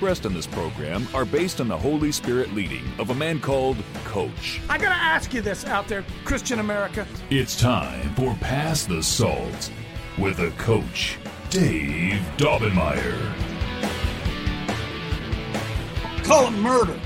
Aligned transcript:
in 0.00 0.32
this 0.32 0.46
program 0.46 1.06
are 1.12 1.26
based 1.26 1.60
on 1.60 1.68
the 1.68 1.76
Holy 1.76 2.10
Spirit 2.10 2.54
leading 2.54 2.82
of 2.98 3.10
a 3.10 3.14
man 3.14 3.38
called 3.38 3.76
Coach. 4.04 4.58
I 4.70 4.78
gotta 4.78 4.94
ask 4.94 5.34
you 5.34 5.42
this 5.42 5.66
out 5.66 5.88
there, 5.88 6.06
Christian 6.24 6.58
America. 6.58 7.06
It's 7.28 7.60
time 7.60 8.14
for 8.14 8.34
Pass 8.36 8.86
the 8.86 9.02
Salt 9.02 9.70
with 10.16 10.38
a 10.38 10.52
coach, 10.52 11.18
Dave 11.50 12.18
Daubenmire. 12.38 13.34
call 16.24 16.46
it 16.48 16.52
murder. 16.52 16.98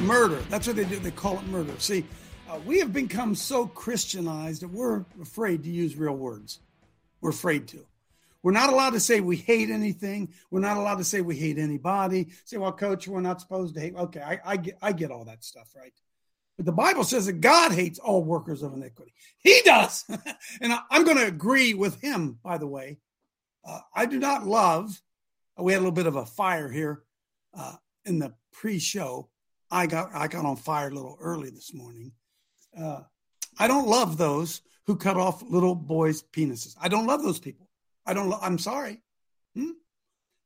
Murder. 0.00 0.40
That's 0.50 0.66
what 0.66 0.74
they 0.74 0.84
do. 0.84 0.98
They 0.98 1.12
call 1.12 1.38
it 1.38 1.46
murder. 1.46 1.72
See, 1.78 2.04
uh, 2.50 2.58
we 2.66 2.80
have 2.80 2.92
become 2.92 3.36
so 3.36 3.66
Christianized 3.68 4.62
that 4.62 4.68
we're 4.68 5.04
afraid 5.22 5.62
to 5.62 5.70
use 5.70 5.96
real 5.96 6.16
words. 6.16 6.58
We're 7.20 7.30
afraid 7.30 7.68
to. 7.68 7.86
We're 8.46 8.52
not 8.52 8.72
allowed 8.72 8.90
to 8.90 9.00
say 9.00 9.20
we 9.20 9.38
hate 9.38 9.70
anything. 9.70 10.32
We're 10.52 10.60
not 10.60 10.76
allowed 10.76 10.98
to 10.98 11.04
say 11.04 11.20
we 11.20 11.34
hate 11.34 11.58
anybody. 11.58 12.28
Say, 12.44 12.58
well, 12.58 12.70
coach, 12.70 13.08
we're 13.08 13.20
not 13.20 13.40
supposed 13.40 13.74
to 13.74 13.80
hate. 13.80 13.96
Okay, 13.96 14.20
I, 14.20 14.38
I 14.44 14.56
get, 14.56 14.78
I 14.80 14.92
get 14.92 15.10
all 15.10 15.24
that 15.24 15.42
stuff, 15.42 15.66
right? 15.74 15.92
But 16.56 16.64
the 16.64 16.70
Bible 16.70 17.02
says 17.02 17.26
that 17.26 17.40
God 17.40 17.72
hates 17.72 17.98
all 17.98 18.22
workers 18.22 18.62
of 18.62 18.72
iniquity. 18.72 19.14
He 19.38 19.62
does, 19.64 20.04
and 20.60 20.72
I, 20.72 20.78
I'm 20.92 21.02
going 21.02 21.16
to 21.16 21.26
agree 21.26 21.74
with 21.74 22.00
him. 22.00 22.38
By 22.40 22.56
the 22.58 22.68
way, 22.68 22.98
uh, 23.64 23.80
I 23.92 24.06
do 24.06 24.20
not 24.20 24.46
love. 24.46 25.02
We 25.58 25.72
had 25.72 25.78
a 25.78 25.80
little 25.80 25.90
bit 25.90 26.06
of 26.06 26.14
a 26.14 26.24
fire 26.24 26.70
here 26.70 27.02
uh, 27.52 27.74
in 28.04 28.20
the 28.20 28.32
pre-show. 28.52 29.28
I 29.72 29.88
got 29.88 30.14
I 30.14 30.28
got 30.28 30.44
on 30.44 30.54
fire 30.54 30.86
a 30.86 30.94
little 30.94 31.18
early 31.20 31.50
this 31.50 31.74
morning. 31.74 32.12
Uh, 32.78 33.00
I 33.58 33.66
don't 33.66 33.88
love 33.88 34.16
those 34.16 34.62
who 34.84 34.94
cut 34.94 35.16
off 35.16 35.42
little 35.42 35.74
boys' 35.74 36.22
penises. 36.22 36.76
I 36.80 36.86
don't 36.86 37.08
love 37.08 37.24
those 37.24 37.40
people. 37.40 37.65
I 38.06 38.14
don't. 38.14 38.32
I'm 38.40 38.58
sorry. 38.58 39.02
Hmm? 39.54 39.70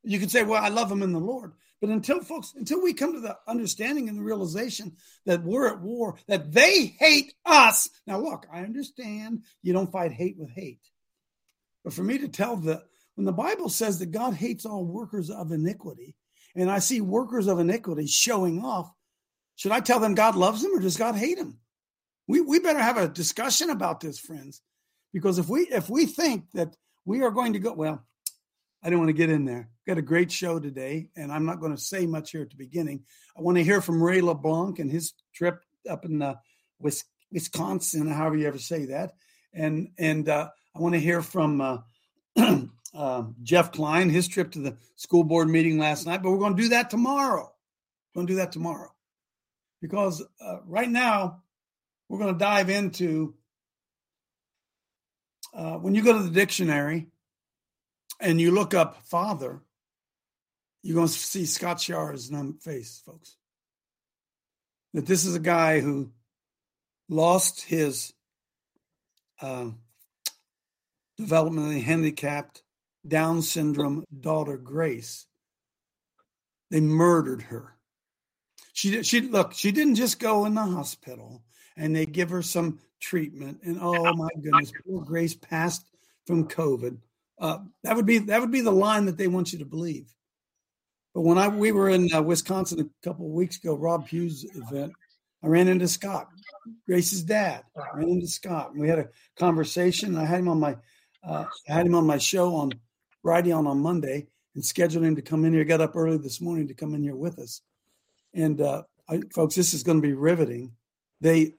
You 0.03 0.19
could 0.19 0.31
say, 0.31 0.43
"Well, 0.43 0.63
I 0.63 0.69
love 0.69 0.89
them 0.89 1.03
in 1.03 1.13
the 1.13 1.21
Lord," 1.21 1.53
but 1.81 1.91
until 1.91 2.21
folks, 2.21 2.55
until 2.57 2.83
we 2.83 2.95
come 2.95 3.13
to 3.13 3.21
the 3.21 3.39
understanding 3.47 4.09
and 4.09 4.19
the 4.19 4.23
realization 4.23 4.97
that 5.27 5.43
we're 5.43 5.69
at 5.69 5.81
war, 5.81 6.19
that 6.27 6.53
they 6.53 6.87
hate 6.87 7.35
us. 7.45 7.89
Now, 8.07 8.19
look, 8.21 8.47
I 8.53 8.61
understand 8.61 9.45
you 9.63 9.73
don't 9.73 9.93
fight 9.93 10.13
hate 10.13 10.39
with 10.39 10.51
hate, 10.51 10.91
but 11.85 11.93
for 11.93 12.03
me 12.03 12.19
to 12.19 12.29
tell 12.29 12.57
the 12.57 12.83
when 13.15 13.27
the 13.27 13.33
Bible 13.33 13.69
says 13.69 13.99
that 13.99 14.13
God 14.13 14.35
hates 14.35 14.65
all 14.65 14.85
workers 14.85 15.31
of 15.31 15.53
iniquity, 15.53 16.17
and 16.55 16.71
I 16.71 16.79
see 16.79 17.01
workers 17.01 17.47
of 17.47 17.59
iniquity 17.59 18.07
showing 18.07 18.65
off, 18.65 18.91
should 19.57 19.73
I 19.73 19.81
tell 19.81 20.01
them 20.01 20.15
God 20.15 20.37
loves 20.37 20.63
them 20.63 20.75
or 20.75 20.81
does 20.81 20.97
God 20.97 21.17
hate 21.17 21.37
them? 21.37 21.59
We 22.27 22.41
we 22.41 22.61
better 22.61 22.79
have 22.79 22.97
a 22.97 23.09
discussion 23.09 23.71
about 23.71 24.01
this, 24.01 24.19
friends, 24.19 24.63
because 25.13 25.39
if 25.39 25.49
we 25.49 25.63
if 25.63 25.91
we 25.91 26.07
think 26.07 26.51
that 26.55 26.77
we 27.05 27.23
are 27.23 27.31
going 27.31 27.53
to 27.55 27.59
go 27.59 27.73
well, 27.73 28.05
I 28.83 28.91
don't 28.91 28.99
want 28.99 29.11
to 29.11 29.15
get 29.15 29.31
in 29.31 29.45
there. 29.45 29.69
Got 29.87 29.99
a 29.99 30.03
great 30.03 30.33
show 30.33 30.59
today, 30.59 31.09
and 31.17 31.33
I'm 31.33 31.45
not 31.45 31.61
going 31.61 31.75
to 31.75 31.81
say 31.81 32.07
much 32.07 32.31
here 32.31 32.43
at 32.43 32.51
the 32.51 32.57
beginning. 32.57 33.05
I 33.37 33.43
want 33.43 33.59
to 33.59 33.65
hear 33.65 33.81
from 33.81 34.03
Ray 34.03 34.21
LeBlanc 34.21 34.79
and 34.79 34.91
his 34.91 35.13
trip 35.35 35.61
up 35.89 36.05
in 36.05 36.23
uh, 36.23 36.37
Wisconsin, 37.31 38.09
however 38.09 38.37
you 38.37 38.47
ever 38.47 38.59
say 38.59 38.87
that, 38.87 39.15
and 39.53 39.91
and 39.99 40.29
uh, 40.29 40.49
I 40.75 40.81
want 40.81 40.95
to 40.95 41.01
hear 41.01 41.23
from 41.23 41.61
uh, 41.61 41.79
uh, 42.95 43.25
Jeff 43.43 43.73
Klein, 43.73 44.09
his 44.09 44.29
trip 44.29 44.53
to 44.53 44.61
the 44.61 44.77
school 44.97 45.25
board 45.25 45.49
meeting 45.49 45.79
last 45.79 46.07
night. 46.07 46.23
But 46.23 46.31
we're 46.31 46.39
going 46.39 46.57
to 46.57 46.63
do 46.63 46.69
that 46.71 46.91
tomorrow. 46.91 47.53
We're 48.15 48.21
going 48.21 48.27
to 48.29 48.33
do 48.33 48.39
that 48.39 48.53
tomorrow 48.53 48.93
because 49.81 50.23
uh, 50.41 50.59
right 50.67 50.89
now 50.89 51.43
we're 52.09 52.19
going 52.19 52.35
to 52.35 52.39
dive 52.39 52.71
into 52.71 53.35
uh, 55.53 55.77
when 55.77 55.95
you 55.95 56.03
go 56.03 56.13
to 56.13 56.23
the 56.23 56.31
dictionary 56.31 57.09
and 58.21 58.41
you 58.41 58.51
look 58.51 58.75
up 58.75 59.05
father, 59.07 59.61
you're 60.83 60.95
going 60.95 61.09
to 61.09 61.13
see 61.13 61.47
Scott 61.47 61.79
Schara's 61.79 62.31
face, 62.63 63.03
folks. 63.05 63.37
That 64.95 65.07
this 65.07 65.25
is 65.25 65.35
a 65.35 65.41
guy 65.41 65.81
who 65.81 66.11
lost 67.09 67.63
his 67.63 68.13
uh, 69.41 69.71
developmentally 71.21 71.83
handicapped 71.83 72.63
Down 73.07 73.43
syndrome 73.43 74.05
daughter, 74.19 74.57
Grace. 74.57 75.27
They 76.71 76.81
murdered 76.81 77.43
her. 77.43 77.77
She 78.73 79.03
she 79.03 79.23
look. 79.23 79.53
She 79.55 79.73
didn't 79.73 79.97
just 79.97 80.21
go 80.21 80.45
in 80.45 80.55
the 80.55 80.65
hospital 80.65 81.43
and 81.77 81.95
they 81.95 82.07
give 82.07 82.31
her 82.31 82.43
some 82.43 82.79
treatment. 83.01 83.61
And 83.65 83.79
oh 83.81 84.15
my 84.15 84.29
goodness, 84.41 84.73
poor 84.87 85.03
Grace 85.03 85.35
passed 85.35 85.87
from 86.27 86.49
COVID. 86.49 86.99
Uh, 87.39 87.59
that 87.83 87.97
would 87.97 88.07
be 88.07 88.19
that 88.19 88.41
would 88.41 88.51
be 88.51 88.61
the 88.61 88.71
line 88.71 89.07
that 89.07 89.17
they 89.17 89.29
want 89.29 89.53
you 89.53 89.59
to 89.59 89.65
believe. 89.65 90.15
But 91.15 91.23
when 91.23 91.39
I 91.39 91.49
we 91.49 91.73
were 91.73 91.89
in 91.89 92.13
uh, 92.13 92.23
Wisconsin 92.23 92.81
a 92.81 93.07
couple 93.07 93.27
of 93.27 93.33
weeks 93.33 93.57
ago, 93.57 93.75
Rob 93.75 94.07
Hughes 94.07 94.45
event, 94.55 94.93
I 95.43 95.47
ran 95.47 95.69
into 95.69 95.89
Scott, 95.89 96.29
Grace's 96.87 97.23
dad. 97.23 97.65
I 97.77 97.99
ran 97.99 98.09
into 98.09 98.29
Scott, 98.29 98.73
and 98.73 98.81
we 98.81 98.89
had 98.89 98.99
a 98.99 99.09
conversation. 99.37 100.17
I 100.17 100.25
had 100.25 100.41
him 100.41 100.49
on 100.49 100.61
my 100.61 100.77
uh, 101.25 101.47
I 101.69 101.73
had 101.73 101.87
him 101.87 101.95
on 101.95 102.07
my 102.07 102.19
show 102.19 102.55
on 102.55 102.73
Friday 103.23 103.53
on 103.53 103.67
on 103.67 103.81
Monday, 103.81 104.27
and 104.55 104.65
scheduled 104.65 105.05
him 105.05 105.17
to 105.17 105.23
come 105.23 105.45
in 105.45 105.53
here. 105.53 105.65
Got 105.65 105.81
up 105.81 105.97
early 105.97 106.19
this 106.19 106.41
morning 106.41 106.69
to 106.69 106.75
come 106.75 106.95
in 106.95 107.03
here 107.03 107.17
with 107.17 107.39
us. 107.39 107.63
And 108.35 108.61
uh, 108.61 108.83
I, 109.09 109.21
folks, 109.35 109.55
this 109.55 109.75
is 109.75 109.83
going 109.83 110.01
to 110.01 110.07
be 110.07 110.15
riveting. 110.15 110.73
They 111.21 111.55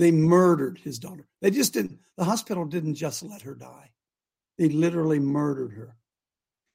they 0.00 0.10
murdered 0.10 0.78
his 0.78 0.98
daughter. 0.98 1.26
They 1.42 1.50
just 1.50 1.74
didn't. 1.74 1.98
The 2.16 2.24
hospital 2.24 2.64
didn't 2.64 2.94
just 2.94 3.22
let 3.22 3.42
her 3.42 3.54
die. 3.54 3.90
They 4.56 4.70
literally 4.70 5.18
murdered 5.18 5.72
her. 5.72 5.94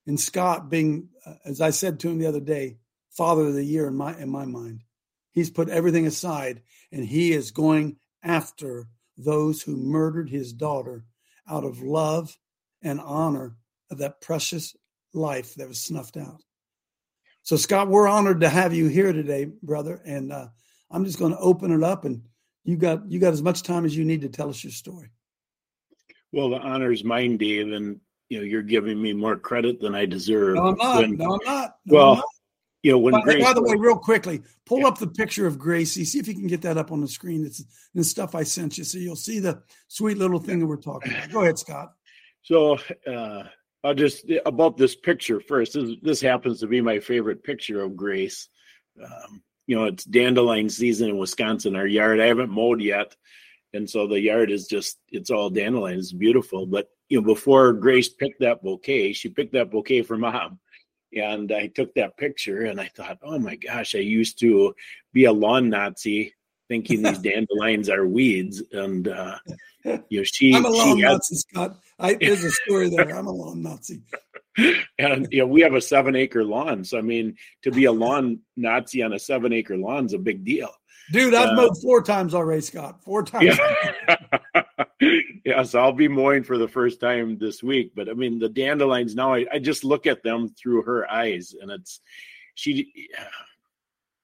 And 0.05 0.19
Scott, 0.19 0.69
being 0.69 1.09
uh, 1.25 1.33
as 1.43 1.59
I 1.59 1.71
said 1.71 1.99
to 1.99 2.09
him 2.09 2.19
the 2.19 2.27
other 2.27 2.39
day, 2.39 2.77
father 3.09 3.47
of 3.47 3.55
the 3.55 3.63
year 3.63 3.87
in 3.87 3.95
my 3.95 4.15
in 4.19 4.29
my 4.29 4.45
mind, 4.45 4.83
he's 5.31 5.49
put 5.49 5.69
everything 5.69 6.05
aside 6.05 6.61
and 6.91 7.03
he 7.03 7.33
is 7.33 7.49
going 7.49 7.97
after 8.21 8.87
those 9.17 9.59
who 9.59 9.75
murdered 9.75 10.29
his 10.29 10.53
daughter 10.53 11.03
out 11.49 11.63
of 11.63 11.81
love 11.81 12.37
and 12.83 12.99
honor 13.01 13.55
of 13.89 13.97
that 13.97 14.21
precious 14.21 14.75
life 15.13 15.55
that 15.55 15.67
was 15.67 15.81
snuffed 15.81 16.17
out. 16.17 16.43
So, 17.41 17.55
Scott, 17.55 17.87
we're 17.87 18.07
honored 18.07 18.41
to 18.41 18.49
have 18.49 18.73
you 18.73 18.87
here 18.87 19.13
today, 19.13 19.45
brother. 19.63 20.01
And 20.05 20.31
uh, 20.31 20.47
I'm 20.91 21.05
just 21.05 21.17
going 21.17 21.31
to 21.31 21.39
open 21.39 21.71
it 21.71 21.83
up, 21.83 22.05
and 22.05 22.21
you 22.65 22.75
got 22.77 23.09
you 23.09 23.19
got 23.19 23.31
as 23.33 23.41
much 23.41 23.63
time 23.63 23.85
as 23.85 23.95
you 23.95 24.03
need 24.03 24.21
to 24.21 24.29
tell 24.29 24.49
us 24.49 24.63
your 24.63 24.71
story. 24.71 25.11
Well, 26.31 26.49
the 26.49 26.57
honor 26.59 26.91
is 26.91 27.03
mine, 27.03 27.37
Dave, 27.37 27.71
and 27.71 27.99
you 28.29 28.39
know 28.39 28.43
you're 28.43 28.63
giving 28.63 29.01
me 29.01 29.13
more 29.13 29.37
credit 29.37 29.79
than 29.79 29.95
I 29.95 30.05
deserve. 30.05 30.55
No, 30.55 30.67
I'm 30.67 30.75
not. 30.77 30.97
When, 30.97 31.15
no, 31.15 31.33
I'm 31.33 31.45
not. 31.45 31.75
No, 31.85 31.95
well, 31.95 32.09
I'm 32.11 32.17
not. 32.17 32.25
you 32.83 32.91
know 32.91 32.97
when 32.97 33.13
By, 33.13 33.21
Grace, 33.21 33.43
by 33.43 33.53
the 33.53 33.61
way, 33.61 33.75
real 33.77 33.97
quickly, 33.97 34.41
pull 34.65 34.79
Yeah. 34.79 34.87
up 34.87 34.97
the 34.97 35.07
picture 35.07 35.47
of 35.47 35.57
Gracie. 35.59 36.03
See 36.03 36.19
if 36.19 36.27
you 36.27 36.33
can 36.33 36.47
get 36.47 36.63
that 36.63 36.77
up 36.77 36.91
on 36.91 36.99
the 37.01 37.07
screen. 37.07 37.45
It's 37.45 37.63
the 37.93 38.03
stuff 38.03 38.35
I 38.35 38.43
sent 38.43 38.77
you, 38.77 38.83
so 38.83 38.97
you'll 38.97 39.15
see 39.15 39.39
the 39.39 39.61
sweet 39.87 40.17
little 40.17 40.39
thing 40.39 40.59
that 40.59 40.65
we're 40.65 40.77
talking 40.77 41.13
about. 41.13 41.31
Go 41.31 41.41
ahead, 41.41 41.59
Scott. 41.59 41.93
So 42.47 42.77
uh, 43.07 43.41
I'll 43.83 43.95
just 43.95 44.29
about 44.45 44.77
this 44.77 44.95
picture 44.95 45.39
first. 45.39 45.73
This, 45.73 45.89
this 46.03 46.21
happens 46.21 46.59
to 46.59 46.67
be 46.67 46.79
my 46.79 46.99
favorite 46.99 47.43
picture 47.43 47.81
of 47.81 47.95
Grace. 47.95 48.49
Um, 49.03 49.41
you 49.67 49.75
know, 49.75 49.85
it's 49.85 50.03
dandelion 50.03 50.69
season 50.69 51.09
in 51.09 51.17
Wisconsin. 51.17 51.75
Our 51.75 51.87
yard, 51.87 52.19
I 52.19 52.27
haven't 52.27 52.51
mowed 52.51 52.81
yet, 52.81 53.15
and 53.73 53.89
so 53.89 54.07
the 54.07 54.19
yard 54.19 54.51
is 54.51 54.67
just 54.67 54.97
it's 55.09 55.29
all 55.29 55.49
dandelion. 55.49 55.99
It's 55.99 56.13
beautiful. 56.13 56.65
But 56.65 56.89
you 57.09 57.19
know, 57.19 57.25
before 57.25 57.73
Grace 57.73 58.09
picked 58.09 58.39
that 58.41 58.63
bouquet, 58.63 59.13
she 59.13 59.29
picked 59.29 59.53
that 59.53 59.71
bouquet 59.71 60.01
for 60.01 60.17
mom. 60.17 60.59
And 61.13 61.51
I 61.51 61.67
took 61.67 61.93
that 61.93 62.17
picture 62.17 62.65
and 62.65 62.81
I 62.81 62.87
thought, 62.87 63.19
oh 63.23 63.39
my 63.39 63.55
gosh, 63.55 63.95
I 63.95 63.99
used 63.99 64.39
to 64.39 64.75
be 65.13 65.25
a 65.25 65.31
lawn 65.31 65.69
Nazi 65.69 66.33
thinking 66.67 67.03
these 67.03 67.19
dandelions 67.19 67.89
are 67.89 68.05
weeds. 68.05 68.61
And 68.71 69.07
uh, 69.07 69.37
you 70.09 70.19
know, 70.19 70.23
she 70.23 70.53
I'm 70.53 70.65
a 70.65 70.69
lawn 70.69 70.99
Nazi, 70.99 71.35
Scott. 71.35 71.77
I, 71.99 72.15
there's 72.15 72.43
a 72.43 72.51
story 72.51 72.89
there. 72.89 73.15
I'm 73.15 73.27
a 73.27 73.31
lawn 73.31 73.61
Nazi. 73.61 74.01
And 74.97 75.27
you 75.31 75.39
know 75.39 75.47
we 75.47 75.61
have 75.61 75.73
a 75.73 75.81
seven 75.81 76.15
acre 76.15 76.43
lawn 76.43 76.83
so 76.83 76.97
i 76.97 77.01
mean 77.01 77.35
to 77.61 77.71
be 77.71 77.85
a 77.85 77.91
lawn 77.91 78.39
nazi 78.55 79.03
on 79.03 79.13
a 79.13 79.19
seven 79.19 79.51
acre 79.51 79.77
lawn 79.77 80.05
is 80.05 80.13
a 80.13 80.17
big 80.17 80.43
deal 80.45 80.69
Dude, 81.11 81.35
I've 81.35 81.49
Uh, 81.49 81.55
mowed 81.55 81.77
four 81.81 82.01
times 82.01 82.33
already, 82.33 82.61
Scott. 82.61 83.03
Four 83.03 83.23
times. 83.23 83.57
Yeah. 83.59 84.63
yes, 85.45 85.75
I'll 85.75 85.91
be 85.91 86.07
mowing 86.07 86.43
for 86.43 86.57
the 86.57 86.67
first 86.67 86.99
time 86.99 87.37
this 87.37 87.61
week. 87.61 87.91
But 87.95 88.09
I 88.09 88.13
mean, 88.13 88.39
the 88.39 88.49
dandelions 88.49 89.13
now, 89.15 89.33
I, 89.35 89.45
I 89.51 89.59
just 89.59 89.83
look 89.83 90.07
at 90.07 90.23
them 90.23 90.49
through 90.49 90.83
her 90.83 91.09
eyes, 91.09 91.53
and 91.59 91.69
it's 91.69 92.01
she, 92.55 92.91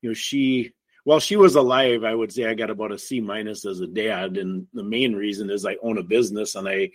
you 0.01 0.09
know, 0.09 0.13
she. 0.13 0.71
While 1.03 1.19
she 1.19 1.35
was 1.35 1.55
alive, 1.55 2.03
I 2.03 2.13
would 2.13 2.31
say 2.31 2.45
I 2.45 2.53
got 2.53 2.69
about 2.69 2.91
a 2.91 2.97
C 2.99 3.21
minus 3.21 3.65
as 3.65 3.79
a 3.79 3.87
dad, 3.87 4.37
and 4.37 4.67
the 4.73 4.83
main 4.83 5.15
reason 5.15 5.49
is 5.49 5.65
I 5.65 5.77
own 5.81 5.97
a 5.97 6.03
business 6.03 6.53
and 6.53 6.67
I 6.67 6.91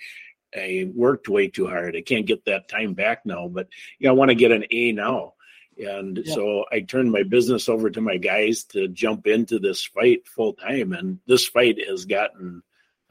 I 0.54 0.90
worked 0.94 1.28
way 1.28 1.48
too 1.48 1.66
hard. 1.66 1.96
I 1.96 2.02
can't 2.02 2.26
get 2.26 2.44
that 2.44 2.68
time 2.68 2.94
back 2.94 3.24
now, 3.26 3.48
but 3.48 3.68
you 3.98 4.06
know, 4.06 4.12
I 4.12 4.16
want 4.16 4.30
to 4.30 4.34
get 4.34 4.52
an 4.52 4.64
A 4.70 4.92
now. 4.92 5.34
And 5.78 6.22
Yeah. 6.24 6.34
so 6.34 6.64
I 6.72 6.80
turned 6.80 7.12
my 7.12 7.22
business 7.22 7.68
over 7.68 7.90
to 7.90 8.00
my 8.00 8.16
guys 8.16 8.64
to 8.64 8.88
jump 8.88 9.26
into 9.26 9.58
this 9.58 9.84
fight 9.84 10.26
full 10.26 10.54
time. 10.54 10.92
And 10.92 11.18
this 11.26 11.46
fight 11.46 11.86
has 11.86 12.06
gotten, 12.06 12.62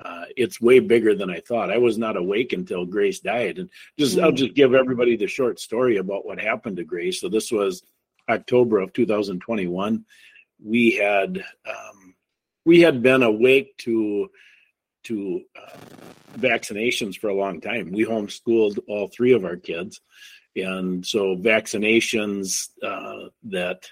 uh, 0.04 0.26
it's 0.36 0.60
way 0.60 0.80
bigger 0.80 1.14
than 1.14 1.30
I 1.30 1.40
thought. 1.42 1.70
I 1.72 1.78
was 1.78 1.98
not 1.98 2.18
awake 2.18 2.54
until 2.54 2.86
Grace 2.86 3.20
died. 3.20 3.60
And 3.60 3.70
just, 4.00 4.18
I'll 4.18 4.32
Mm. 4.32 4.38
just 4.38 4.56
give 4.56 4.74
everybody 4.74 5.16
the 5.16 5.28
short 5.28 5.60
story 5.60 5.98
about 5.98 6.26
what 6.26 6.40
happened 6.40 6.78
to 6.78 6.84
Grace. 6.84 7.22
So 7.22 7.30
this 7.30 7.52
was 7.52 7.84
October 8.28 8.80
of 8.80 8.94
2021. 8.94 10.06
We 10.64 10.92
had, 10.94 11.44
um, 11.68 12.16
we 12.66 12.82
had 12.82 13.04
been 13.04 13.22
awake 13.22 13.78
to, 13.80 14.32
to 15.06 15.42
uh, 15.56 15.78
vaccinations 16.38 17.18
for 17.18 17.30
a 17.30 17.36
long 17.36 17.62
time. 17.62 17.92
We 17.92 18.06
homeschooled 18.06 18.80
all 18.88 19.08
three 19.08 19.34
of 19.34 19.46
our 19.46 19.56
kids. 19.56 20.02
And 20.56 21.06
so 21.06 21.36
vaccinations 21.36 22.70
uh, 22.84 23.30
that 23.44 23.90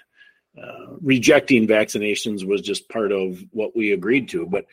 uh, 0.60 0.96
rejecting 1.00 1.66
vaccinations 1.66 2.46
was 2.46 2.60
just 2.60 2.88
part 2.88 3.12
of 3.12 3.42
what 3.50 3.76
we 3.76 3.92
agreed 3.92 4.28
to. 4.30 4.46
But 4.46 4.66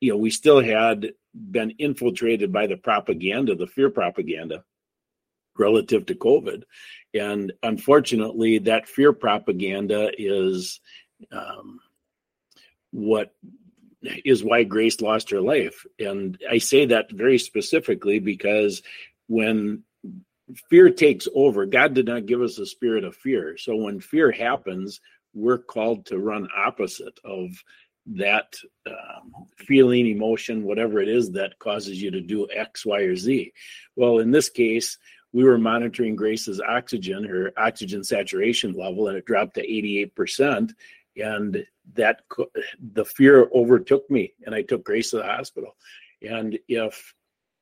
you 0.00 0.12
know 0.12 0.18
we 0.18 0.30
still 0.30 0.60
had 0.60 1.12
been 1.34 1.70
infiltrated 1.78 2.52
by 2.52 2.66
the 2.66 2.76
propaganda 2.76 3.54
the 3.54 3.66
fear 3.66 3.90
propaganda 3.90 4.64
relative 5.58 6.06
to 6.06 6.14
covid. 6.14 6.64
And 7.14 7.52
unfortunately 7.62 8.58
that 8.58 8.88
fear 8.88 9.12
propaganda 9.12 10.10
is 10.16 10.80
um, 11.32 11.80
what 12.90 13.34
is 14.02 14.44
why 14.44 14.62
grace 14.62 15.00
lost 15.00 15.30
her 15.30 15.40
life 15.40 15.84
and 15.98 16.38
i 16.50 16.58
say 16.58 16.86
that 16.86 17.10
very 17.10 17.38
specifically 17.38 18.18
because 18.18 18.82
when 19.26 19.82
fear 20.70 20.90
takes 20.90 21.26
over. 21.34 21.66
God 21.66 21.94
did 21.94 22.06
not 22.06 22.26
give 22.26 22.40
us 22.40 22.58
a 22.58 22.66
spirit 22.66 23.04
of 23.04 23.16
fear. 23.16 23.56
So 23.56 23.76
when 23.76 24.00
fear 24.00 24.30
happens, 24.30 25.00
we're 25.34 25.58
called 25.58 26.06
to 26.06 26.18
run 26.18 26.48
opposite 26.56 27.18
of 27.24 27.50
that 28.06 28.54
um, 28.86 29.32
feeling, 29.58 30.06
emotion, 30.06 30.62
whatever 30.62 31.00
it 31.00 31.08
is 31.08 31.32
that 31.32 31.58
causes 31.58 32.00
you 32.00 32.10
to 32.12 32.20
do 32.20 32.46
X, 32.52 32.86
Y, 32.86 33.00
or 33.00 33.16
Z. 33.16 33.52
Well, 33.96 34.20
in 34.20 34.30
this 34.30 34.48
case, 34.48 34.98
we 35.32 35.42
were 35.44 35.58
monitoring 35.58 36.14
Grace's 36.14 36.60
oxygen, 36.60 37.24
her 37.24 37.52
oxygen 37.56 38.04
saturation 38.04 38.72
level, 38.72 39.08
and 39.08 39.18
it 39.18 39.26
dropped 39.26 39.54
to 39.56 39.66
88%. 39.66 40.72
And 41.22 41.66
that 41.94 42.22
the 42.94 43.04
fear 43.04 43.48
overtook 43.54 44.10
me, 44.10 44.34
and 44.44 44.54
I 44.54 44.62
took 44.62 44.84
Grace 44.84 45.10
to 45.10 45.18
the 45.18 45.24
hospital. 45.24 45.76
And 46.22 46.58
if 46.68 47.14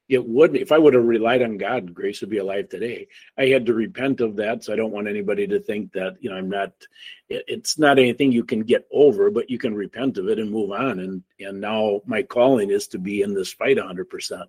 it 0.09 0.27
wouldn't 0.27 0.61
if 0.61 0.71
i 0.71 0.79
would 0.79 0.95
have 0.95 1.05
relied 1.05 1.43
on 1.43 1.57
god 1.57 1.95
grace 1.95 2.21
would 2.21 2.31
be 2.31 2.39
alive 2.39 2.69
today. 2.69 3.07
I 3.39 3.47
had 3.47 3.65
to 3.67 3.75
repent 3.75 4.21
of 4.21 4.37
that 4.37 4.63
so 4.63 4.73
i 4.73 4.77
don't 4.77 4.93
want 4.93 5.09
anybody 5.09 5.47
to 5.47 5.61
think 5.61 5.93
that 5.93 6.17
you 6.21 6.31
know 6.31 6.37
i'm 6.37 6.51
not 6.51 6.73
it, 7.29 7.45
it's 7.47 7.79
not 7.79 7.99
anything 7.99 8.31
you 8.31 8.45
can 8.45 8.61
get 8.61 8.87
over 8.93 9.31
but 9.31 9.49
you 9.49 9.59
can 9.59 9.75
repent 9.75 10.19
of 10.19 10.29
it 10.29 10.39
and 10.39 10.51
move 10.51 10.73
on. 10.73 11.01
And 11.01 11.23
and 11.41 11.61
now 11.61 12.03
my 12.07 12.23
calling 12.23 12.71
is 12.71 12.87
to 12.89 12.99
be 12.99 13.23
in 13.23 13.35
this 13.35 13.53
fight 13.53 13.79
100% 13.79 14.43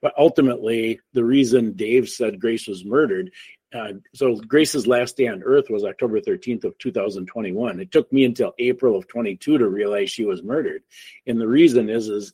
but 0.00 0.14
ultimately 0.16 1.00
the 1.12 1.24
reason 1.24 1.72
dave 1.72 2.08
said 2.08 2.40
grace 2.40 2.68
was 2.68 2.84
murdered 2.84 3.30
uh, 3.72 3.92
so 4.14 4.36
grace's 4.36 4.86
last 4.86 5.16
day 5.16 5.28
on 5.28 5.42
earth 5.42 5.66
was 5.70 5.84
october 5.84 6.20
13th 6.20 6.64
of 6.64 6.76
2021 6.78 7.80
it 7.80 7.92
took 7.92 8.12
me 8.12 8.24
until 8.24 8.54
april 8.58 8.96
of 8.96 9.06
22 9.08 9.58
to 9.58 9.68
realize 9.68 10.10
she 10.10 10.24
was 10.24 10.42
murdered 10.42 10.82
and 11.26 11.40
the 11.40 11.48
reason 11.48 11.88
is 11.88 12.08
is 12.08 12.32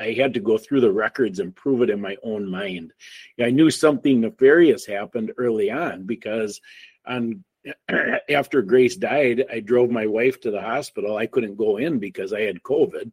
I 0.00 0.12
had 0.12 0.34
to 0.34 0.40
go 0.40 0.58
through 0.58 0.82
the 0.82 0.92
records 0.92 1.40
and 1.40 1.54
prove 1.54 1.82
it 1.82 1.90
in 1.90 2.00
my 2.00 2.16
own 2.22 2.48
mind. 2.48 2.92
I 3.40 3.50
knew 3.50 3.70
something 3.70 4.20
nefarious 4.20 4.86
happened 4.86 5.32
early 5.36 5.70
on 5.70 6.04
because 6.04 6.60
on 7.04 7.44
after 8.30 8.62
Grace 8.62 8.96
died, 8.96 9.44
I 9.50 9.60
drove 9.60 9.90
my 9.90 10.06
wife 10.06 10.40
to 10.42 10.50
the 10.50 10.62
hospital. 10.62 11.16
I 11.16 11.26
couldn't 11.26 11.56
go 11.56 11.76
in 11.76 11.98
because 11.98 12.32
I 12.32 12.42
had 12.42 12.62
COVID. 12.62 13.10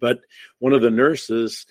But 0.00 0.20
one 0.58 0.72
of 0.72 0.82
the 0.82 0.90
nurses 0.90 1.66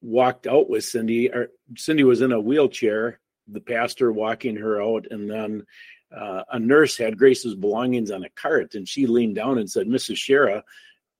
walked 0.00 0.46
out 0.46 0.68
with 0.68 0.84
Cindy. 0.84 1.30
Or 1.30 1.48
Cindy 1.76 2.04
was 2.04 2.20
in 2.20 2.32
a 2.32 2.40
wheelchair, 2.40 3.20
the 3.48 3.60
pastor 3.60 4.12
walking 4.12 4.56
her 4.56 4.82
out, 4.82 5.06
and 5.10 5.30
then 5.30 5.64
uh, 6.14 6.42
a 6.52 6.58
nurse 6.58 6.96
had 6.96 7.18
Grace's 7.18 7.54
belongings 7.54 8.10
on 8.10 8.24
a 8.24 8.30
cart, 8.30 8.74
and 8.74 8.88
she 8.88 9.06
leaned 9.06 9.36
down 9.36 9.58
and 9.58 9.70
said, 9.70 9.86
"Mrs. 9.86 10.16
Schara, 10.16 10.62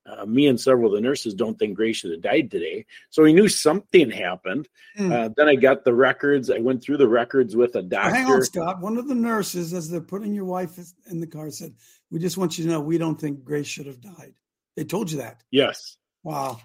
uh, 0.06 0.26
me 0.26 0.46
and 0.48 0.60
several 0.60 0.88
of 0.88 0.92
the 0.94 1.00
nurses 1.00 1.34
don't 1.34 1.58
think 1.58 1.74
Grace 1.74 1.96
should 1.96 2.10
have 2.10 2.20
died 2.20 2.50
today. 2.50 2.84
So 3.10 3.24
he 3.24 3.32
knew 3.32 3.48
something 3.48 4.10
happened. 4.10 4.68
Hmm. 4.96 5.12
Uh, 5.12 5.28
then 5.36 5.48
I 5.48 5.54
got 5.54 5.84
the 5.84 5.94
records. 5.94 6.50
I 6.50 6.58
went 6.58 6.82
through 6.82 6.98
the 6.98 7.08
records 7.08 7.56
with 7.56 7.74
a 7.76 7.82
doctor. 7.82 8.14
hang 8.14 8.26
on, 8.26 8.42
Scott. 8.42 8.80
One 8.80 8.98
of 8.98 9.08
the 9.08 9.14
nurses, 9.14 9.72
as 9.72 9.88
they're 9.88 10.00
putting 10.00 10.34
your 10.34 10.44
wife 10.44 10.78
in 11.10 11.20
the 11.20 11.26
car, 11.26 11.50
said, 11.50 11.74
"We 12.10 12.18
just 12.18 12.36
want 12.36 12.58
you 12.58 12.64
to 12.64 12.70
know 12.70 12.80
we 12.80 12.98
don't 12.98 13.20
think 13.20 13.44
Grace 13.44 13.66
should 13.66 13.86
have 13.86 14.00
died." 14.00 14.34
They 14.76 14.84
told 14.84 15.10
you 15.10 15.18
that. 15.18 15.42
Yes. 15.50 15.96
Wow. 16.22 16.60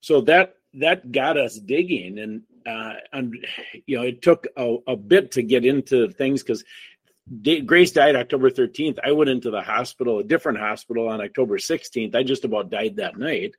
So 0.00 0.20
that 0.22 0.56
that 0.74 1.12
got 1.12 1.36
us 1.36 1.56
digging, 1.56 2.18
and 2.18 2.42
uh, 2.66 2.94
and 3.12 3.34
you 3.86 3.96
know 3.96 4.02
it 4.02 4.22
took 4.22 4.46
a, 4.56 4.76
a 4.86 4.96
bit 4.96 5.32
to 5.32 5.42
get 5.42 5.64
into 5.64 6.08
things 6.10 6.42
because 6.42 6.64
Grace 7.64 7.90
died 7.90 8.16
October 8.16 8.50
13th. 8.50 8.98
I 9.02 9.12
went 9.12 9.30
into 9.30 9.50
the 9.50 9.62
hospital, 9.62 10.18
a 10.18 10.24
different 10.24 10.58
hospital, 10.58 11.08
on 11.08 11.22
October 11.22 11.56
16th. 11.56 12.14
I 12.14 12.22
just 12.22 12.44
about 12.44 12.70
died 12.70 12.96
that 12.96 13.18
night, 13.18 13.54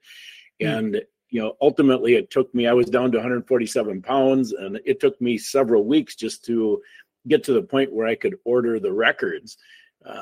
Hmm. 0.62 0.68
and 0.68 1.02
you 1.30 1.42
know 1.42 1.57
ultimately 1.62 2.16
it 2.16 2.30
took 2.30 2.54
me. 2.54 2.68
I 2.68 2.74
was 2.74 2.88
down 2.88 3.12
to 3.12 3.18
147 3.18 4.02
pounds, 4.02 4.54
and 4.54 4.80
it 4.86 5.00
took 5.00 5.19
me 5.19 5.38
several 5.38 5.84
weeks 5.84 6.16
just 6.16 6.46
to 6.46 6.81
get 7.28 7.44
to 7.46 7.54
the 7.54 7.62
point 7.63 7.92
where 7.92 8.07
I 8.07 8.16
could 8.16 8.36
order 8.46 8.80
the 8.80 8.94
records 8.94 9.57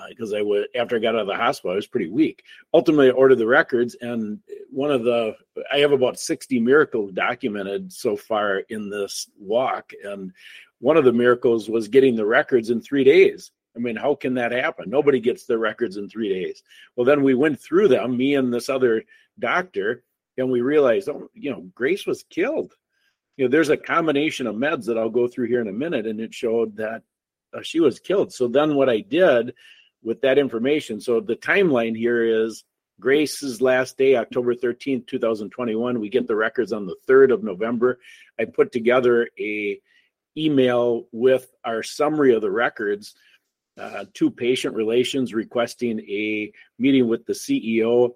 because 0.10 0.34
I 0.34 0.42
was 0.42 0.66
after 0.76 0.96
I 0.96 1.00
got 1.00 1.16
out 1.16 1.22
of 1.22 1.28
the 1.28 1.36
hospital, 1.36 1.72
I 1.72 1.76
was 1.76 1.88
pretty 1.88 2.10
weak. 2.10 2.44
Ultimately, 2.74 3.10
I 3.10 3.12
ordered 3.12 3.38
the 3.38 3.48
records, 3.48 3.96
and 4.02 4.40
one 4.70 4.92
of 4.92 5.04
the 5.04 5.36
I 5.72 5.80
have 5.80 5.92
about 5.92 6.20
60 6.20 6.60
miracles 6.60 7.12
documented 7.12 7.92
so 7.92 8.16
far 8.16 8.60
in 8.70 8.90
this 8.90 9.30
walk, 9.38 9.92
and 10.04 10.32
one 10.80 10.98
of 10.98 11.06
the 11.06 11.14
miracles 11.14 11.70
was 11.70 11.88
getting 11.88 12.16
the 12.16 12.26
records 12.26 12.70
in 12.70 12.82
three 12.82 13.04
days. 13.04 13.52
I 13.76 13.80
mean, 13.80 13.96
how 13.96 14.16
can 14.16 14.34
that 14.36 14.52
happen? 14.52 14.90
Nobody 14.90 15.20
gets 15.20 15.46
the 15.46 15.58
records 15.58 15.98
in 15.98 16.08
three 16.08 16.30
days. 16.30 16.62
Well, 16.96 17.06
then 17.06 17.24
we 17.24 17.34
went 17.34 17.60
through 17.60 17.88
them, 17.88 18.16
me 18.16 18.36
and 18.36 18.54
this 18.54 18.70
other 18.70 19.04
doctor, 19.40 20.04
and 20.38 20.52
we 20.52 20.62
realized, 20.62 21.10
oh, 21.10 21.30
you 21.34 21.52
know, 21.52 21.62
Grace 21.74 22.06
was 22.06 22.24
killed. 22.30 22.74
You 23.38 23.46
know, 23.46 23.52
there's 23.52 23.70
a 23.70 23.78
combination 23.78 24.46
of 24.46 24.56
meds 24.56 24.86
that 24.86 24.98
I'll 24.98 25.10
go 25.10 25.28
through 25.28 25.48
here 25.48 25.62
in 25.62 25.70
a 25.70 25.74
minute, 25.74 26.06
and 26.06 26.20
it 26.20 26.34
showed 26.34 26.76
that 26.78 26.98
uh, 26.98 27.00
she 27.62 27.80
was 27.80 28.00
killed. 28.00 28.34
So 28.34 28.48
then 28.48 28.76
what 28.76 28.90
I 28.90 29.02
did 29.02 29.54
with 30.04 30.22
that 30.22 30.38
information, 30.38 31.00
so 31.00 31.20
the 31.20 31.36
timeline 31.36 31.96
here 31.96 32.24
is 32.24 32.64
Grace's 33.00 33.62
last 33.62 33.98
day, 33.98 34.16
October 34.16 34.56
13th, 34.56 35.08
2021. 35.08 36.00
We 36.00 36.10
get 36.10 36.28
the 36.28 36.36
records 36.36 36.72
on 36.72 36.86
the 36.86 36.96
3rd 37.08 37.34
of 37.34 37.44
November. 37.44 38.00
I 38.40 38.46
put 38.46 38.72
together 38.72 39.30
a 39.40 39.80
email 40.38 41.08
with 41.12 41.52
our 41.64 41.84
summary 41.84 42.34
of 42.34 42.42
the 42.42 42.52
records 42.52 43.14
uh, 43.78 44.06
to 44.14 44.30
patient 44.30 44.76
relations 44.76 45.34
requesting 45.34 46.00
a 46.02 46.52
meeting 46.78 47.08
with 47.08 47.26
the 47.26 47.34
CEO 47.34 48.12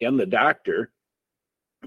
and 0.00 0.18
the 0.18 0.26
doctor 0.26 0.92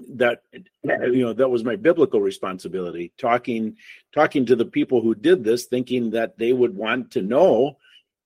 that 0.08 0.42
you 0.84 1.22
know 1.24 1.32
that 1.32 1.48
was 1.48 1.64
my 1.64 1.76
biblical 1.76 2.20
responsibility 2.20 3.12
talking 3.18 3.76
talking 4.14 4.46
to 4.46 4.56
the 4.56 4.64
people 4.64 5.00
who 5.00 5.14
did 5.14 5.44
this 5.44 5.66
thinking 5.66 6.10
that 6.10 6.38
they 6.38 6.52
would 6.52 6.74
want 6.76 7.10
to 7.12 7.22
know 7.22 7.76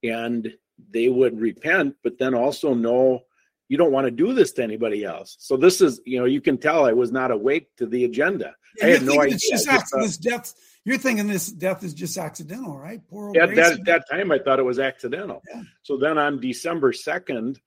and 0.03 0.53
they 0.91 1.09
would 1.09 1.39
repent 1.39 1.95
but 2.03 2.17
then 2.19 2.33
also 2.33 2.73
know 2.73 3.21
you 3.69 3.77
don't 3.77 3.91
want 3.91 4.05
to 4.05 4.11
do 4.11 4.33
this 4.33 4.51
to 4.53 4.63
anybody 4.63 5.03
else 5.03 5.35
so 5.39 5.57
this 5.57 5.81
is 5.81 5.99
you 6.05 6.19
know 6.19 6.25
you 6.25 6.41
can 6.41 6.57
tell 6.57 6.85
i 6.85 6.91
was 6.93 7.11
not 7.11 7.31
awake 7.31 7.67
to 7.77 7.85
the 7.85 8.03
agenda 8.05 8.55
Yeah, 8.77 8.85
i 8.85 8.89
had 8.89 9.03
no 9.03 9.21
idea 9.21 9.37
just 9.37 9.65
just 9.65 9.93
this 9.97 10.17
death. 10.17 10.53
You're 10.87 10.99
thinking 10.99 11.25
this 11.27 11.47
death 11.51 11.83
is 11.83 11.95
just 11.95 12.15
accidental, 12.15 12.77
right? 12.77 13.01
Poor 13.09 13.29
old 13.29 13.37
at 13.37 13.55
that, 13.55 13.83
that 13.85 14.03
time 14.11 14.31
i 14.31 14.37
thought 14.39 14.59
it 14.59 14.63
was 14.65 14.79
accidental 14.79 15.41
Yeah. 15.53 15.63
so 15.83 15.97
then 15.97 16.17
on 16.17 16.39
december 16.39 16.91
2nd 16.91 17.57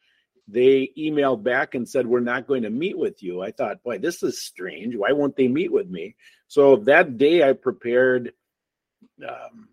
they 0.49 0.90
emailed 0.99 1.43
back 1.43 1.75
and 1.75 1.88
said 1.88 2.07
we're 2.07 2.21
not 2.21 2.47
going 2.47 2.62
to 2.62 2.71
meet 2.71 2.99
with 2.99 3.23
you. 3.23 3.43
I 3.43 3.52
thought 3.52 3.83
boy 3.83 3.99
this 3.99 4.23
is 4.23 4.43
strange. 4.43 4.97
Why 4.97 5.12
won't 5.12 5.37
they 5.37 5.49
meet 5.49 5.71
with 5.71 5.88
me? 5.88 6.17
So 6.49 6.76
that 6.76 7.19
day 7.19 7.49
i 7.49 7.52
prepared 7.52 8.33
um, 9.26 9.69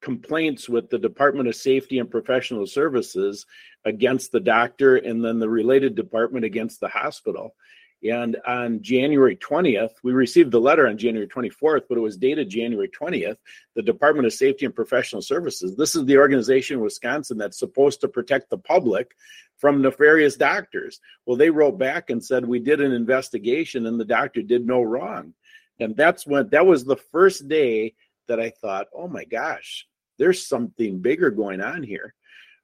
complaints 0.00 0.68
with 0.68 0.88
the 0.88 0.98
Department 0.98 1.48
of 1.48 1.56
Safety 1.56 1.98
and 1.98 2.10
Professional 2.10 2.66
Services 2.66 3.44
against 3.84 4.32
the 4.32 4.40
doctor 4.40 4.96
and 4.96 5.24
then 5.24 5.38
the 5.38 5.48
related 5.48 5.94
department 5.94 6.44
against 6.44 6.80
the 6.80 6.88
hospital. 6.88 7.54
And 8.02 8.38
on 8.46 8.80
January 8.80 9.36
20th, 9.36 9.92
we 10.02 10.12
received 10.12 10.52
the 10.52 10.60
letter 10.60 10.86
on 10.86 10.96
January 10.96 11.28
24th, 11.28 11.82
but 11.88 11.98
it 11.98 12.02
was 12.02 12.16
dated 12.16 12.48
January 12.48 12.88
20th. 12.88 13.36
The 13.74 13.82
Department 13.82 14.26
of 14.26 14.32
Safety 14.32 14.64
and 14.64 14.74
Professional 14.74 15.20
Services, 15.20 15.76
this 15.76 15.94
is 15.94 16.06
the 16.06 16.16
organization 16.16 16.78
in 16.78 16.82
Wisconsin 16.82 17.36
that's 17.36 17.58
supposed 17.58 18.00
to 18.00 18.08
protect 18.08 18.48
the 18.48 18.56
public 18.58 19.14
from 19.58 19.82
nefarious 19.82 20.36
doctors. 20.36 21.00
Well, 21.26 21.36
they 21.36 21.50
wrote 21.50 21.78
back 21.78 22.08
and 22.08 22.24
said, 22.24 22.46
We 22.46 22.58
did 22.58 22.80
an 22.80 22.92
investigation 22.92 23.84
and 23.84 24.00
the 24.00 24.06
doctor 24.06 24.40
did 24.40 24.66
no 24.66 24.80
wrong. 24.80 25.34
And 25.78 25.94
that's 25.94 26.26
when 26.26 26.48
that 26.50 26.66
was 26.66 26.84
the 26.84 26.96
first 26.96 27.48
day 27.48 27.94
that 28.28 28.40
I 28.40 28.48
thought, 28.48 28.88
Oh 28.94 29.08
my 29.08 29.24
gosh, 29.24 29.86
there's 30.18 30.46
something 30.46 31.00
bigger 31.00 31.30
going 31.30 31.60
on 31.60 31.82
here. 31.82 32.14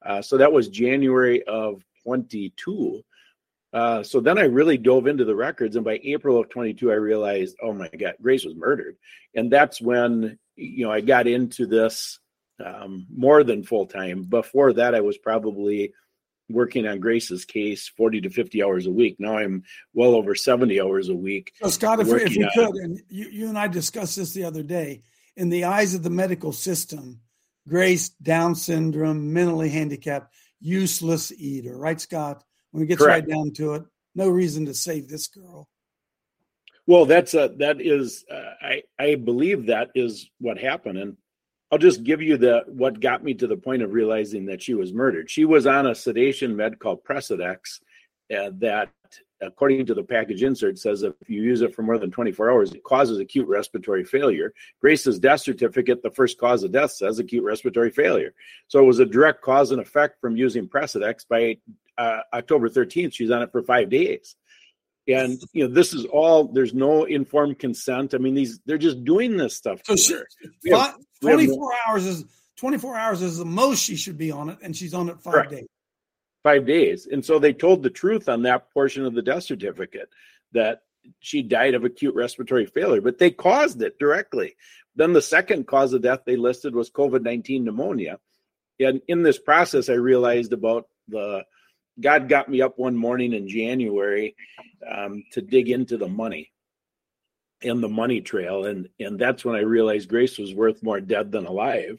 Uh, 0.04 0.22
so 0.22 0.38
that 0.38 0.52
was 0.52 0.68
January 0.68 1.42
of 1.42 1.84
22. 2.04 3.04
Uh, 3.72 4.02
so 4.02 4.20
then 4.20 4.38
I 4.38 4.44
really 4.44 4.78
dove 4.78 5.06
into 5.06 5.24
the 5.24 5.34
records, 5.34 5.76
and 5.76 5.84
by 5.84 6.00
April 6.02 6.38
of 6.38 6.48
22, 6.48 6.90
I 6.90 6.94
realized, 6.94 7.56
oh 7.62 7.72
my 7.72 7.88
God, 7.88 8.14
Grace 8.22 8.44
was 8.44 8.54
murdered, 8.54 8.96
and 9.34 9.50
that's 9.50 9.80
when 9.80 10.38
you 10.54 10.86
know 10.86 10.92
I 10.92 11.00
got 11.00 11.26
into 11.26 11.66
this 11.66 12.18
um, 12.64 13.06
more 13.14 13.44
than 13.44 13.64
full 13.64 13.86
time. 13.86 14.22
Before 14.24 14.72
that, 14.72 14.94
I 14.94 15.00
was 15.00 15.18
probably 15.18 15.92
working 16.48 16.86
on 16.86 17.00
Grace's 17.00 17.44
case 17.44 17.88
40 17.96 18.22
to 18.22 18.30
50 18.30 18.62
hours 18.62 18.86
a 18.86 18.90
week. 18.90 19.16
Now 19.18 19.38
I'm 19.38 19.64
well 19.94 20.14
over 20.14 20.34
70 20.34 20.80
hours 20.80 21.08
a 21.08 21.14
week. 21.14 21.52
So 21.60 21.70
Scott, 21.70 22.00
if, 22.00 22.08
if 22.08 22.36
you 22.36 22.48
could, 22.54 22.74
and 22.76 23.00
you, 23.08 23.28
you 23.28 23.48
and 23.48 23.58
I 23.58 23.68
discussed 23.68 24.16
this 24.16 24.32
the 24.32 24.44
other 24.44 24.62
day, 24.62 25.02
in 25.36 25.48
the 25.48 25.64
eyes 25.64 25.94
of 25.94 26.02
the 26.02 26.10
medical 26.10 26.52
system, 26.52 27.20
Grace, 27.68 28.10
Down 28.10 28.54
syndrome, 28.54 29.32
mentally 29.32 29.70
handicapped, 29.70 30.32
useless 30.60 31.32
eater, 31.32 31.76
right, 31.76 32.00
Scott? 32.00 32.44
When 32.76 32.84
it 32.84 32.88
gets 32.88 33.02
Correct. 33.02 33.26
right 33.26 33.34
down 33.34 33.52
to 33.52 33.72
it, 33.72 33.84
no 34.14 34.28
reason 34.28 34.66
to 34.66 34.74
save 34.74 35.08
this 35.08 35.28
girl. 35.28 35.66
Well, 36.86 37.06
that's 37.06 37.32
a 37.32 37.54
that 37.56 37.80
is 37.80 38.22
uh, 38.30 38.52
I 38.60 38.82
I 38.98 39.14
believe 39.14 39.64
that 39.68 39.88
is 39.94 40.28
what 40.40 40.58
happened, 40.58 40.98
and 40.98 41.16
I'll 41.72 41.78
just 41.78 42.04
give 42.04 42.20
you 42.20 42.36
the 42.36 42.64
what 42.66 43.00
got 43.00 43.24
me 43.24 43.32
to 43.32 43.46
the 43.46 43.56
point 43.56 43.80
of 43.80 43.94
realizing 43.94 44.44
that 44.46 44.60
she 44.60 44.74
was 44.74 44.92
murdered. 44.92 45.30
She 45.30 45.46
was 45.46 45.66
on 45.66 45.86
a 45.86 45.94
sedation 45.94 46.54
med 46.54 46.78
called 46.78 47.02
Precedex, 47.02 47.80
uh, 48.36 48.50
that 48.58 48.90
according 49.40 49.86
to 49.86 49.94
the 49.94 50.02
package 50.02 50.42
insert 50.42 50.78
says 50.78 51.02
if 51.02 51.14
you 51.28 51.42
use 51.42 51.62
it 51.62 51.74
for 51.74 51.82
more 51.82 51.98
than 51.98 52.10
24 52.10 52.50
hours 52.50 52.72
it 52.72 52.82
causes 52.84 53.18
acute 53.18 53.46
respiratory 53.46 54.02
failure 54.02 54.54
grace's 54.80 55.18
death 55.18 55.42
certificate 55.42 56.02
the 56.02 56.10
first 56.10 56.38
cause 56.38 56.62
of 56.62 56.72
death 56.72 56.90
says 56.90 57.18
acute 57.18 57.44
respiratory 57.44 57.90
failure 57.90 58.32
so 58.66 58.78
it 58.78 58.86
was 58.86 58.98
a 58.98 59.04
direct 59.04 59.42
cause 59.42 59.72
and 59.72 59.80
effect 59.82 60.18
from 60.22 60.38
using 60.38 60.66
precedex 60.66 61.28
by 61.28 61.54
uh, 61.98 62.20
October 62.32 62.68
13th. 62.68 63.14
She's 63.14 63.30
on 63.30 63.42
it 63.42 63.52
for 63.52 63.62
five 63.62 63.90
days. 63.90 64.36
And 65.08 65.40
you 65.52 65.66
know, 65.66 65.72
this 65.72 65.92
is 65.92 66.04
all. 66.04 66.48
There's 66.48 66.74
no 66.74 67.04
informed 67.04 67.60
consent. 67.60 68.12
I 68.12 68.18
mean, 68.18 68.34
these 68.34 68.58
they're 68.66 68.76
just 68.76 69.04
doing 69.04 69.36
this 69.36 69.56
stuff. 69.56 69.80
So 69.84 69.94
she, 69.94 70.16
five, 70.68 70.94
24 71.22 71.72
hours 71.86 72.06
is 72.06 72.24
24 72.56 72.96
hours 72.96 73.22
is 73.22 73.38
the 73.38 73.44
most 73.44 73.82
she 73.82 73.94
should 73.94 74.18
be 74.18 74.32
on 74.32 74.48
it, 74.48 74.58
and 74.62 74.76
she's 74.76 74.94
on 74.94 75.08
it 75.08 75.20
five 75.20 75.34
correct. 75.34 75.50
days. 75.52 75.66
Five 76.42 76.66
days, 76.66 77.06
and 77.06 77.24
so 77.24 77.38
they 77.38 77.52
told 77.52 77.82
the 77.82 77.90
truth 77.90 78.28
on 78.28 78.42
that 78.42 78.72
portion 78.72 79.04
of 79.04 79.14
the 79.14 79.22
death 79.22 79.44
certificate 79.44 80.08
that 80.52 80.80
she 81.20 81.42
died 81.42 81.74
of 81.74 81.84
acute 81.84 82.14
respiratory 82.14 82.66
failure, 82.66 83.00
but 83.00 83.18
they 83.18 83.30
caused 83.30 83.80
it 83.82 83.98
directly. 83.98 84.56
Then 84.96 85.12
the 85.12 85.22
second 85.22 85.66
cause 85.66 85.92
of 85.92 86.02
death 86.02 86.20
they 86.24 86.36
listed 86.36 86.74
was 86.74 86.90
COVID 86.90 87.22
19 87.22 87.64
pneumonia. 87.64 88.18
And 88.80 89.00
in 89.08 89.22
this 89.22 89.38
process, 89.38 89.88
I 89.88 89.94
realized 89.94 90.52
about 90.52 90.88
the 91.08 91.44
God 92.00 92.28
got 92.28 92.48
me 92.48 92.60
up 92.60 92.78
one 92.78 92.96
morning 92.96 93.32
in 93.32 93.48
January 93.48 94.36
um, 94.90 95.24
to 95.32 95.40
dig 95.40 95.70
into 95.70 95.96
the 95.96 96.08
money 96.08 96.52
and 97.62 97.82
the 97.82 97.88
money 97.88 98.20
trail, 98.20 98.66
and 98.66 98.88
and 99.00 99.18
that's 99.18 99.44
when 99.44 99.56
I 99.56 99.60
realized 99.60 100.08
Grace 100.08 100.38
was 100.38 100.54
worth 100.54 100.82
more 100.82 101.00
dead 101.00 101.32
than 101.32 101.46
alive, 101.46 101.98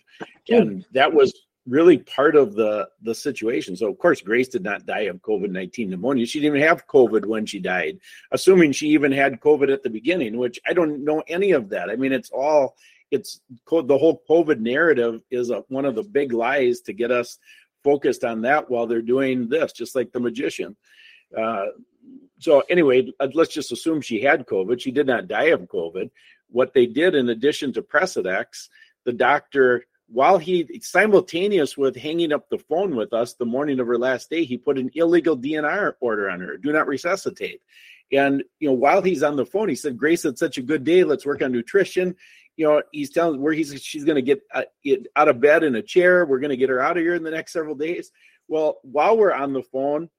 and 0.50 0.86
that 0.94 1.14
was 1.14 1.34
really 1.68 1.98
part 1.98 2.36
of 2.36 2.54
the 2.54 2.88
the 3.02 3.16
situation. 3.16 3.76
So 3.76 3.88
of 3.88 3.98
course 3.98 4.22
Grace 4.22 4.48
did 4.48 4.64
not 4.64 4.86
die 4.86 5.02
of 5.02 5.22
COVID 5.22 5.50
nineteen 5.50 5.90
pneumonia. 5.90 6.26
She 6.26 6.40
didn't 6.40 6.58
even 6.58 6.68
have 6.68 6.88
COVID 6.88 7.26
when 7.26 7.46
she 7.46 7.60
died, 7.60 8.00
assuming 8.32 8.72
she 8.72 8.90
even 8.90 9.12
had 9.12 9.42
COVID 9.42 9.74
at 9.74 9.84
the 9.84 9.90
beginning, 9.90 10.38
which 10.38 10.60
I 10.66 10.74
don't 10.74 11.04
know 11.04 11.24
any 11.28 11.52
of 11.52 11.70
that. 11.70 11.90
I 11.90 11.96
mean, 11.96 12.14
it's 12.14 12.30
all 12.30 12.76
it's 13.12 13.42
the 13.70 13.98
whole 13.98 14.22
COVID 14.30 14.60
narrative 14.60 15.22
is 15.32 15.50
a, 15.50 15.64
one 15.70 15.86
of 15.86 15.96
the 15.96 16.04
big 16.04 16.34
lies 16.34 16.82
to 16.82 16.94
get 16.94 17.12
us 17.12 17.40
focused 17.84 18.24
on 18.24 18.42
that 18.42 18.70
while 18.70 18.88
they're 18.88 19.02
doing 19.02 19.48
this, 19.50 19.72
just 19.72 19.96
like 19.96 20.12
the 20.12 20.20
magician. 20.20 20.76
Uh, 21.36 21.68
so 22.40 22.64
anyway, 22.70 23.12
uh, 23.20 23.28
let's 23.34 23.54
just 23.54 23.72
assume 23.72 24.02
she 24.02 24.22
had 24.22 24.46
COVID. 24.46 24.80
She 24.80 24.92
did 24.92 25.08
not 25.08 25.28
die 25.28 25.46
of 25.46 25.62
COVID. 25.62 26.10
What 26.50 26.74
they 26.74 26.86
did, 26.86 27.16
in 27.16 27.30
addition 27.30 27.74
to 27.74 27.82
Precedex, 27.82 28.70
the 29.06 29.14
doctor, 29.14 29.86
while 30.08 30.38
he 30.38 30.80
simultaneous 30.82 31.78
with 31.78 31.96
hanging 31.96 32.32
up 32.32 32.50
the 32.50 32.60
phone 32.60 32.96
with 32.96 33.14
us 33.14 33.34
the 33.34 33.46
morning 33.46 33.80
of 33.80 33.88
her 33.88 33.98
last 33.98 34.30
day, 34.30 34.46
he 34.46 34.58
put 34.58 34.78
an 34.78 34.90
illegal 34.94 35.38
DNR 35.38 35.94
order 36.00 36.30
on 36.30 36.40
her: 36.40 36.58
do 36.58 36.72
not 36.72 36.88
resuscitate. 36.88 37.62
And 38.12 38.44
you 38.60 38.70
know, 38.70 38.74
while 38.74 39.02
he's 39.02 39.24
on 39.24 39.36
the 39.36 39.46
phone, 39.46 39.68
he 39.68 39.76
said, 39.76 39.98
"Grace 39.98 40.24
had 40.24 40.38
such 40.38 40.58
a 40.58 40.62
good 40.62 40.84
day. 40.84 41.04
Let's 41.04 41.26
work 41.26 41.42
on 41.42 41.52
nutrition." 41.52 42.16
You 42.58 42.66
know, 42.66 42.84
he's 42.92 43.12
telling 43.12 43.42
where 43.42 43.54
he's 43.54 43.82
she's 43.82 44.04
going 44.04 44.16
to 44.16 44.22
get 44.22 44.42
uh, 44.54 44.64
out 45.16 45.30
of 45.30 45.40
bed 45.40 45.64
in 45.64 45.76
a 45.76 45.82
chair. 45.82 46.26
We're 46.26 46.40
going 46.40 46.50
to 46.50 46.58
get 46.58 46.70
her 46.70 46.82
out 46.82 46.98
of 46.98 47.04
here 47.04 47.16
in 47.16 47.24
the 47.24 47.32
next 47.32 47.54
several 47.54 47.76
days. 47.76 48.12
Well, 48.48 48.80
while 48.82 49.18
we're 49.18 49.34
on 49.34 49.54
the 49.54 49.64
phone, 49.64 50.10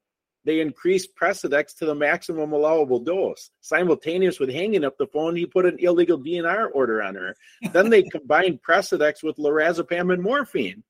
they 0.45 0.61
increased 0.61 1.15
Precedex 1.15 1.75
to 1.77 1.85
the 1.85 1.95
maximum 1.95 2.53
allowable 2.53 2.99
dose. 2.99 3.51
Simultaneous 3.61 4.39
with 4.39 4.49
hanging 4.49 4.85
up 4.85 4.97
the 4.97 5.07
phone, 5.07 5.35
he 5.35 5.45
put 5.45 5.65
an 5.65 5.77
illegal 5.79 6.17
DNR 6.17 6.69
order 6.73 7.03
on 7.03 7.15
her. 7.15 7.35
then 7.73 7.89
they 7.89 8.03
combined 8.11 8.59
Precedex 8.67 9.21
with 9.21 9.37
lorazepam 9.37 10.13
and 10.13 10.23
morphine, 10.23 10.83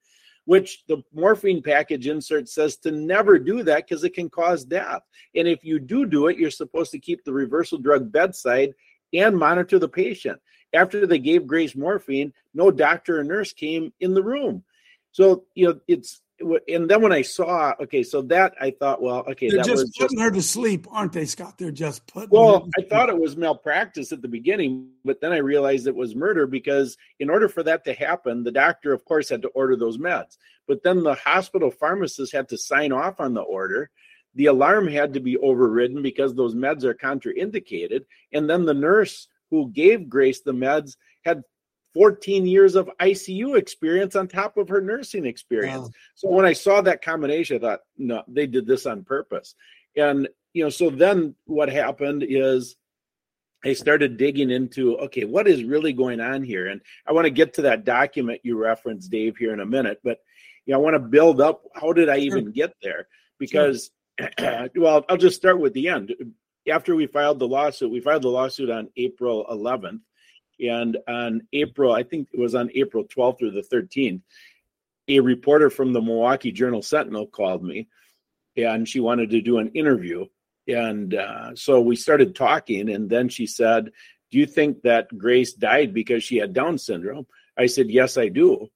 which 0.45 0.83
the 0.87 1.01
morphine 1.13 1.61
package 1.61 2.07
insert 2.07 2.47
says 2.47 2.77
to 2.77 2.91
never 2.91 3.39
do 3.39 3.63
that 3.63 3.87
because 3.87 4.03
it 4.03 4.13
can 4.13 4.29
cause 4.29 4.63
death. 4.63 5.01
And 5.35 5.47
if 5.47 5.63
you 5.63 5.79
do 5.79 6.05
do 6.05 6.27
it, 6.27 6.37
you're 6.37 6.51
supposed 6.51 6.91
to 6.91 6.99
keep 6.99 7.23
the 7.23 7.33
reversal 7.33 7.79
drug 7.79 8.11
bedside 8.11 8.73
and 9.13 9.37
monitor 9.37 9.79
the 9.79 9.89
patient 9.89 10.39
after 10.73 11.05
they 11.05 11.19
gave 11.19 11.47
Grace 11.47 11.75
morphine, 11.75 12.33
no 12.53 12.71
doctor 12.71 13.19
or 13.19 13.23
nurse 13.23 13.53
came 13.53 13.93
in 13.99 14.13
the 14.13 14.23
room. 14.23 14.63
So, 15.11 15.45
you 15.55 15.67
know, 15.67 15.79
it's, 15.87 16.21
and 16.69 16.89
then 16.89 17.01
when 17.01 17.11
I 17.11 17.21
saw, 17.21 17.73
okay, 17.81 18.01
so 18.01 18.21
that 18.23 18.53
I 18.61 18.71
thought, 18.71 19.01
well, 19.01 19.25
okay, 19.29 19.49
they're 19.49 19.61
just 19.61 19.93
putting 19.97 20.17
just, 20.17 20.23
her 20.23 20.31
to 20.31 20.41
sleep, 20.41 20.87
aren't 20.89 21.11
they, 21.11 21.25
Scott? 21.25 21.57
They're 21.57 21.71
just 21.71 22.07
putting. 22.07 22.29
Well, 22.29 22.69
I 22.77 22.83
thought 22.83 23.09
it 23.09 23.19
was 23.19 23.35
malpractice 23.35 24.13
at 24.13 24.21
the 24.21 24.29
beginning, 24.29 24.89
but 25.03 25.19
then 25.19 25.33
I 25.33 25.37
realized 25.37 25.87
it 25.87 25.95
was 25.95 26.15
murder 26.15 26.47
because 26.47 26.95
in 27.19 27.29
order 27.29 27.49
for 27.49 27.61
that 27.63 27.83
to 27.85 27.93
happen, 27.93 28.43
the 28.43 28.51
doctor, 28.51 28.93
of 28.93 29.03
course, 29.03 29.27
had 29.27 29.41
to 29.41 29.49
order 29.49 29.75
those 29.75 29.97
meds. 29.97 30.37
But 30.65 30.81
then 30.83 31.03
the 31.03 31.15
hospital 31.15 31.71
pharmacist 31.71 32.31
had 32.31 32.47
to 32.49 32.57
sign 32.57 32.93
off 32.93 33.19
on 33.19 33.33
the 33.33 33.41
order. 33.41 33.89
The 34.35 34.45
alarm 34.45 34.87
had 34.87 35.13
to 35.15 35.19
be 35.19 35.37
overridden 35.37 36.01
because 36.01 36.33
those 36.35 36.55
meds 36.55 36.83
are 36.83 36.93
contraindicated, 36.93 38.05
and 38.31 38.49
then 38.49 38.63
the 38.63 38.73
nurse 38.73 39.27
who 39.49 39.69
gave 39.71 40.09
Grace 40.09 40.41
the 40.41 40.53
meds 40.53 40.95
had 41.23 41.43
14 41.93 42.45
years 42.45 42.75
of 42.75 42.89
ICU 43.01 43.57
experience 43.57 44.15
on 44.15 44.27
top 44.27 44.57
of 44.57 44.69
her 44.69 44.81
nursing 44.81 45.25
experience. 45.25 45.87
Wow. 45.87 45.91
So 46.15 46.29
when 46.29 46.45
I 46.45 46.53
saw 46.53 46.81
that 46.81 47.03
combination, 47.03 47.57
I 47.57 47.59
thought, 47.59 47.79
no, 47.97 48.23
they 48.27 48.47
did 48.47 48.67
this 48.67 48.85
on 48.85 49.03
purpose. 49.03 49.55
And, 49.95 50.27
you 50.53 50.63
know, 50.63 50.69
so 50.69 50.89
then 50.89 51.35
what 51.45 51.69
happened 51.69 52.23
is 52.27 52.75
I 53.65 53.73
started 53.73 54.17
digging 54.17 54.51
into, 54.51 54.97
okay, 54.99 55.25
what 55.25 55.47
is 55.47 55.63
really 55.63 55.91
going 55.91 56.21
on 56.21 56.43
here? 56.43 56.67
And 56.67 56.79
I 57.07 57.11
want 57.11 57.25
to 57.25 57.31
get 57.31 57.53
to 57.55 57.63
that 57.63 57.85
document 57.85 58.41
you 58.43 58.57
referenced, 58.57 59.11
Dave, 59.11 59.35
here 59.37 59.53
in 59.53 59.59
a 59.59 59.65
minute. 59.65 59.99
But, 60.03 60.19
you 60.65 60.73
know, 60.73 60.79
I 60.79 60.83
want 60.83 60.93
to 60.95 60.99
build 60.99 61.41
up 61.41 61.63
how 61.73 61.91
did 61.91 62.07
I 62.07 62.17
even 62.19 62.51
get 62.51 62.73
there? 62.81 63.07
Because, 63.39 63.89
sure. 64.39 64.69
well, 64.75 65.03
I'll 65.09 65.17
just 65.17 65.35
start 65.35 65.59
with 65.59 65.73
the 65.73 65.89
end 65.89 66.13
after 66.69 66.95
we 66.95 67.07
filed 67.07 67.39
the 67.39 67.47
lawsuit, 67.47 67.91
we 67.91 68.01
filed 68.01 68.23
the 68.23 68.29
lawsuit 68.29 68.69
on 68.69 68.89
April 68.97 69.45
11th. 69.49 70.01
And 70.59 70.97
on 71.07 71.47
April, 71.53 71.93
I 71.93 72.03
think 72.03 72.29
it 72.33 72.39
was 72.39 72.53
on 72.55 72.69
April 72.75 73.05
12th 73.05 73.43
or 73.43 73.51
the 73.51 73.61
13th, 73.61 74.21
a 75.07 75.19
reporter 75.21 75.69
from 75.69 75.93
the 75.93 76.01
Milwaukee 76.01 76.51
Journal 76.51 76.81
Sentinel 76.81 77.27
called 77.27 77.63
me 77.63 77.87
and 78.57 78.87
she 78.87 78.99
wanted 78.99 79.29
to 79.31 79.41
do 79.41 79.57
an 79.59 79.69
interview. 79.69 80.25
And 80.67 81.15
uh, 81.15 81.55
so 81.55 81.81
we 81.81 81.95
started 81.95 82.35
talking. 82.35 82.89
And 82.89 83.09
then 83.09 83.29
she 83.29 83.47
said, 83.47 83.91
Do 84.31 84.37
you 84.37 84.45
think 84.45 84.81
that 84.83 85.15
Grace 85.17 85.53
died 85.53 85.93
because 85.93 86.23
she 86.23 86.37
had 86.37 86.53
Down 86.53 86.77
syndrome? 86.77 87.27
I 87.57 87.65
said, 87.65 87.89
Yes, 87.89 88.17
I 88.17 88.29
do. 88.29 88.67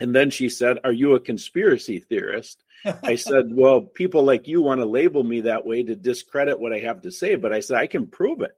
And 0.00 0.14
then 0.14 0.30
she 0.30 0.48
said, 0.48 0.78
Are 0.84 0.92
you 0.92 1.14
a 1.14 1.20
conspiracy 1.20 2.00
theorist? 2.00 2.63
I 3.02 3.16
said, 3.16 3.46
Well, 3.50 3.80
people 3.80 4.22
like 4.22 4.48
you 4.48 4.62
want 4.62 4.80
to 4.80 4.86
label 4.86 5.24
me 5.24 5.42
that 5.42 5.64
way 5.64 5.82
to 5.82 5.94
discredit 5.96 6.58
what 6.58 6.72
I 6.72 6.78
have 6.80 7.02
to 7.02 7.10
say, 7.10 7.34
but 7.34 7.52
I 7.52 7.60
said, 7.60 7.78
I 7.78 7.86
can 7.86 8.06
prove 8.06 8.40
it. 8.40 8.56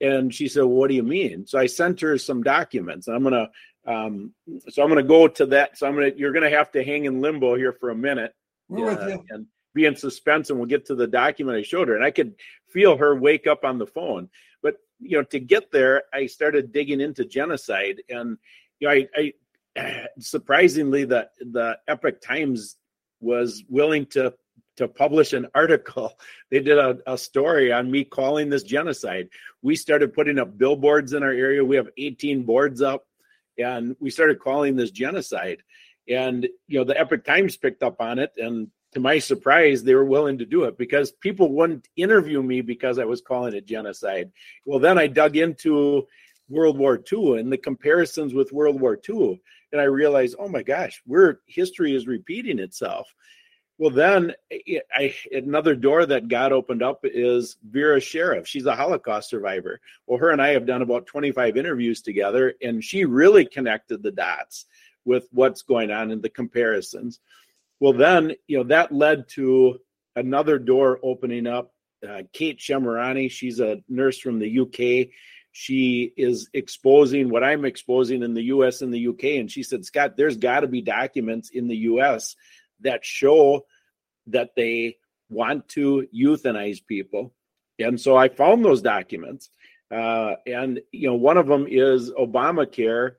And 0.00 0.34
she 0.34 0.48
said, 0.48 0.60
well, 0.60 0.70
What 0.70 0.88
do 0.88 0.94
you 0.94 1.02
mean? 1.02 1.46
So 1.46 1.58
I 1.58 1.66
sent 1.66 2.00
her 2.00 2.18
some 2.18 2.42
documents. 2.42 3.08
I'm 3.08 3.22
going 3.22 3.34
to 3.34 3.50
Um, 3.90 4.32
so 4.68 4.82
I'm 4.82 4.88
going 4.88 5.02
to 5.02 5.08
go 5.08 5.28
to 5.28 5.46
that. 5.46 5.78
So 5.78 5.86
I'm 5.86 5.94
going 5.94 6.12
to 6.12 6.18
you're 6.18 6.32
going 6.32 6.50
to 6.50 6.56
have 6.56 6.72
to 6.72 6.84
hang 6.84 7.04
in 7.04 7.20
limbo 7.20 7.54
here 7.54 7.72
for 7.72 7.90
a 7.90 7.94
minute. 7.94 8.34
We're 8.68 8.86
with 8.86 9.08
you. 9.08 9.24
And 9.30 9.46
be 9.74 9.84
in 9.86 9.96
suspense, 9.96 10.50
and 10.50 10.58
we'll 10.58 10.68
get 10.68 10.86
to 10.86 10.94
the 10.94 11.06
document 11.06 11.58
I 11.58 11.62
showed 11.62 11.88
her, 11.88 11.96
and 11.96 12.04
I 12.04 12.10
could 12.10 12.34
feel 12.68 12.96
her 12.96 13.14
wake 13.14 13.46
up 13.46 13.64
on 13.64 13.78
the 13.78 13.86
phone. 13.86 14.30
But 14.62 14.76
you 15.00 15.18
know, 15.18 15.24
to 15.24 15.40
get 15.40 15.70
there, 15.72 16.04
I 16.12 16.26
started 16.26 16.72
digging 16.72 17.00
into 17.00 17.24
genocide, 17.24 18.00
and 18.08 18.38
you 18.78 18.88
know, 18.88 18.94
I, 18.94 19.32
I 19.76 20.06
surprisingly 20.18 21.04
the 21.04 21.28
the 21.40 21.78
Epoch 21.88 22.20
Times 22.20 22.76
was 23.24 23.64
willing 23.68 24.06
to 24.06 24.34
to 24.76 24.88
publish 24.88 25.32
an 25.32 25.46
article. 25.54 26.18
They 26.50 26.60
did 26.60 26.78
a, 26.78 26.98
a, 27.06 27.18
story 27.18 27.72
on 27.72 27.90
me 27.90 28.04
calling 28.04 28.48
this 28.48 28.62
genocide. 28.62 29.28
We 29.60 29.74
started 29.74 30.14
putting 30.14 30.38
up 30.38 30.56
billboards 30.56 31.12
in 31.12 31.24
our 31.24 31.32
area. 31.32 31.64
We 31.64 31.74
have 31.74 31.88
18 31.98 32.44
boards 32.44 32.80
up, 32.80 33.06
and 33.58 33.96
we 33.98 34.10
started 34.10 34.38
calling 34.38 34.76
this 34.76 34.92
genocide. 34.92 35.64
And 36.08 36.46
you 36.68 36.78
know, 36.78 36.84
the 36.84 36.96
Epoch 36.96 37.24
Times 37.24 37.56
picked 37.56 37.82
up 37.82 37.96
on 38.00 38.20
it, 38.20 38.32
and 38.36 38.70
to 38.92 39.00
my 39.00 39.18
surprise, 39.18 39.82
they 39.82 39.96
were 39.96 40.04
willing 40.04 40.38
to 40.38 40.46
do 40.46 40.64
it 40.64 40.78
because 40.78 41.10
people 41.10 41.52
wouldn't 41.52 41.88
interview 41.96 42.40
me 42.40 42.60
because 42.60 43.00
I 43.00 43.04
was 43.04 43.20
calling 43.20 43.54
it 43.54 43.66
genocide. 43.66 44.30
Well, 44.64 44.78
then 44.78 44.96
I 44.96 45.08
dug 45.08 45.36
into 45.36 46.06
World 46.48 46.78
War 46.78 47.02
II 47.12 47.38
and 47.38 47.52
the 47.52 47.58
comparisons 47.58 48.32
with 48.32 48.52
World 48.52 48.80
War 48.80 48.98
II, 49.08 49.40
and 49.74 49.80
I 49.80 49.86
realized, 49.86 50.36
oh 50.38 50.48
my 50.48 50.62
gosh, 50.62 51.02
we're 51.04 51.40
history 51.48 51.96
is 51.96 52.06
repeating 52.06 52.60
itself. 52.60 53.12
Well, 53.76 53.90
then 53.90 54.32
I, 54.94 55.12
another 55.32 55.74
door 55.74 56.06
that 56.06 56.28
God 56.28 56.52
opened 56.52 56.80
up 56.80 57.00
is 57.02 57.56
Vera 57.68 57.98
Sharav. 57.98 58.46
She's 58.46 58.66
a 58.66 58.76
Holocaust 58.76 59.28
survivor. 59.28 59.80
Well, 60.06 60.20
her 60.20 60.30
and 60.30 60.40
I 60.40 60.50
have 60.50 60.64
done 60.64 60.82
about 60.82 61.06
25 61.06 61.56
interviews 61.56 62.02
together, 62.02 62.54
and 62.62 62.84
she 62.84 63.04
really 63.04 63.44
connected 63.44 64.00
the 64.00 64.12
dots 64.12 64.66
with 65.04 65.26
what's 65.32 65.62
going 65.62 65.90
on 65.90 66.12
in 66.12 66.20
the 66.20 66.28
comparisons. 66.28 67.18
Well, 67.80 67.94
then, 67.94 68.36
you 68.46 68.58
know, 68.58 68.64
that 68.64 68.92
led 68.92 69.28
to 69.30 69.80
another 70.14 70.60
door 70.60 71.00
opening 71.02 71.48
up. 71.48 71.74
Uh, 72.08 72.22
Kate 72.32 72.60
Shemirani, 72.60 73.28
she's 73.28 73.58
a 73.58 73.82
nurse 73.88 74.20
from 74.20 74.38
the 74.38 74.60
UK. 74.60 75.10
She 75.56 76.12
is 76.16 76.50
exposing 76.52 77.28
what 77.28 77.44
I'm 77.44 77.64
exposing 77.64 78.24
in 78.24 78.34
the 78.34 78.42
US 78.54 78.82
and 78.82 78.92
the 78.92 79.06
UK. 79.06 79.38
And 79.38 79.48
she 79.48 79.62
said, 79.62 79.84
Scott, 79.84 80.16
there's 80.16 80.36
got 80.36 80.60
to 80.60 80.66
be 80.66 80.80
documents 80.80 81.50
in 81.50 81.68
the 81.68 81.76
US 81.76 82.34
that 82.80 83.04
show 83.04 83.64
that 84.26 84.56
they 84.56 84.96
want 85.30 85.68
to 85.68 86.08
euthanize 86.12 86.84
people. 86.84 87.32
And 87.78 88.00
so 88.00 88.16
I 88.16 88.30
found 88.30 88.64
those 88.64 88.82
documents. 88.82 89.50
Uh, 89.92 90.34
and, 90.44 90.80
you 90.90 91.06
know, 91.06 91.14
one 91.14 91.36
of 91.36 91.46
them 91.46 91.68
is 91.70 92.10
Obamacare. 92.10 93.12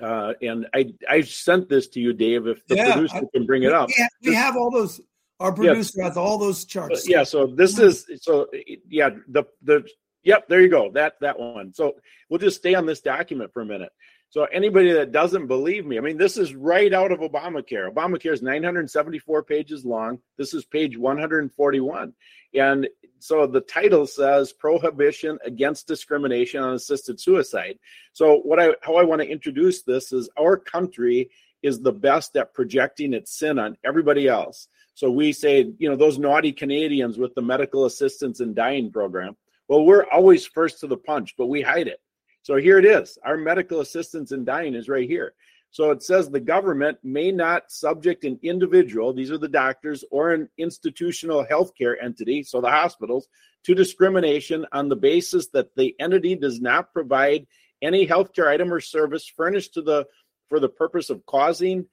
Uh, 0.00 0.34
and 0.42 0.66
I, 0.74 0.92
I 1.08 1.22
sent 1.22 1.66
this 1.70 1.88
to 1.88 2.00
you, 2.00 2.12
Dave, 2.12 2.46
if 2.46 2.66
the 2.66 2.76
yeah, 2.76 2.92
producer 2.92 3.16
I, 3.16 3.22
can 3.32 3.46
bring 3.46 3.62
it 3.62 3.72
up. 3.72 3.88
We 3.88 3.94
have, 3.96 4.10
we 4.22 4.34
have 4.34 4.56
all 4.58 4.70
those, 4.70 5.00
our 5.40 5.52
producer 5.52 5.94
yes. 5.96 6.08
has 6.08 6.16
all 6.18 6.36
those 6.36 6.66
charts. 6.66 7.08
Yeah. 7.08 7.24
So 7.24 7.46
this 7.46 7.78
is, 7.78 8.04
so 8.20 8.48
yeah, 8.86 9.10
the, 9.28 9.44
the, 9.62 9.88
yep, 10.22 10.48
there 10.48 10.60
you 10.60 10.68
go. 10.68 10.90
That, 10.92 11.14
that 11.20 11.38
one. 11.38 11.72
So 11.72 11.94
we'll 12.28 12.38
just 12.38 12.58
stay 12.58 12.74
on 12.74 12.86
this 12.86 13.00
document 13.00 13.52
for 13.52 13.62
a 13.62 13.66
minute. 13.66 13.92
So 14.30 14.44
anybody 14.44 14.92
that 14.92 15.12
doesn't 15.12 15.46
believe 15.46 15.84
me, 15.84 15.98
I 15.98 16.00
mean, 16.00 16.16
this 16.16 16.38
is 16.38 16.54
right 16.54 16.92
out 16.92 17.12
of 17.12 17.20
Obamacare. 17.20 17.92
Obamacare 17.92 18.32
is 18.32 18.40
974 18.40 19.42
pages 19.42 19.84
long. 19.84 20.20
This 20.38 20.54
is 20.54 20.64
page 20.64 20.96
141. 20.96 22.14
And 22.54 22.88
so 23.18 23.46
the 23.46 23.60
title 23.60 24.06
says 24.06 24.54
prohibition 24.54 25.38
against 25.44 25.86
discrimination 25.86 26.62
on 26.62 26.72
assisted 26.72 27.20
suicide. 27.20 27.78
So 28.14 28.38
what 28.38 28.58
I 28.58 28.74
how 28.80 28.96
I 28.96 29.04
want 29.04 29.20
to 29.20 29.28
introduce 29.28 29.82
this 29.82 30.12
is 30.12 30.30
our 30.38 30.56
country 30.56 31.30
is 31.62 31.80
the 31.80 31.92
best 31.92 32.34
at 32.34 32.54
projecting 32.54 33.12
its 33.12 33.38
sin 33.38 33.58
on 33.58 33.76
everybody 33.84 34.28
else. 34.28 34.66
So 34.94 35.10
we 35.10 35.32
say, 35.32 35.72
you 35.78 35.88
know, 35.90 35.96
those 35.96 36.18
naughty 36.18 36.52
Canadians 36.52 37.18
with 37.18 37.34
the 37.34 37.42
medical 37.42 37.84
assistance 37.84 38.40
in 38.40 38.54
dying 38.54 38.90
program. 38.90 39.36
Well, 39.72 39.86
we're 39.86 40.04
always 40.12 40.44
first 40.44 40.80
to 40.80 40.86
the 40.86 40.98
punch, 40.98 41.34
but 41.38 41.46
we 41.46 41.62
hide 41.62 41.86
it. 41.86 41.98
So 42.42 42.56
here 42.56 42.78
it 42.78 42.84
is. 42.84 43.16
Our 43.24 43.38
medical 43.38 43.80
assistance 43.80 44.30
in 44.30 44.44
dying 44.44 44.74
is 44.74 44.86
right 44.86 45.08
here. 45.08 45.32
So 45.70 45.92
it 45.92 46.02
says 46.02 46.28
the 46.28 46.40
government 46.40 46.98
may 47.02 47.32
not 47.32 47.72
subject 47.72 48.24
an 48.24 48.38
individual, 48.42 49.14
these 49.14 49.30
are 49.30 49.38
the 49.38 49.48
doctors, 49.48 50.04
or 50.10 50.34
an 50.34 50.50
institutional 50.58 51.46
healthcare 51.50 51.94
entity, 52.02 52.42
so 52.42 52.60
the 52.60 52.68
hospitals, 52.68 53.28
to 53.64 53.74
discrimination 53.74 54.66
on 54.72 54.90
the 54.90 54.96
basis 54.96 55.48
that 55.54 55.74
the 55.74 55.96
entity 55.98 56.36
does 56.36 56.60
not 56.60 56.92
provide 56.92 57.46
any 57.80 58.06
healthcare 58.06 58.48
item 58.48 58.70
or 58.70 58.78
service 58.78 59.26
furnished 59.26 59.72
to 59.72 59.80
the 59.80 60.04
for 60.50 60.60
the 60.60 60.68
purpose 60.68 61.08
of 61.08 61.24
causing 61.24 61.86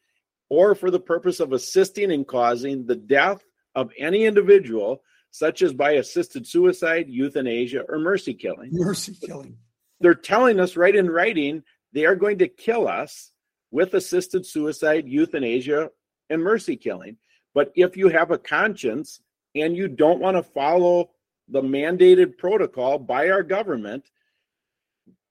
or 0.50 0.76
for 0.76 0.92
the 0.92 1.00
purpose 1.00 1.40
of 1.40 1.54
assisting 1.54 2.12
in 2.12 2.26
causing 2.26 2.86
the 2.86 2.98
death 2.98 3.42
of 3.74 3.90
any 3.98 4.26
individual, 4.26 5.02
such 5.32 5.62
as 5.62 5.74
by 5.74 5.92
assisted 5.92 6.48
suicide, 6.48 7.08
euthanasia, 7.10 7.84
or 7.88 8.00
mercy 8.00 8.34
killing. 8.34 8.70
Mercy 8.72 9.16
killing 9.26 9.58
they're 10.00 10.16
telling 10.16 10.60
us 10.60 10.76
right 10.76 10.96
in 10.96 11.10
writing 11.10 11.64
they 11.94 12.06
are 12.06 12.16
going 12.16 12.38
to 12.40 12.48
kill 12.48 12.88
us 12.88 13.32
with 13.72 13.94
assisted 13.94 14.46
suicide, 14.46 15.08
euthanasia, 15.08 15.90
and 16.30 16.42
mercy 16.42 16.76
killing. 16.76 17.18
But 17.54 17.72
if 17.76 17.98
you 17.98 18.10
have 18.10 18.32
a 18.32 18.38
conscience 18.38 19.20
and 19.56 19.76
you 19.76 19.88
don't 19.88 20.20
want 20.20 20.38
to 20.38 20.44
follow 20.44 21.12
the 21.48 21.62
mandated 21.62 22.38
protocol 22.38 23.00
by 23.00 23.30
our 23.30 23.42
government, 23.42 24.08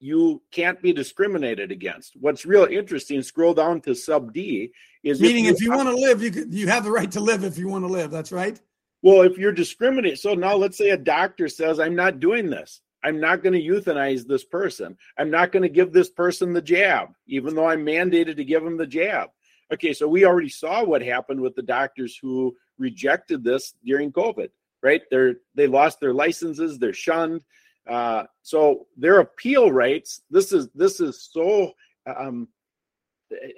you 0.00 0.42
can't 0.50 0.82
be 0.82 0.92
discriminated 0.92 1.70
against. 1.70 2.14
What's 2.16 2.44
real 2.44 2.64
interesting, 2.64 3.22
scroll 3.22 3.54
down 3.54 3.80
to 3.82 3.94
sub 3.94 4.32
D, 4.32 4.72
is 5.02 5.20
meaning 5.20 5.44
if 5.44 5.50
you, 5.50 5.54
if 5.54 5.62
you 5.62 5.72
want 5.72 5.88
to 5.88 5.94
live, 5.94 6.22
you 6.22 6.30
could, 6.30 6.52
you 6.52 6.68
have 6.68 6.84
the 6.84 6.90
right 6.90 7.10
to 7.12 7.20
live 7.20 7.44
if 7.44 7.56
you 7.56 7.68
want 7.68 7.84
to 7.84 7.88
live. 7.88 8.10
That's 8.10 8.32
right. 8.32 8.60
Well, 9.02 9.22
if 9.22 9.38
you're 9.38 9.52
discriminating, 9.52 10.16
so 10.16 10.34
now 10.34 10.54
let's 10.56 10.76
say 10.76 10.90
a 10.90 10.96
doctor 10.96 11.48
says, 11.48 11.78
I'm 11.78 11.94
not 11.94 12.20
doing 12.20 12.50
this. 12.50 12.80
I'm 13.04 13.20
not 13.20 13.42
going 13.42 13.52
to 13.52 13.62
euthanize 13.62 14.26
this 14.26 14.44
person. 14.44 14.96
I'm 15.16 15.30
not 15.30 15.52
going 15.52 15.62
to 15.62 15.68
give 15.68 15.92
this 15.92 16.10
person 16.10 16.52
the 16.52 16.62
jab, 16.62 17.10
even 17.26 17.54
though 17.54 17.68
I'm 17.68 17.86
mandated 17.86 18.36
to 18.36 18.44
give 18.44 18.64
them 18.64 18.76
the 18.76 18.86
jab. 18.86 19.30
Okay, 19.72 19.92
so 19.92 20.08
we 20.08 20.24
already 20.24 20.48
saw 20.48 20.82
what 20.82 21.02
happened 21.02 21.40
with 21.40 21.54
the 21.54 21.62
doctors 21.62 22.18
who 22.20 22.56
rejected 22.78 23.44
this 23.44 23.74
during 23.84 24.10
COVID, 24.10 24.48
right? 24.82 25.02
They're 25.10 25.34
they 25.54 25.66
lost 25.66 26.00
their 26.00 26.14
licenses, 26.14 26.78
they're 26.78 26.92
shunned. 26.92 27.44
Uh, 27.86 28.24
so 28.42 28.86
their 28.96 29.20
appeal 29.20 29.70
rights. 29.70 30.22
This 30.30 30.52
is 30.52 30.68
this 30.74 31.00
is 31.00 31.28
so. 31.32 31.72
Um, 32.06 32.48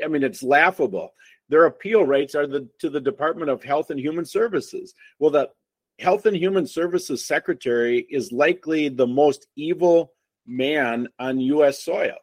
I 0.05 0.09
mean, 0.09 0.25
it's 0.25 0.43
laughable. 0.43 1.15
Their 1.51 1.67
appeal 1.67 2.05
rates 2.05 2.35
are 2.35 2.47
the 2.47 2.69
to 2.79 2.89
the 2.89 3.01
Department 3.01 3.51
of 3.51 3.63
Health 3.63 3.91
and 3.91 3.99
Human 3.99 4.25
Services. 4.25 4.95
Well, 5.19 5.33
the 5.33 5.51
Health 5.99 6.25
and 6.25 6.37
Human 6.37 6.67
Services 6.67 7.27
Secretary 7.27 8.07
is 8.09 8.33
likely 8.33 8.89
the 8.89 9.07
most 9.07 9.49
evil 9.57 10.13
man 10.47 11.09
on 11.19 11.41
U.S. 11.41 11.83
soil. 11.85 12.17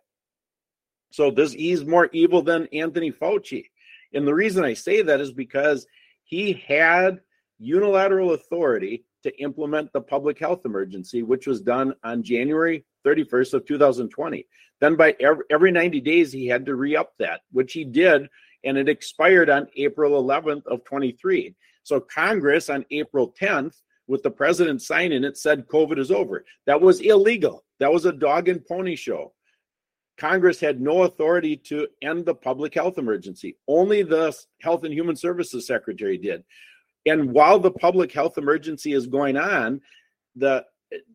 So 1.12 1.30
this 1.30 1.52
he's 1.52 1.86
more 1.86 2.10
evil 2.13 2.42
than 2.42 2.68
Anthony 2.74 3.12
Fauci. 3.12 3.66
And 4.13 4.26
the 4.26 4.34
reason 4.34 4.63
I 4.63 4.74
say 4.74 5.02
that 5.02 5.20
is 5.20 5.34
because 5.34 5.86
he 6.24 6.54
had 6.54 7.20
unilateral 7.60 8.34
authority 8.34 9.04
to 9.24 9.42
implement 9.42 9.92
the 9.92 10.02
public 10.02 10.40
health 10.40 10.66
emergency, 10.66 11.22
which 11.22 11.48
was 11.48 11.62
done 11.62 11.94
on 12.04 12.24
January 12.24 12.86
31st 13.06 13.56
of 13.56 13.66
2020. 13.66 14.48
Then 14.80 14.96
by 14.96 15.16
every, 15.20 15.44
every 15.50 15.72
90 15.72 16.00
days, 16.02 16.32
he 16.32 16.48
had 16.48 16.66
to 16.66 16.76
re-up 16.76 17.13
that, 17.20 17.42
which 17.52 17.74
he 17.74 17.84
did, 17.84 18.30
and 18.68 18.78
it 18.78 18.90
expired 18.90 19.50
on 19.50 19.68
April 19.78 20.22
11th 20.22 20.66
of 20.68 20.84
23. 20.84 21.56
So 21.84 22.02
Congress 22.02 22.70
on 22.70 22.86
April 22.92 23.34
10th, 23.42 23.76
with 24.08 24.22
the 24.22 24.30
president 24.30 24.82
signing 24.82 25.24
it, 25.24 25.38
said 25.38 25.68
COVID 25.68 25.98
is 25.98 26.12
over. 26.12 26.44
That 26.66 26.82
was 26.82 27.00
illegal. 27.00 27.64
That 27.80 27.94
was 27.94 28.06
a 28.06 28.12
dog 28.12 28.50
and 28.50 28.66
pony 28.66 28.98
show. 28.98 29.34
Congress 30.18 30.60
had 30.60 30.82
no 30.82 31.04
authority 31.04 31.56
to 31.56 31.88
end 32.02 32.26
the 32.26 32.36
public 32.36 32.74
health 32.74 32.98
emergency. 32.98 33.56
Only 33.70 34.04
the 34.04 34.38
Health 34.62 34.84
and 34.84 34.94
Human 34.94 35.16
Services 35.16 35.66
Secretary 35.66 36.18
did. 36.18 36.44
And 37.06 37.32
while 37.32 37.60
the 37.60 37.72
public 37.72 38.12
health 38.12 38.38
emergency 38.38 38.92
is 38.92 39.08
going 39.08 39.38
on, 39.38 39.80
the 40.36 40.66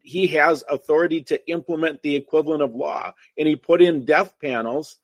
he 0.02 0.26
has 0.28 0.64
authority 0.70 1.22
to 1.22 1.50
implement 1.50 2.02
the 2.02 2.14
equivalent 2.16 2.62
of 2.62 2.74
law. 2.74 3.12
And 3.36 3.46
he 3.46 3.56
put 3.56 3.82
in 3.82 4.04
death 4.04 4.32
panels 4.40 4.98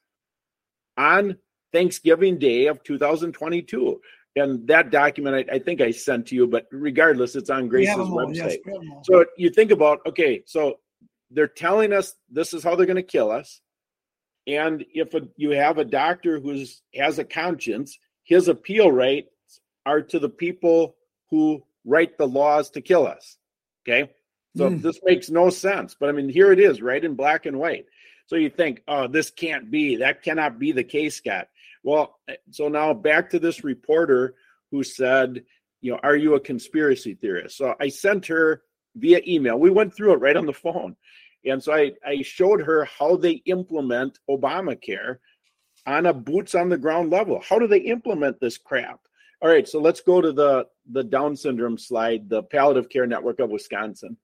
on 0.96 1.36
Thanksgiving 1.72 2.38
Day 2.38 2.66
of 2.66 2.82
2022 2.82 4.00
and 4.38 4.66
that 4.68 4.90
document 4.90 5.48
I, 5.50 5.56
I, 5.56 5.58
think 5.58 5.80
I 5.80 5.90
sent 5.90 6.26
to 6.28 6.34
you, 6.34 6.46
but 6.46 6.66
regardless, 6.70 7.36
it's 7.36 7.50
on 7.50 7.68
Grace's 7.68 7.96
website. 7.96 8.58
Yes, 8.64 8.82
so 9.02 9.24
you 9.36 9.50
think 9.50 9.70
about 9.70 10.00
okay, 10.06 10.42
so 10.46 10.78
they're 11.30 11.48
telling 11.48 11.92
us 11.92 12.14
this 12.30 12.54
is 12.54 12.62
how 12.62 12.74
they're 12.74 12.86
going 12.86 12.96
to 12.96 13.02
kill 13.02 13.30
us, 13.30 13.60
and 14.46 14.84
if 14.94 15.14
a, 15.14 15.22
you 15.36 15.50
have 15.50 15.78
a 15.78 15.84
doctor 15.84 16.40
who 16.40 16.64
has 16.94 17.18
a 17.18 17.24
conscience, 17.24 17.98
his 18.24 18.48
appeal 18.48 18.90
rights 18.90 19.28
are 19.84 20.02
to 20.02 20.18
the 20.18 20.28
people 20.28 20.96
who 21.30 21.62
write 21.84 22.18
the 22.18 22.28
laws 22.28 22.70
to 22.70 22.80
kill 22.80 23.06
us. 23.06 23.36
Okay, 23.86 24.10
so 24.56 24.70
mm. 24.70 24.82
this 24.82 25.00
makes 25.04 25.30
no 25.30 25.50
sense, 25.50 25.96
but 25.98 26.08
I 26.08 26.12
mean 26.12 26.28
here 26.28 26.52
it 26.52 26.60
is, 26.60 26.82
right 26.82 27.04
in 27.04 27.14
black 27.14 27.46
and 27.46 27.58
white. 27.58 27.86
So 28.26 28.36
you 28.36 28.50
think, 28.50 28.82
oh, 28.86 29.08
this 29.08 29.30
can't 29.30 29.70
be, 29.70 29.96
that 29.96 30.22
cannot 30.22 30.58
be 30.58 30.72
the 30.72 30.84
case, 30.84 31.16
Scott. 31.16 31.48
Well, 31.88 32.18
so 32.50 32.68
now 32.68 32.92
back 32.92 33.30
to 33.30 33.38
this 33.38 33.64
reporter 33.64 34.34
who 34.70 34.82
said, 34.82 35.42
you 35.80 35.92
know, 35.92 36.00
are 36.02 36.16
you 36.16 36.34
a 36.34 36.40
conspiracy 36.40 37.14
theorist? 37.14 37.56
So 37.56 37.74
I 37.80 37.88
sent 37.88 38.26
her 38.26 38.60
via 38.94 39.22
email. 39.26 39.58
We 39.58 39.70
went 39.70 39.94
through 39.94 40.12
it 40.12 40.20
right 40.20 40.36
on 40.36 40.44
the 40.44 40.52
phone. 40.52 40.96
And 41.46 41.64
so 41.64 41.72
I, 41.72 41.92
I 42.06 42.20
showed 42.20 42.60
her 42.60 42.84
how 42.84 43.16
they 43.16 43.40
implement 43.46 44.18
Obamacare 44.28 45.16
on 45.86 46.04
a 46.04 46.12
boots 46.12 46.54
on 46.54 46.68
the 46.68 46.76
ground 46.76 47.08
level. 47.08 47.42
How 47.48 47.58
do 47.58 47.66
they 47.66 47.78
implement 47.78 48.38
this 48.38 48.58
crap? 48.58 49.00
All 49.40 49.48
right, 49.48 49.66
so 49.66 49.80
let's 49.80 50.02
go 50.02 50.20
to 50.20 50.30
the 50.30 50.66
the 50.92 51.04
Down 51.04 51.36
syndrome 51.36 51.78
slide, 51.78 52.28
the 52.28 52.42
Palliative 52.42 52.90
Care 52.90 53.06
Network 53.06 53.40
of 53.40 53.48
Wisconsin. 53.48 54.18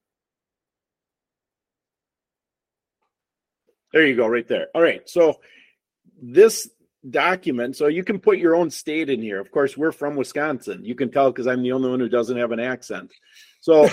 There 3.91 4.07
you 4.07 4.17
go, 4.17 4.27
right 4.27 4.47
there. 4.47 4.67
All 4.75 4.83
right, 4.83 5.09
so 5.09 5.41
this 6.21 6.69
document, 7.11 7.77
so 7.77 7.87
you 7.87 8.05
can 8.05 8.19
put 8.19 8.39
your 8.39 8.55
own 8.55 8.71
state 8.71 9.11
in 9.11 9.21
here. 9.21 9.41
Of 9.41 9.51
course, 9.51 9.77
we're 9.77 9.93
from 9.93 10.17
Wisconsin. 10.17 10.85
You 10.85 10.95
can 10.95 11.11
tell 11.11 11.31
because 11.31 11.47
I'm 11.47 11.63
the 11.63 11.73
only 11.73 11.91
one 11.91 12.01
who 12.01 12.09
doesn't 12.09 12.37
have 12.37 12.53
an 12.53 12.61
accent. 12.61 13.13
So, 13.61 13.89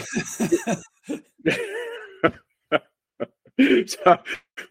so 3.85 4.17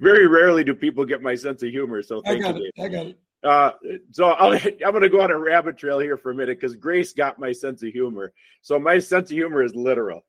very 0.01 0.27
rarely 0.27 0.65
do 0.65 0.75
people 0.75 1.05
get 1.05 1.23
my 1.23 1.35
sense 1.35 1.63
of 1.63 1.71
humor. 1.71 2.03
So 2.03 2.23
thank 2.23 2.45
I 2.45 2.53
got 2.53 2.61
you. 2.61 2.71
it. 2.75 2.83
I 2.83 2.89
got 2.89 3.07
it. 3.07 3.19
Uh, 3.43 3.71
so 4.13 4.27
I'll, 4.27 4.53
I'm 4.85 4.93
going 4.93 5.03
to 5.03 5.09
go 5.09 5.21
on 5.21 5.31
a 5.31 5.39
rabbit 5.39 5.79
trail 5.79 5.99
here 5.99 6.17
for 6.17 6.31
a 6.31 6.35
minute 6.35 6.61
because 6.61 6.77
Grace 6.77 7.13
got 7.13 7.39
my 7.39 7.53
sense 7.53 7.83
of 7.83 7.91
humor. 7.91 8.33
So 8.63 8.79
my 8.79 8.99
sense 8.99 9.31
of 9.31 9.37
humor 9.37 9.63
is 9.63 9.75
literal. 9.75 10.23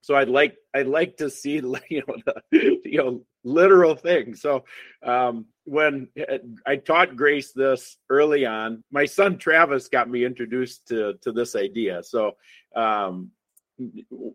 So 0.00 0.14
I'd 0.14 0.28
like 0.28 0.56
I'd 0.74 0.86
like 0.86 1.16
to 1.18 1.30
see 1.30 1.52
you 1.90 2.02
know 2.06 2.16
the, 2.26 2.80
you 2.84 2.98
know 2.98 3.24
literal 3.44 3.94
thing. 3.94 4.34
So 4.34 4.64
um, 5.02 5.46
when 5.64 6.08
uh, 6.18 6.38
I 6.66 6.76
taught 6.76 7.16
Grace 7.16 7.52
this 7.52 7.96
early 8.08 8.46
on, 8.46 8.84
my 8.90 9.06
son 9.06 9.38
Travis 9.38 9.88
got 9.88 10.10
me 10.10 10.24
introduced 10.24 10.88
to 10.88 11.14
to 11.22 11.32
this 11.32 11.56
idea. 11.56 12.02
So 12.02 12.32
um, 12.74 13.30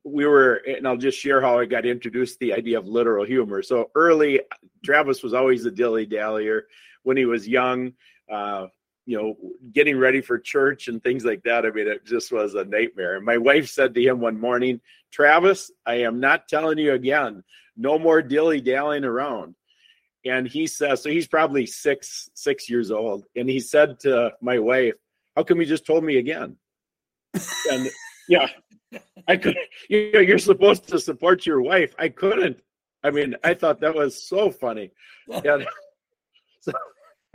we 0.03 0.25
were, 0.25 0.55
and 0.67 0.87
I'll 0.87 0.97
just 0.97 1.19
share 1.19 1.41
how 1.41 1.59
I 1.59 1.65
got 1.65 1.85
introduced 1.85 2.39
the 2.39 2.53
idea 2.53 2.79
of 2.79 2.87
literal 2.87 3.25
humor. 3.25 3.61
So 3.61 3.91
early, 3.95 4.41
Travis 4.83 5.21
was 5.23 5.33
always 5.33 5.65
a 5.65 5.71
dilly 5.71 6.07
dallyer 6.07 6.61
when 7.03 7.17
he 7.17 7.25
was 7.25 7.47
young. 7.47 7.93
Uh, 8.31 8.67
you 9.05 9.17
know, 9.17 9.35
getting 9.71 9.97
ready 9.97 10.21
for 10.21 10.39
church 10.39 10.87
and 10.87 11.03
things 11.03 11.23
like 11.23 11.43
that. 11.43 11.65
I 11.65 11.71
mean, 11.71 11.87
it 11.87 12.05
just 12.05 12.31
was 12.31 12.55
a 12.55 12.65
nightmare. 12.65 13.15
And 13.15 13.25
my 13.25 13.37
wife 13.37 13.69
said 13.69 13.93
to 13.93 14.01
him 14.01 14.19
one 14.19 14.39
morning, 14.39 14.81
Travis, 15.11 15.71
I 15.85 15.95
am 15.95 16.19
not 16.19 16.47
telling 16.47 16.77
you 16.77 16.93
again, 16.93 17.43
no 17.77 17.99
more 17.99 18.21
dilly 18.21 18.61
dallying 18.61 19.03
around. 19.03 19.55
And 20.25 20.47
he 20.47 20.65
says, 20.65 21.03
so 21.03 21.09
he's 21.09 21.27
probably 21.27 21.67
six, 21.67 22.29
six 22.33 22.67
years 22.67 22.89
old. 22.89 23.25
And 23.35 23.47
he 23.47 23.59
said 23.59 23.99
to 24.01 24.33
my 24.41 24.57
wife, 24.57 24.95
How 25.35 25.43
come 25.43 25.59
you 25.59 25.65
just 25.65 25.85
told 25.85 26.03
me 26.03 26.17
again? 26.17 26.57
and 27.71 27.89
yeah, 28.29 28.47
I 29.27 29.37
could, 29.37 29.57
you 29.89 30.11
know, 30.13 30.19
you're 30.19 30.39
supposed 30.39 30.87
to 30.87 30.99
support 30.99 31.45
your 31.45 31.61
wife. 31.61 31.93
I 31.99 32.09
couldn't. 32.09 32.57
I 33.03 33.11
mean, 33.11 33.35
I 33.43 33.53
thought 33.53 33.81
that 33.81 33.93
was 33.93 34.27
so 34.27 34.49
funny. 34.49 34.91
And 35.31 35.67
so, 36.61 36.71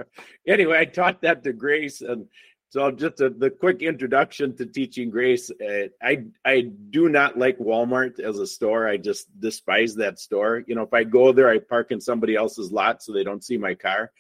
anyway, 0.47 0.79
I 0.79 0.85
taught 0.85 1.23
that 1.23 1.43
to 1.45 1.53
Grace, 1.53 2.01
and 2.01 2.27
so 2.69 2.91
just 2.91 3.21
a, 3.21 3.31
the 3.31 3.51
quick 3.51 3.83
introduction 3.83 4.57
to 4.57 4.67
teaching 4.67 5.11
Grace. 5.11 5.51
Uh, 5.51 5.89
I 6.03 6.25
I 6.45 6.71
do 6.91 7.09
not 7.09 7.39
like 7.39 7.59
Walmart 7.59 8.21
as 8.21 8.39
a 8.39 8.47
store. 8.47 8.87
I 8.87 8.97
just 8.97 9.29
despise 9.41 9.95
that 9.97 10.19
store. 10.19 10.63
You 10.67 10.75
know, 10.75 10.83
if 10.83 10.93
I 10.95 11.05
go 11.05 11.33
there, 11.33 11.49
I 11.49 11.59
park 11.59 11.91
in 11.91 12.01
somebody 12.01 12.37
else's 12.37 12.73
lot 12.73 13.03
so 13.03 13.13
they 13.13 13.25
don't 13.25 13.45
see 13.45 13.57
my 13.57 13.75
car, 13.75 14.11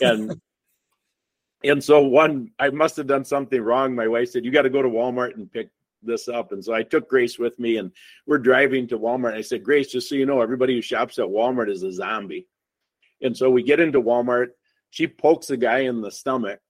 and. 0.00 0.40
and 1.64 1.82
so 1.82 2.00
one, 2.04 2.52
I 2.60 2.70
must 2.70 2.96
have 2.98 3.08
done 3.08 3.24
something 3.24 3.60
wrong. 3.60 3.92
My 3.92 4.06
wife 4.06 4.30
said, 4.30 4.44
"You 4.44 4.52
got 4.52 4.62
to 4.62 4.70
go 4.70 4.80
to 4.80 4.88
Walmart 4.88 5.34
and 5.34 5.50
pick 5.50 5.70
this 6.02 6.28
up. 6.28 6.52
And 6.52 6.64
so 6.64 6.74
I 6.74 6.82
took 6.82 7.08
Grace 7.08 7.38
with 7.38 7.58
me 7.58 7.76
and 7.76 7.92
we're 8.26 8.38
driving 8.38 8.86
to 8.88 8.98
Walmart. 8.98 9.34
I 9.34 9.42
said, 9.42 9.64
Grace, 9.64 9.90
just 9.90 10.08
so 10.08 10.14
you 10.14 10.26
know, 10.26 10.40
everybody 10.40 10.74
who 10.74 10.82
shops 10.82 11.18
at 11.18 11.26
Walmart 11.26 11.70
is 11.70 11.82
a 11.82 11.92
zombie. 11.92 12.46
And 13.20 13.36
so 13.36 13.50
we 13.50 13.62
get 13.62 13.80
into 13.80 14.00
Walmart. 14.00 14.48
She 14.90 15.06
pokes 15.06 15.50
a 15.50 15.56
guy 15.56 15.80
in 15.80 16.00
the 16.00 16.10
stomach 16.10 16.60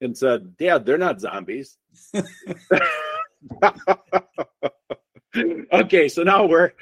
and 0.00 0.16
said, 0.16 0.56
Dad, 0.56 0.86
they're 0.86 0.98
not 0.98 1.20
zombies. 1.20 1.76
okay, 5.72 6.08
so 6.08 6.22
now 6.22 6.46
we're 6.46 6.72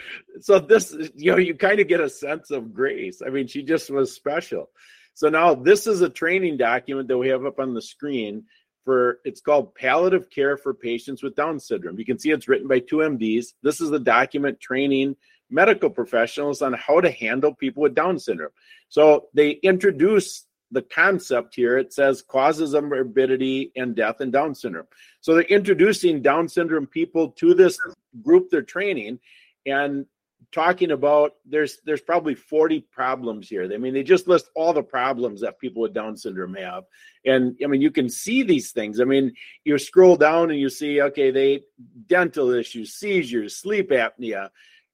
so 0.41 0.59
this 0.59 0.95
you 1.15 1.33
know 1.33 1.39
you 1.39 1.55
kind 1.55 1.81
of 1.81 1.89
get 1.89 2.01
a 2.01 2.09
sense 2.09 2.51
of 2.51 2.73
grace. 2.73 3.23
I 3.25 3.31
mean, 3.31 3.47
she 3.47 3.63
just 3.63 3.91
was 3.91 4.13
special. 4.13 4.71
So 5.15 5.29
now 5.29 5.55
this 5.55 5.87
is 5.87 6.03
a 6.03 6.11
training 6.11 6.59
document 6.59 7.09
that 7.09 7.19
we 7.19 7.29
have 7.29 7.47
up 7.47 7.59
on 7.59 7.75
the 7.75 7.83
screen 7.83 8.45
for 8.87 9.19
it's 9.25 9.41
called 9.41 9.75
palliative 9.75 10.31
care 10.31 10.57
for 10.57 10.73
patients 10.73 11.23
with 11.23 11.35
down 11.35 11.59
syndrome 11.59 11.99
you 11.99 12.05
can 12.07 12.19
see 12.19 12.31
it's 12.31 12.49
written 12.49 12.69
by 12.69 12.79
two 12.79 12.99
mds 12.99 13.49
this 13.63 13.81
is 13.81 13.91
the 13.91 13.99
document 13.99 14.59
training 14.61 15.15
medical 15.51 15.91
professionals 15.91 16.63
on 16.63 16.73
how 16.73 17.01
to 17.01 17.11
handle 17.11 17.53
people 17.53 17.83
with 17.83 17.95
down 17.95 18.19
syndrome 18.19 18.53
so 18.89 19.27
they 19.35 19.51
introduce 19.63 20.46
the 20.73 20.83
concept 20.83 21.55
here 21.55 21.79
it 21.79 21.93
says 21.93 22.23
causes 22.23 22.75
of 22.75 22.85
morbidity 22.85 23.71
and 23.77 23.95
death 23.95 24.21
in 24.21 24.31
down 24.31 24.55
syndrome 24.55 24.87
so 25.21 25.35
they're 25.35 25.43
introducing 25.45 26.21
down 26.21 26.49
syndrome 26.49 26.87
people 26.87 27.31
to 27.31 27.55
this 27.55 27.79
group 28.23 28.51
they're 28.51 28.63
training 28.63 29.19
and 29.67 30.07
talking 30.53 30.93
about 30.93 31.33
there's 31.45 31.79
there's 31.85 32.01
probably 32.01 32.35
40 32.35 32.81
problems 32.91 33.49
here. 33.49 33.71
I 33.73 33.77
mean, 33.77 33.95
they 33.95 34.03
just 34.03 34.29
list 34.29 34.49
all 34.55 34.73
the 34.73 34.83
problems 34.83 35.41
that 35.41 35.59
people 35.59 35.83
with 35.83 35.93
Down 35.93 36.17
syndrome 36.17 36.55
have. 36.55 36.85
And 37.25 37.57
I 37.63 37.67
mean, 37.67 37.81
you 37.81 37.91
can 37.91 38.09
see 38.09 38.43
these 38.43 38.73
things. 38.73 39.01
I 39.01 39.05
mean, 39.05 39.35
you 39.65 39.79
scroll 39.79 40.17
down 40.17 40.51
and 40.51 40.61
you 40.61 40.71
see, 40.71 41.03
okay, 41.03 41.31
they 41.31 41.63
dental 42.07 42.51
issues, 42.51 42.95
seizures, 42.95 43.57
sleep 43.57 43.91
apnea, 43.91 44.51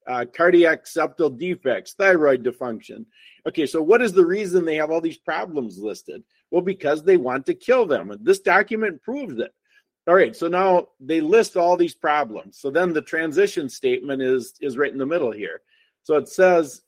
uh, 0.07 0.25
cardiac 0.35 0.85
septal 0.85 1.37
defects, 1.37 1.95
thyroid 1.95 2.43
dysfunction. 2.43 3.07
Okay, 3.47 3.67
so 3.67 3.83
what 3.83 4.03
is 4.03 4.13
the 4.13 4.25
reason 4.25 4.65
they 4.65 4.77
have 4.77 4.91
all 4.91 5.01
these 5.01 5.19
problems 5.19 5.79
listed? 5.79 6.23
Well, 6.51 6.63
because 6.63 7.03
they 7.03 7.17
want 7.17 7.45
to 7.47 7.55
kill 7.55 7.87
them. 7.87 8.11
And 8.11 8.25
this 8.25 8.41
document 8.41 9.03
proves 9.03 9.39
it. 9.39 9.53
All 10.07 10.15
right, 10.15 10.35
so 10.35 10.49
now 10.49 10.89
they 11.01 11.21
list 11.21 11.57
all 11.57 11.77
these 11.77 11.95
problems. 11.95 12.59
So 12.59 12.71
then 12.71 12.93
the 12.93 13.03
transition 13.03 13.69
statement 13.69 14.21
is 14.21 14.55
is 14.61 14.77
right 14.77 14.93
in 14.93 14.99
the 14.99 15.07
middle 15.07 15.33
here. 15.33 15.61
So 16.03 16.17
it 16.17 16.29
says 16.29 16.83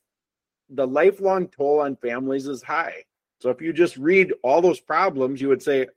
the 0.69 0.85
lifelong 0.85 1.47
toll 1.47 1.79
on 1.79 1.95
families 1.95 2.47
is 2.47 2.63
high. 2.63 3.03
So 3.39 3.49
if 3.49 3.61
you 3.61 3.71
just 3.73 3.97
read 3.97 4.33
all 4.43 4.61
those 4.61 4.79
problems, 4.79 5.41
you 5.41 5.49
would 5.49 5.61
say, 5.61 5.87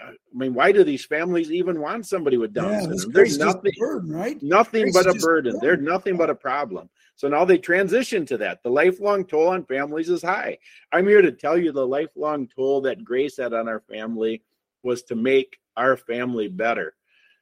I 0.00 0.12
mean, 0.32 0.54
why 0.54 0.72
do 0.72 0.84
these 0.84 1.04
families 1.04 1.50
even 1.50 1.80
want 1.80 2.06
somebody 2.06 2.36
with 2.36 2.52
Down 2.52 2.72
Yeah, 2.72 2.80
syndrome? 2.80 3.12
There's 3.12 3.38
nothing, 3.38 3.72
burden, 3.78 4.10
right? 4.12 4.42
nothing 4.42 4.82
Grace 4.82 4.94
but 4.94 5.06
a 5.06 5.14
burden. 5.14 5.58
Burden. 5.60 5.84
nothing 5.84 6.16
but 6.16 6.30
a 6.30 6.34
problem. 6.34 6.90
So 7.16 7.28
now 7.28 7.44
they 7.44 7.58
transition 7.58 8.26
to 8.26 8.36
that. 8.38 8.62
The 8.62 8.70
lifelong 8.70 9.24
toll 9.24 9.48
on 9.48 9.64
families 9.64 10.08
is 10.08 10.22
high. 10.22 10.58
I'm 10.92 11.06
here 11.06 11.22
to 11.22 11.30
tell 11.32 11.56
you 11.56 11.70
the 11.70 11.86
lifelong 11.86 12.48
toll 12.48 12.80
that 12.82 13.04
Grace 13.04 13.36
had 13.36 13.52
on 13.54 13.68
our 13.68 13.80
family 13.88 14.42
was 14.82 15.04
to 15.04 15.14
make 15.14 15.58
our 15.76 15.96
family 15.96 16.48
better. 16.48 16.94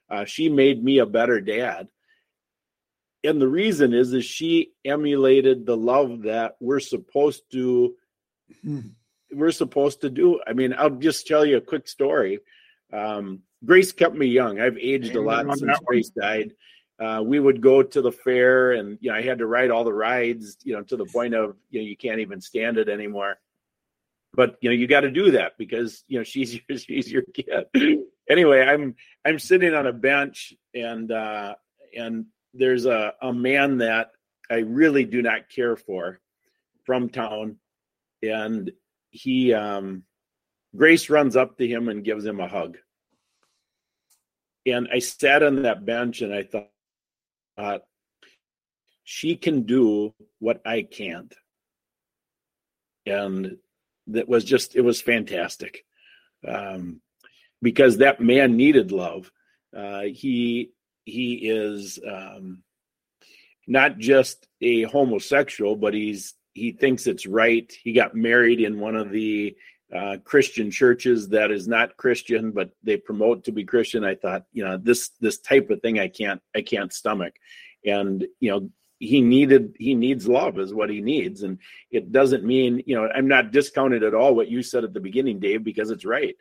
Uh, 0.09 0.25
she 0.25 0.47
made 0.47 0.83
me 0.83 0.99
a 0.99 1.05
better 1.05 1.41
dad. 1.41 1.87
And 3.23 3.41
the 3.41 3.47
reason 3.47 3.93
is 3.93 4.13
is 4.13 4.25
she 4.25 4.73
emulated 4.85 5.65
the 5.65 5.77
love 5.77 6.23
that 6.23 6.55
we're 6.59 6.79
supposed 6.79 7.43
to 7.53 7.95
Hmm. 8.61 8.79
We're 9.33 9.51
supposed 9.51 10.01
to 10.01 10.09
do. 10.09 10.39
I 10.45 10.53
mean, 10.53 10.73
I'll 10.77 10.89
just 10.89 11.27
tell 11.27 11.45
you 11.45 11.57
a 11.57 11.61
quick 11.61 11.87
story. 11.87 12.39
Um, 12.91 13.41
Grace 13.65 13.91
kept 13.91 14.15
me 14.15 14.27
young. 14.27 14.59
I've 14.59 14.77
aged 14.77 15.15
a 15.15 15.21
lot 15.21 15.45
since. 15.57 15.79
Grace 15.85 16.09
died. 16.09 16.53
Uh, 16.99 17.21
we 17.25 17.39
would 17.39 17.61
go 17.61 17.81
to 17.81 18.01
the 18.01 18.11
fair, 18.11 18.73
and 18.73 18.97
you 19.01 19.09
know, 19.09 19.17
I 19.17 19.21
had 19.21 19.39
to 19.39 19.47
ride 19.47 19.71
all 19.71 19.83
the 19.83 19.93
rides, 19.93 20.57
you 20.63 20.73
know, 20.73 20.83
to 20.83 20.95
the 20.95 21.05
point 21.05 21.33
of 21.33 21.55
you 21.69 21.81
know, 21.81 21.87
you 21.87 21.97
can't 21.97 22.19
even 22.19 22.39
stand 22.39 22.77
it 22.77 22.87
anymore. 22.87 23.39
But 24.33 24.57
you 24.61 24.69
know, 24.69 24.75
you 24.75 24.87
got 24.87 25.01
to 25.01 25.11
do 25.11 25.31
that 25.31 25.53
because 25.57 26.03
you 26.07 26.19
know 26.19 26.23
she's 26.23 26.53
your, 26.53 26.77
she's 26.77 27.11
your 27.11 27.23
kid. 27.33 27.65
anyway, 28.29 28.61
I'm 28.61 28.95
I'm 29.25 29.39
sitting 29.39 29.73
on 29.73 29.87
a 29.87 29.93
bench, 29.93 30.53
and 30.73 31.11
uh, 31.11 31.55
and 31.97 32.25
there's 32.53 32.85
a 32.85 33.13
a 33.21 33.33
man 33.33 33.79
that 33.79 34.11
I 34.49 34.57
really 34.59 35.05
do 35.05 35.21
not 35.21 35.49
care 35.49 35.75
for 35.75 36.19
from 36.85 37.09
town, 37.09 37.57
and 38.21 38.71
he 39.13 39.53
um 39.53 40.03
Grace 40.75 41.09
runs 41.09 41.35
up 41.35 41.57
to 41.57 41.67
him 41.67 41.87
and 41.87 42.03
gives 42.03 42.25
him 42.25 42.39
a 42.39 42.47
hug. 42.47 42.77
And 44.65 44.87
I 44.91 44.99
sat 44.99 45.43
on 45.43 45.63
that 45.63 45.85
bench 45.85 46.21
and 46.21 46.33
I 46.33 46.43
thought, 46.43 46.69
uh, 47.57 47.79
she 49.03 49.35
can 49.35 49.63
do 49.63 50.13
what 50.39 50.61
I 50.65 50.81
can't. 50.81 51.33
And 53.05 53.57
that 54.07 54.27
was 54.27 54.43
just, 54.43 54.75
it 54.75 54.81
was 54.81 55.01
fantastic. 55.01 55.85
Um, 56.47 57.01
because 57.61 57.97
that 57.97 58.19
man 58.19 58.57
needed 58.57 58.91
love. 58.91 59.31
Uh, 59.75 60.01
he, 60.01 60.71
he 61.05 61.35
is 61.35 61.99
um, 62.07 62.63
not 63.67 63.99
just 63.99 64.47
a 64.61 64.83
homosexual, 64.83 65.75
but 65.75 65.93
he's 65.93 66.33
he 66.53 66.71
thinks 66.71 67.07
it's 67.07 67.25
right. 67.25 67.71
He 67.83 67.93
got 67.93 68.15
married 68.15 68.61
in 68.61 68.79
one 68.79 68.95
of 68.95 69.11
the 69.11 69.55
uh, 69.93 70.17
Christian 70.23 70.71
churches 70.71 71.29
that 71.29 71.51
is 71.51 71.67
not 71.67 71.97
Christian, 71.97 72.51
but 72.51 72.71
they 72.83 72.97
promote 72.97 73.43
to 73.45 73.51
be 73.51 73.63
Christian. 73.63 74.03
I 74.03 74.15
thought, 74.15 74.45
you 74.51 74.63
know, 74.63 74.77
this 74.77 75.09
this 75.19 75.39
type 75.39 75.69
of 75.69 75.81
thing 75.81 75.99
I 75.99 76.07
can't 76.07 76.41
I 76.55 76.61
can't 76.61 76.93
stomach, 76.93 77.33
and 77.85 78.25
you 78.39 78.51
know 78.51 78.69
he 78.99 79.21
needed 79.21 79.75
he 79.77 79.93
needs 79.93 80.27
love 80.27 80.57
is 80.57 80.73
what 80.73 80.89
he 80.89 81.01
needs, 81.01 81.43
and 81.43 81.59
it 81.91 82.11
doesn't 82.11 82.43
mean 82.43 82.81
you 82.85 82.95
know 82.95 83.07
I'm 83.13 83.27
not 83.27 83.51
discounted 83.51 84.03
at 84.03 84.15
all 84.15 84.35
what 84.35 84.49
you 84.49 84.63
said 84.63 84.83
at 84.83 84.93
the 84.93 84.99
beginning, 84.99 85.39
Dave, 85.39 85.63
because 85.63 85.91
it's 85.91 86.05
right. 86.05 86.35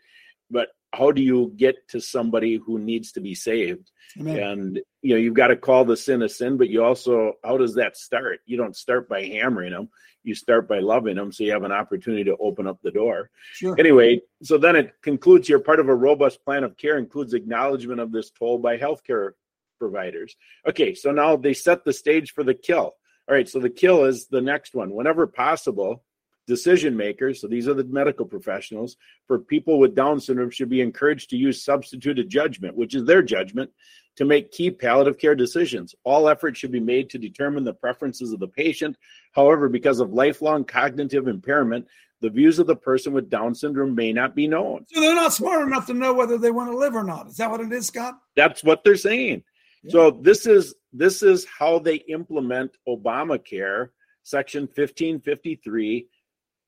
But 0.50 0.68
how 0.92 1.10
do 1.10 1.22
you 1.22 1.52
get 1.56 1.88
to 1.88 2.00
somebody 2.00 2.56
who 2.56 2.78
needs 2.78 3.12
to 3.12 3.20
be 3.20 3.34
saved? 3.34 3.90
Amen. 4.18 4.38
And 4.38 4.80
you 5.00 5.14
know 5.14 5.20
you've 5.20 5.34
got 5.34 5.48
to 5.48 5.56
call 5.56 5.84
the 5.84 5.96
sin 5.96 6.22
a 6.22 6.28
sin, 6.28 6.56
but 6.56 6.68
you 6.68 6.84
also 6.84 7.34
how 7.44 7.56
does 7.56 7.74
that 7.74 7.96
start? 7.96 8.40
You 8.46 8.56
don't 8.56 8.76
start 8.76 9.08
by 9.08 9.24
hammering 9.24 9.72
them 9.72 9.88
you 10.24 10.34
start 10.34 10.68
by 10.68 10.78
loving 10.78 11.16
them 11.16 11.32
so 11.32 11.44
you 11.44 11.52
have 11.52 11.64
an 11.64 11.72
opportunity 11.72 12.24
to 12.24 12.36
open 12.38 12.66
up 12.66 12.78
the 12.82 12.90
door 12.90 13.30
sure. 13.52 13.74
anyway 13.78 14.20
so 14.42 14.58
then 14.58 14.76
it 14.76 14.92
concludes 15.02 15.48
here 15.48 15.58
part 15.58 15.80
of 15.80 15.88
a 15.88 15.94
robust 15.94 16.44
plan 16.44 16.64
of 16.64 16.76
care 16.76 16.98
includes 16.98 17.34
acknowledgement 17.34 18.00
of 18.00 18.12
this 18.12 18.30
toll 18.30 18.58
by 18.58 18.76
healthcare 18.76 19.32
providers 19.78 20.36
okay 20.68 20.94
so 20.94 21.10
now 21.10 21.36
they 21.36 21.54
set 21.54 21.84
the 21.84 21.92
stage 21.92 22.32
for 22.32 22.44
the 22.44 22.54
kill 22.54 22.94
all 23.28 23.34
right 23.34 23.48
so 23.48 23.58
the 23.58 23.70
kill 23.70 24.04
is 24.04 24.26
the 24.26 24.40
next 24.40 24.74
one 24.74 24.92
whenever 24.92 25.26
possible 25.26 26.04
decision 26.54 26.96
makers 26.96 27.40
so 27.40 27.46
these 27.46 27.68
are 27.68 27.74
the 27.74 27.84
medical 27.84 28.26
professionals 28.26 28.96
for 29.26 29.38
people 29.38 29.78
with 29.78 29.94
down 29.94 30.20
syndrome 30.20 30.50
should 30.50 30.68
be 30.68 30.80
encouraged 30.88 31.30
to 31.30 31.36
use 31.36 31.64
substituted 31.64 32.28
judgment 32.28 32.76
which 32.76 32.94
is 32.94 33.04
their 33.04 33.22
judgment 33.22 33.70
to 34.16 34.24
make 34.24 34.52
key 34.52 34.70
palliative 34.70 35.18
care 35.18 35.34
decisions. 35.34 35.94
All 36.04 36.28
effort 36.28 36.56
should 36.56 36.72
be 36.72 36.80
made 36.80 37.08
to 37.10 37.18
determine 37.18 37.64
the 37.64 37.72
preferences 37.72 38.32
of 38.32 38.40
the 38.40 38.48
patient. 38.48 38.96
However, 39.32 39.68
because 39.68 40.00
of 40.00 40.12
lifelong 40.12 40.64
cognitive 40.64 41.28
impairment, 41.28 41.86
the 42.20 42.30
views 42.30 42.58
of 42.58 42.66
the 42.66 42.76
person 42.76 43.12
with 43.12 43.30
Down 43.30 43.54
syndrome 43.54 43.94
may 43.94 44.12
not 44.12 44.34
be 44.34 44.46
known. 44.46 44.86
So 44.92 45.00
they're 45.00 45.14
not 45.14 45.32
smart 45.32 45.66
enough 45.66 45.86
to 45.86 45.94
know 45.94 46.14
whether 46.14 46.38
they 46.38 46.50
want 46.50 46.70
to 46.70 46.76
live 46.76 46.94
or 46.94 47.02
not. 47.02 47.26
Is 47.28 47.36
that 47.38 47.50
what 47.50 47.60
it 47.60 47.72
is, 47.72 47.86
Scott? 47.86 48.18
That's 48.36 48.62
what 48.62 48.84
they're 48.84 48.96
saying. 48.96 49.42
Yeah. 49.82 49.92
So 49.92 50.10
this 50.10 50.46
is 50.46 50.74
this 50.92 51.22
is 51.22 51.46
how 51.46 51.78
they 51.78 51.96
implement 51.96 52.76
Obamacare, 52.86 53.88
Section 54.22 54.62
1553, 54.62 56.06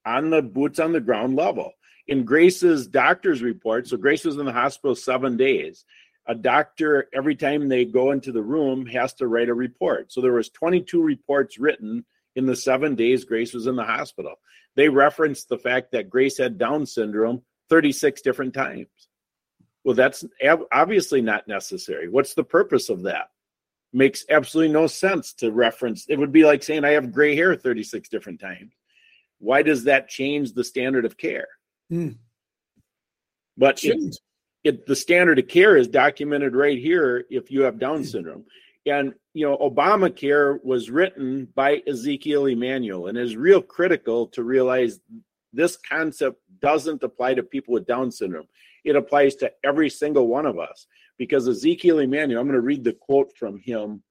on 0.06 0.30
the 0.30 0.42
boots 0.42 0.78
on 0.78 0.92
the 0.92 1.00
ground 1.00 1.36
level. 1.36 1.72
In 2.06 2.24
Grace's 2.24 2.86
doctor's 2.86 3.42
report, 3.42 3.88
so 3.88 3.96
Grace 3.96 4.24
was 4.24 4.36
in 4.36 4.44
the 4.44 4.52
hospital 4.52 4.94
seven 4.94 5.36
days 5.36 5.84
a 6.26 6.34
doctor 6.34 7.08
every 7.12 7.36
time 7.36 7.68
they 7.68 7.84
go 7.84 8.10
into 8.10 8.32
the 8.32 8.42
room 8.42 8.86
has 8.86 9.12
to 9.14 9.26
write 9.26 9.48
a 9.48 9.54
report. 9.54 10.12
So 10.12 10.20
there 10.20 10.32
was 10.32 10.48
22 10.50 11.02
reports 11.02 11.58
written 11.58 12.04
in 12.34 12.46
the 12.46 12.56
seven 12.56 12.94
days 12.94 13.24
grace 13.24 13.52
was 13.52 13.66
in 13.66 13.76
the 13.76 13.84
hospital. 13.84 14.34
They 14.74 14.88
referenced 14.88 15.48
the 15.48 15.58
fact 15.58 15.92
that 15.92 16.10
grace 16.10 16.38
had 16.38 16.58
down 16.58 16.86
syndrome 16.86 17.42
36 17.68 18.22
different 18.22 18.54
times. 18.54 18.88
Well 19.84 19.94
that's 19.94 20.24
obviously 20.72 21.20
not 21.20 21.46
necessary. 21.46 22.08
What's 22.08 22.34
the 22.34 22.44
purpose 22.44 22.88
of 22.88 23.02
that? 23.02 23.28
Makes 23.92 24.24
absolutely 24.28 24.72
no 24.72 24.86
sense 24.86 25.34
to 25.34 25.52
reference. 25.52 26.06
It 26.08 26.18
would 26.18 26.32
be 26.32 26.44
like 26.44 26.62
saying 26.62 26.84
i 26.84 26.92
have 26.92 27.12
gray 27.12 27.36
hair 27.36 27.54
36 27.54 28.08
different 28.08 28.40
times 28.40 28.72
why 29.44 29.62
does 29.62 29.84
that 29.84 30.08
change 30.08 30.52
the 30.52 30.64
standard 30.64 31.04
of 31.04 31.16
care 31.16 31.48
mm. 31.92 32.16
but 33.56 33.82
it, 33.84 34.16
it, 34.64 34.86
the 34.86 34.96
standard 34.96 35.38
of 35.38 35.46
care 35.46 35.76
is 35.76 35.86
documented 35.86 36.56
right 36.56 36.78
here 36.78 37.26
if 37.30 37.50
you 37.50 37.60
have 37.62 37.78
Down 37.78 38.02
syndrome. 38.02 38.46
And, 38.86 39.14
you 39.34 39.46
know, 39.46 39.56
Obamacare 39.58 40.58
was 40.64 40.90
written 40.90 41.48
by 41.54 41.82
Ezekiel 41.86 42.46
Emanuel 42.46 43.06
and 43.06 43.16
is 43.16 43.36
real 43.36 43.62
critical 43.62 44.26
to 44.28 44.42
realize 44.42 45.00
this 45.52 45.76
concept 45.76 46.40
doesn't 46.60 47.02
apply 47.02 47.34
to 47.34 47.42
people 47.42 47.74
with 47.74 47.86
Down 47.86 48.10
syndrome. 48.10 48.48
It 48.84 48.96
applies 48.96 49.36
to 49.36 49.52
every 49.62 49.90
single 49.90 50.28
one 50.28 50.46
of 50.46 50.58
us 50.58 50.86
because 51.18 51.46
Ezekiel 51.46 52.00
Emanuel, 52.00 52.40
I'm 52.40 52.46
going 52.46 52.54
to 52.54 52.60
read 52.60 52.84
the 52.84 52.94
quote 52.94 53.36
from 53.36 53.58
him. 53.58 54.02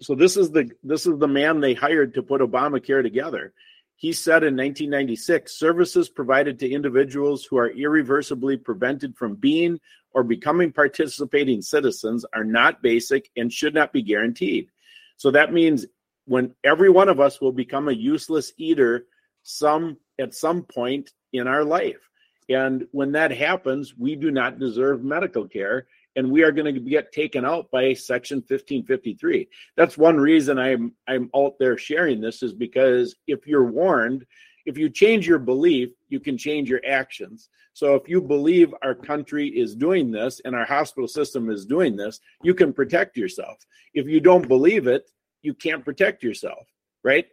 So 0.00 0.14
this 0.14 0.36
is 0.36 0.50
the 0.50 0.70
this 0.82 1.06
is 1.06 1.18
the 1.18 1.28
man 1.28 1.60
they 1.60 1.74
hired 1.74 2.14
to 2.14 2.22
put 2.22 2.40
Obamacare 2.40 3.02
together. 3.02 3.52
He 3.96 4.12
said 4.12 4.42
in 4.42 4.56
1996 4.56 5.56
services 5.56 6.08
provided 6.08 6.58
to 6.58 6.70
individuals 6.70 7.44
who 7.44 7.56
are 7.56 7.70
irreversibly 7.70 8.56
prevented 8.56 9.16
from 9.16 9.36
being 9.36 9.78
or 10.12 10.24
becoming 10.24 10.72
participating 10.72 11.62
citizens 11.62 12.24
are 12.34 12.44
not 12.44 12.82
basic 12.82 13.30
and 13.36 13.52
should 13.52 13.74
not 13.74 13.92
be 13.92 14.02
guaranteed. 14.02 14.68
So 15.16 15.30
that 15.30 15.52
means 15.52 15.86
when 16.26 16.54
every 16.64 16.90
one 16.90 17.08
of 17.08 17.20
us 17.20 17.40
will 17.40 17.52
become 17.52 17.88
a 17.88 17.92
useless 17.92 18.52
eater 18.56 19.06
some 19.42 19.98
at 20.18 20.34
some 20.34 20.62
point 20.62 21.10
in 21.32 21.46
our 21.46 21.64
life. 21.64 22.08
And 22.48 22.86
when 22.92 23.12
that 23.12 23.30
happens, 23.30 23.94
we 23.96 24.16
do 24.16 24.30
not 24.30 24.58
deserve 24.58 25.04
medical 25.04 25.46
care 25.46 25.86
and 26.16 26.30
we 26.30 26.42
are 26.42 26.52
going 26.52 26.72
to 26.72 26.80
get 26.80 27.12
taken 27.12 27.44
out 27.44 27.70
by 27.70 27.92
section 27.92 28.38
1553 28.38 29.48
that's 29.76 29.98
one 29.98 30.16
reason 30.16 30.58
i'm 30.58 30.92
i'm 31.08 31.30
out 31.34 31.54
there 31.58 31.76
sharing 31.76 32.20
this 32.20 32.42
is 32.42 32.52
because 32.52 33.14
if 33.26 33.46
you're 33.46 33.70
warned 33.70 34.24
if 34.66 34.78
you 34.78 34.88
change 34.88 35.26
your 35.26 35.38
belief 35.38 35.90
you 36.08 36.20
can 36.20 36.38
change 36.38 36.70
your 36.70 36.80
actions. 36.86 37.48
So 37.72 37.96
if 37.96 38.08
you 38.08 38.22
believe 38.22 38.72
our 38.82 38.94
country 38.94 39.48
is 39.48 39.74
doing 39.74 40.12
this 40.12 40.40
and 40.44 40.54
our 40.54 40.64
hospital 40.64 41.08
system 41.08 41.50
is 41.50 41.66
doing 41.66 41.96
this 41.96 42.20
you 42.42 42.54
can 42.54 42.72
protect 42.72 43.16
yourself. 43.16 43.58
If 43.92 44.06
you 44.06 44.20
don't 44.20 44.48
believe 44.48 44.86
it 44.86 45.10
you 45.42 45.54
can't 45.54 45.84
protect 45.84 46.22
yourself 46.22 46.66
right? 47.02 47.26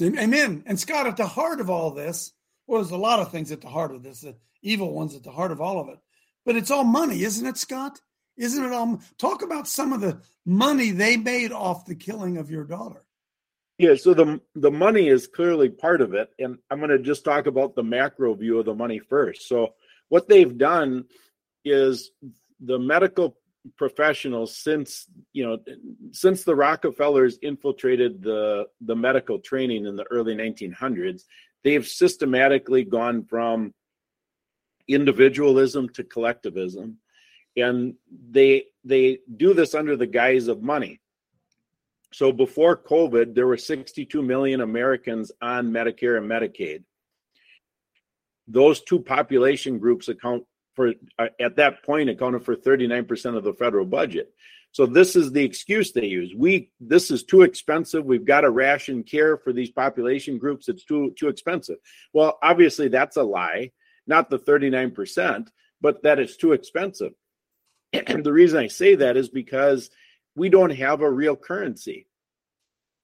Amen. 0.00 0.62
And 0.66 0.78
scott 0.78 1.06
at 1.06 1.16
the 1.16 1.26
heart 1.26 1.60
of 1.60 1.70
all 1.70 1.90
this 1.90 2.32
well 2.66 2.80
there's 2.80 2.92
a 2.92 2.96
lot 2.96 3.20
of 3.20 3.30
things 3.30 3.52
at 3.52 3.60
the 3.60 3.68
heart 3.68 3.92
of 3.92 4.02
this 4.02 4.20
the 4.20 4.36
evil 4.62 4.92
ones 4.92 5.16
at 5.16 5.22
the 5.22 5.32
heart 5.32 5.52
of 5.52 5.60
all 5.60 5.80
of 5.80 5.88
it 5.88 5.98
but 6.44 6.54
it's 6.54 6.70
all 6.70 6.84
money 6.84 7.22
isn't 7.22 7.46
it 7.46 7.56
scott 7.56 8.00
isn't 8.36 8.64
it 8.64 8.72
all? 8.72 9.00
Talk 9.18 9.42
about 9.42 9.68
some 9.68 9.92
of 9.92 10.00
the 10.00 10.20
money 10.46 10.90
they 10.90 11.16
made 11.16 11.52
off 11.52 11.86
the 11.86 11.94
killing 11.94 12.36
of 12.36 12.50
your 12.50 12.64
daughter. 12.64 13.04
Yeah, 13.78 13.94
so 13.94 14.12
the 14.12 14.40
the 14.54 14.70
money 14.70 15.08
is 15.08 15.26
clearly 15.26 15.70
part 15.70 16.02
of 16.02 16.12
it, 16.12 16.30
and 16.38 16.58
I'm 16.70 16.80
going 16.80 16.90
to 16.90 16.98
just 16.98 17.24
talk 17.24 17.46
about 17.46 17.74
the 17.74 17.82
macro 17.82 18.34
view 18.34 18.58
of 18.58 18.66
the 18.66 18.74
money 18.74 18.98
first. 18.98 19.48
So 19.48 19.74
what 20.10 20.28
they've 20.28 20.58
done 20.58 21.06
is 21.64 22.10
the 22.60 22.78
medical 22.78 23.38
professionals 23.76 24.56
since 24.56 25.06
you 25.32 25.46
know 25.46 25.58
since 26.12 26.44
the 26.44 26.54
Rockefellers 26.54 27.38
infiltrated 27.38 28.22
the 28.22 28.66
the 28.82 28.96
medical 28.96 29.38
training 29.38 29.86
in 29.86 29.96
the 29.96 30.04
early 30.10 30.34
1900s, 30.34 31.22
they've 31.64 31.86
systematically 31.86 32.84
gone 32.84 33.24
from 33.24 33.72
individualism 34.88 35.88
to 35.90 36.04
collectivism 36.04 36.98
and 37.56 37.94
they 38.30 38.64
they 38.84 39.18
do 39.36 39.54
this 39.54 39.74
under 39.74 39.96
the 39.96 40.06
guise 40.06 40.48
of 40.48 40.62
money. 40.62 41.00
So 42.12 42.32
before 42.32 42.76
covid 42.76 43.34
there 43.34 43.46
were 43.46 43.56
62 43.56 44.22
million 44.22 44.60
americans 44.60 45.32
on 45.40 45.70
medicare 45.70 46.18
and 46.18 46.30
medicaid. 46.30 46.82
Those 48.48 48.82
two 48.82 49.00
population 49.00 49.78
groups 49.78 50.08
account 50.08 50.44
for 50.74 50.94
uh, 51.18 51.28
at 51.38 51.56
that 51.56 51.82
point 51.84 52.10
accounted 52.10 52.44
for 52.44 52.56
39% 52.56 53.36
of 53.36 53.44
the 53.44 53.54
federal 53.54 53.84
budget. 53.84 54.32
So 54.72 54.86
this 54.86 55.16
is 55.16 55.32
the 55.32 55.42
excuse 55.42 55.90
they 55.90 56.06
use. 56.06 56.32
We 56.36 56.70
this 56.80 57.10
is 57.10 57.24
too 57.24 57.42
expensive. 57.42 58.04
We've 58.04 58.24
got 58.24 58.42
to 58.42 58.50
ration 58.50 59.02
care 59.02 59.36
for 59.36 59.52
these 59.52 59.70
population 59.70 60.38
groups. 60.38 60.68
It's 60.68 60.84
too 60.84 61.12
too 61.18 61.28
expensive. 61.28 61.78
Well 62.12 62.38
obviously 62.42 62.88
that's 62.88 63.16
a 63.16 63.22
lie. 63.22 63.72
Not 64.06 64.30
the 64.30 64.38
39% 64.38 65.48
but 65.80 66.02
that 66.02 66.18
it's 66.18 66.36
too 66.36 66.52
expensive 66.52 67.12
and 67.92 68.24
the 68.24 68.32
reason 68.32 68.58
I 68.58 68.68
say 68.68 68.94
that 68.96 69.16
is 69.16 69.28
because 69.28 69.90
we 70.34 70.48
don't 70.48 70.70
have 70.70 71.00
a 71.00 71.10
real 71.10 71.36
currency. 71.36 72.06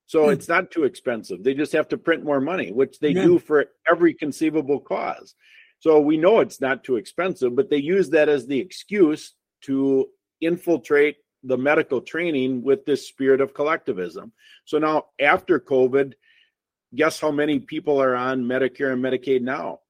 So 0.06 0.26
hmm. 0.26 0.30
it's 0.30 0.48
not 0.48 0.70
too 0.70 0.84
expensive. 0.84 1.42
They 1.42 1.54
just 1.54 1.72
have 1.72 1.88
to 1.88 1.98
print 1.98 2.24
more 2.24 2.40
money, 2.40 2.72
which 2.72 2.98
they 3.00 3.10
yeah. 3.10 3.24
do 3.24 3.38
for 3.38 3.66
every 3.90 4.14
conceivable 4.14 4.80
cause. 4.80 5.34
So 5.80 6.00
we 6.00 6.16
know 6.16 6.40
it's 6.40 6.60
not 6.60 6.84
too 6.84 6.96
expensive, 6.96 7.54
but 7.54 7.68
they 7.68 7.76
use 7.76 8.10
that 8.10 8.28
as 8.28 8.46
the 8.46 8.58
excuse 8.58 9.34
to 9.62 10.06
infiltrate 10.40 11.16
the 11.42 11.58
medical 11.58 12.00
training 12.00 12.62
with 12.62 12.84
this 12.84 13.06
spirit 13.06 13.40
of 13.40 13.54
collectivism. 13.54 14.32
So 14.64 14.78
now, 14.78 15.06
after 15.20 15.60
COVID, 15.60 16.14
guess 16.94 17.20
how 17.20 17.30
many 17.30 17.58
people 17.58 18.00
are 18.02 18.14
on 18.16 18.44
Medicare 18.44 18.92
and 18.92 19.04
Medicaid 19.04 19.42
now? 19.42 19.80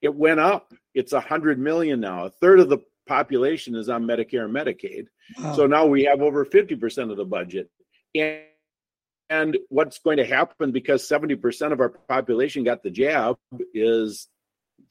It 0.00 0.14
went 0.14 0.40
up. 0.40 0.72
It's 0.94 1.12
a 1.12 1.20
hundred 1.20 1.58
million 1.58 2.00
now. 2.00 2.26
A 2.26 2.30
third 2.30 2.60
of 2.60 2.68
the 2.68 2.78
population 3.06 3.74
is 3.74 3.88
on 3.88 4.04
Medicare 4.04 4.44
and 4.44 4.54
Medicaid. 4.54 5.06
Wow. 5.38 5.54
So 5.54 5.66
now 5.66 5.86
we 5.86 6.04
have 6.04 6.22
over 6.22 6.44
50% 6.44 7.10
of 7.10 7.16
the 7.16 7.24
budget. 7.24 7.70
And, 8.14 8.42
and 9.28 9.58
what's 9.68 9.98
going 9.98 10.18
to 10.18 10.26
happen 10.26 10.72
because 10.72 11.08
70% 11.08 11.72
of 11.72 11.80
our 11.80 11.88
population 11.88 12.64
got 12.64 12.82
the 12.82 12.90
jab 12.90 13.36
is 13.74 14.28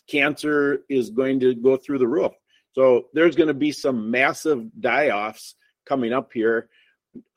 cancer 0.10 0.82
is 0.90 1.10
going 1.10 1.40
to 1.42 1.56
go 1.56 1.78
through 1.78 2.00
the 2.00 2.08
roof. 2.08 2.34
So 2.74 3.06
there's 3.14 3.36
going 3.36 3.48
to 3.48 3.54
be 3.54 3.72
some 3.72 4.12
massive 4.12 4.68
die 4.80 5.10
offs 5.10 5.56
coming 5.86 6.12
up 6.12 6.32
here 6.34 6.70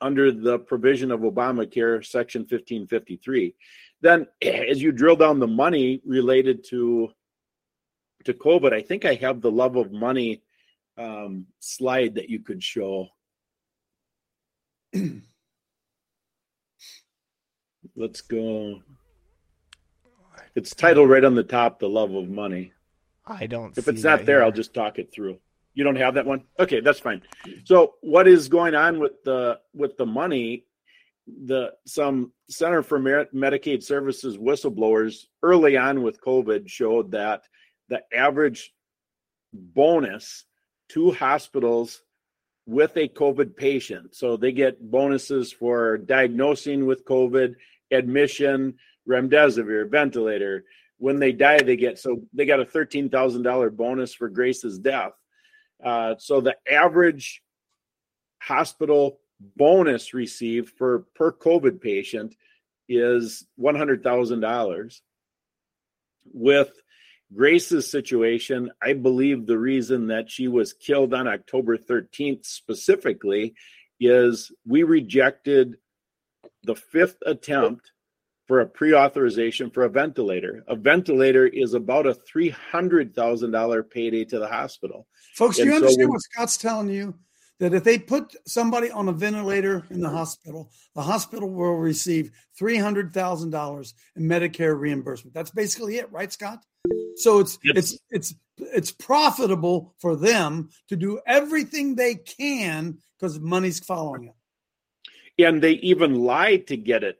under 0.01 0.31
the 0.31 0.59
provision 0.59 1.11
of 1.11 1.21
Obamacare, 1.21 2.05
Section 2.05 2.41
1553. 2.41 3.55
Then, 4.01 4.27
as 4.41 4.81
you 4.81 4.91
drill 4.91 5.15
down 5.15 5.39
the 5.39 5.47
money 5.47 6.01
related 6.05 6.65
to 6.69 7.09
to 8.25 8.33
COVID, 8.33 8.73
I 8.73 8.81
think 8.81 9.05
I 9.05 9.13
have 9.15 9.39
the 9.39 9.51
love 9.51 9.77
of 9.77 9.93
money 9.93 10.43
um, 10.99 11.47
slide 11.59 12.15
that 12.15 12.29
you 12.29 12.39
could 12.39 12.63
show. 12.63 13.07
Let's 17.95 18.21
go. 18.21 18.81
It's 20.55 20.75
titled 20.75 21.09
right 21.09 21.23
on 21.23 21.35
the 21.35 21.43
top, 21.43 21.79
"The 21.79 21.89
Love 21.89 22.13
of 22.13 22.29
Money." 22.29 22.73
I 23.25 23.47
don't. 23.47 23.77
If 23.77 23.87
it's 23.87 24.03
not 24.03 24.25
there, 24.25 24.37
here. 24.37 24.43
I'll 24.43 24.51
just 24.51 24.73
talk 24.73 24.99
it 24.99 25.13
through. 25.13 25.39
You 25.73 25.83
don't 25.83 25.95
have 25.95 26.15
that 26.15 26.25
one? 26.25 26.43
Okay, 26.59 26.81
that's 26.81 26.99
fine. 26.99 27.21
So 27.63 27.93
what 28.01 28.27
is 28.27 28.49
going 28.49 28.75
on 28.75 28.99
with 28.99 29.23
the 29.23 29.59
with 29.73 29.97
the 29.97 30.05
money? 30.05 30.65
The 31.45 31.73
some 31.85 32.33
Center 32.49 32.81
for 32.81 32.99
Medicaid 32.99 33.83
Services 33.83 34.37
whistleblowers 34.37 35.25
early 35.43 35.77
on 35.77 36.01
with 36.01 36.19
COVID 36.21 36.67
showed 36.67 37.11
that 37.11 37.43
the 37.87 38.01
average 38.13 38.73
bonus 39.53 40.45
to 40.89 41.11
hospitals 41.11 42.01
with 42.65 42.95
a 42.97 43.07
COVID 43.07 43.55
patient. 43.55 44.15
So 44.15 44.37
they 44.37 44.51
get 44.51 44.91
bonuses 44.91 45.51
for 45.51 45.97
diagnosing 45.97 46.85
with 46.85 47.05
COVID, 47.05 47.55
admission, 47.91 48.75
remdesivir, 49.07 49.89
ventilator. 49.89 50.65
When 50.97 51.19
they 51.19 51.31
die, 51.31 51.61
they 51.61 51.77
get 51.77 51.97
so 51.97 52.21
they 52.33 52.45
got 52.45 52.59
a 52.59 52.65
thirteen 52.65 53.09
thousand 53.09 53.43
dollar 53.43 53.69
bonus 53.69 54.13
for 54.13 54.29
Grace's 54.29 54.77
death. 54.77 55.13
Uh, 55.83 56.15
so 56.19 56.41
the 56.41 56.57
average 56.69 57.41
hospital 58.41 59.19
bonus 59.55 60.13
received 60.13 60.69
for 60.77 61.05
per 61.15 61.31
COVID 61.31 61.79
patient 61.79 62.35
is 62.89 63.47
one 63.55 63.75
hundred 63.75 64.03
thousand 64.03 64.41
dollars. 64.41 65.01
With 66.31 66.69
Grace's 67.33 67.89
situation, 67.89 68.71
I 68.81 68.93
believe 68.93 69.45
the 69.45 69.59
reason 69.59 70.07
that 70.07 70.31
she 70.31 70.47
was 70.47 70.73
killed 70.73 71.13
on 71.13 71.27
October 71.27 71.77
13th 71.77 72.45
specifically 72.45 73.53
is 73.99 74.51
we 74.65 74.83
rejected 74.83 75.75
the 76.63 76.75
fifth 76.75 77.17
attempt 77.25 77.91
for 78.47 78.61
a 78.61 78.65
pre-authorization 78.65 79.69
for 79.69 79.83
a 79.83 79.89
ventilator. 79.89 80.63
A 80.67 80.75
ventilator 80.75 81.45
is 81.45 81.75
about 81.75 82.07
a 82.07 82.15
three 82.15 82.49
hundred 82.49 83.13
thousand 83.13 83.51
dollar 83.51 83.83
payday 83.83 84.25
to 84.25 84.39
the 84.39 84.47
hospital. 84.47 85.05
Folks, 85.35 85.57
do 85.57 85.65
you 85.65 85.69
so 85.69 85.75
understand 85.75 86.07
when- 86.07 86.09
what 86.09 86.21
Scott's 86.21 86.57
telling 86.57 86.89
you? 86.89 87.13
That 87.59 87.73
if 87.73 87.83
they 87.83 87.99
put 87.99 88.35
somebody 88.47 88.89
on 88.89 89.09
a 89.09 89.11
ventilator 89.11 89.85
in 89.91 89.99
the 89.99 90.09
hospital, 90.09 90.71
the 90.95 91.01
hospital 91.01 91.49
will 91.49 91.75
receive 91.75 92.31
$300,000 92.57 93.93
in 94.15 94.23
Medicare 94.23 94.79
reimbursement. 94.79 95.33
That's 95.33 95.51
basically 95.51 95.97
it, 95.97 96.09
right, 96.09 96.31
Scott? 96.31 96.63
So 97.17 97.39
it's 97.39 97.59
Yes. 97.63 97.75
it's 97.77 97.99
it's 98.09 98.35
it's 98.57 98.91
profitable 98.91 99.93
for 99.99 100.15
them 100.15 100.69
to 100.87 100.95
do 100.95 101.19
everything 101.27 101.95
they 101.95 102.15
can 102.15 102.97
because 103.17 103.39
money's 103.39 103.79
following 103.79 104.25
it. 104.25 105.45
and 105.45 105.61
they 105.61 105.73
even 105.73 106.15
lied 106.15 106.67
to 106.67 106.77
get 106.77 107.03
it 107.03 107.19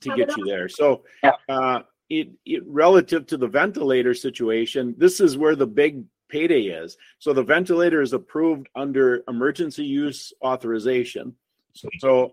to 0.00 0.16
get 0.16 0.36
you 0.36 0.44
there. 0.44 0.68
So, 0.68 1.04
uh, 1.48 1.80
it, 2.10 2.30
it 2.46 2.62
relative 2.66 3.26
to 3.26 3.36
the 3.36 3.46
ventilator 3.46 4.14
situation, 4.14 4.94
this 4.96 5.20
is 5.20 5.36
where 5.36 5.54
the 5.54 5.66
big 5.66 6.04
payday 6.28 6.62
is. 6.62 6.96
So 7.18 7.32
the 7.32 7.42
ventilator 7.42 8.00
is 8.00 8.12
approved 8.12 8.68
under 8.74 9.22
emergency 9.28 9.84
use 9.84 10.32
authorization. 10.42 11.34
So, 11.74 11.88
so 11.98 12.32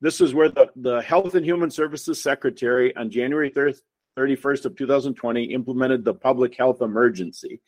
this 0.00 0.20
is 0.20 0.34
where 0.34 0.48
the, 0.48 0.70
the 0.76 1.02
Health 1.02 1.34
and 1.34 1.44
Human 1.44 1.70
Services 1.70 2.22
Secretary 2.22 2.94
on 2.96 3.10
January 3.10 3.50
30th, 3.50 3.80
31st 4.18 4.64
of 4.64 4.76
2020 4.76 5.44
implemented 5.44 6.04
the 6.04 6.14
public 6.14 6.56
health 6.56 6.82
emergency. 6.82 7.60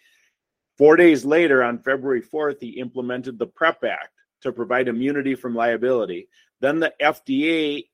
Four 0.77 0.97
days 0.97 1.25
later, 1.25 1.63
on 1.63 1.79
February 1.79 2.23
4th, 2.23 2.57
he 2.61 2.81
implemented 2.81 3.39
the 3.39 3.47
PREP 3.47 3.85
Act 3.85 4.09
to 4.43 4.53
provide 4.53 4.89
immunity 4.89 5.35
from 5.35 5.55
liability. 5.55 6.29
Then 6.61 6.81
the 6.81 6.93
FDA 7.01 7.85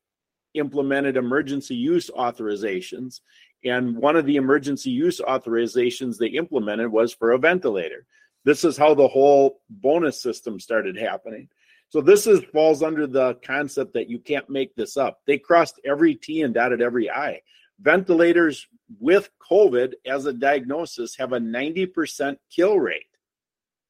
implemented 0.54 1.16
emergency 1.16 1.74
use 1.74 2.10
authorizations. 2.16 3.20
And 3.64 3.96
one 3.96 4.16
of 4.16 4.26
the 4.26 4.36
emergency 4.36 4.90
use 4.90 5.20
authorizations 5.20 6.16
they 6.16 6.28
implemented 6.28 6.88
was 6.88 7.12
for 7.12 7.32
a 7.32 7.38
ventilator. 7.38 8.06
This 8.44 8.64
is 8.64 8.76
how 8.76 8.94
the 8.94 9.08
whole 9.08 9.60
bonus 9.68 10.22
system 10.22 10.60
started 10.60 10.96
happening. 10.96 11.48
So 11.88 12.00
this 12.00 12.26
is 12.26 12.40
falls 12.52 12.82
under 12.82 13.06
the 13.06 13.34
concept 13.44 13.94
that 13.94 14.08
you 14.08 14.18
can't 14.18 14.48
make 14.48 14.74
this 14.74 14.96
up. 14.96 15.20
They 15.26 15.38
crossed 15.38 15.80
every 15.84 16.14
T 16.14 16.42
and 16.42 16.54
dotted 16.54 16.80
every 16.80 17.10
I. 17.10 17.40
Ventilators 17.80 18.66
with 19.00 19.28
COVID 19.50 19.94
as 20.06 20.26
a 20.26 20.32
diagnosis 20.32 21.16
have 21.16 21.32
a 21.32 21.38
90% 21.38 22.36
kill 22.50 22.78
rate. 22.78 23.06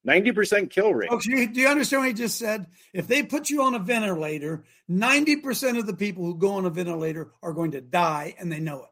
90% 0.06 0.70
kill 0.70 0.94
rate. 0.94 1.10
Folks, 1.10 1.26
you, 1.26 1.48
do 1.48 1.60
you 1.60 1.68
understand 1.68 2.02
what 2.02 2.08
he 2.08 2.14
just 2.14 2.38
said? 2.38 2.66
If 2.92 3.08
they 3.08 3.22
put 3.22 3.50
you 3.50 3.62
on 3.62 3.74
a 3.74 3.78
ventilator, 3.78 4.64
90% 4.88 5.78
of 5.78 5.86
the 5.86 5.94
people 5.94 6.24
who 6.24 6.36
go 6.36 6.54
on 6.54 6.64
a 6.64 6.70
ventilator 6.70 7.32
are 7.42 7.52
going 7.52 7.72
to 7.72 7.80
die 7.80 8.34
and 8.38 8.50
they 8.50 8.60
know 8.60 8.86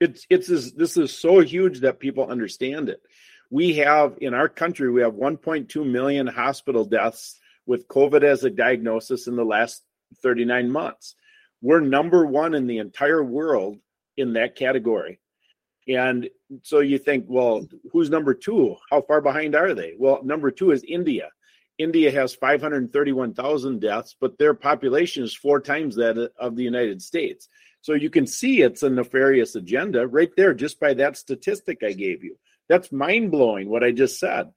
it. 0.00 0.04
it's 0.04 0.26
it's 0.30 0.46
this, 0.46 0.70
this 0.72 0.96
is 0.96 1.16
so 1.16 1.40
huge 1.40 1.80
that 1.80 1.98
people 1.98 2.30
understand 2.30 2.88
it. 2.88 3.02
We 3.50 3.74
have 3.76 4.16
in 4.20 4.32
our 4.32 4.48
country 4.48 4.90
we 4.90 5.02
have 5.02 5.14
1.2 5.14 5.84
million 5.84 6.26
hospital 6.28 6.84
deaths 6.84 7.40
with 7.66 7.88
COVID 7.88 8.22
as 8.22 8.44
a 8.44 8.50
diagnosis 8.50 9.26
in 9.26 9.34
the 9.34 9.44
last 9.44 9.82
39 10.22 10.70
months. 10.70 11.16
We're 11.62 11.80
number 11.80 12.26
1 12.26 12.54
in 12.54 12.66
the 12.66 12.78
entire 12.78 13.22
world 13.22 13.78
in 14.16 14.34
that 14.34 14.56
category. 14.56 15.20
And 15.88 16.28
so 16.62 16.80
you 16.80 16.98
think, 16.98 17.24
well, 17.28 17.66
who's 17.92 18.10
number 18.10 18.34
2? 18.34 18.76
How 18.90 19.02
far 19.02 19.20
behind 19.20 19.54
are 19.54 19.74
they? 19.74 19.94
Well, 19.98 20.20
number 20.22 20.50
2 20.50 20.70
is 20.72 20.84
India. 20.84 21.30
India 21.78 22.10
has 22.10 22.34
531,000 22.34 23.80
deaths, 23.80 24.14
but 24.20 24.36
their 24.38 24.52
population 24.52 25.24
is 25.24 25.34
four 25.34 25.60
times 25.60 25.96
that 25.96 26.30
of 26.38 26.54
the 26.54 26.62
United 26.62 27.00
States. 27.00 27.48
So 27.80 27.94
you 27.94 28.10
can 28.10 28.26
see 28.26 28.60
it's 28.60 28.82
a 28.82 28.90
nefarious 28.90 29.54
agenda 29.54 30.06
right 30.06 30.30
there, 30.36 30.52
just 30.52 30.78
by 30.78 30.92
that 30.94 31.16
statistic 31.16 31.82
I 31.82 31.92
gave 31.92 32.22
you. 32.22 32.36
That's 32.68 32.92
mind 32.92 33.30
blowing 33.30 33.70
what 33.70 33.82
I 33.82 33.92
just 33.92 34.20
said. 34.20 34.50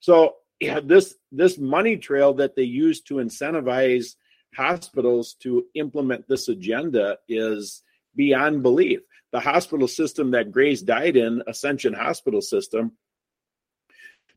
So 0.00 0.36
yeah, 0.60 0.80
this 0.82 1.14
this 1.32 1.58
money 1.58 1.96
trail 1.96 2.34
that 2.34 2.54
they 2.56 2.62
use 2.62 3.00
to 3.02 3.14
incentivize 3.14 4.14
hospitals 4.54 5.34
to 5.40 5.66
implement 5.74 6.26
this 6.28 6.48
agenda 6.48 7.18
is 7.28 7.82
beyond 8.14 8.62
belief. 8.62 9.00
The 9.32 9.40
hospital 9.40 9.88
system 9.88 10.30
that 10.32 10.52
Grace 10.52 10.82
died 10.82 11.16
in, 11.16 11.42
Ascension 11.46 11.92
Hospital 11.92 12.40
System, 12.40 12.92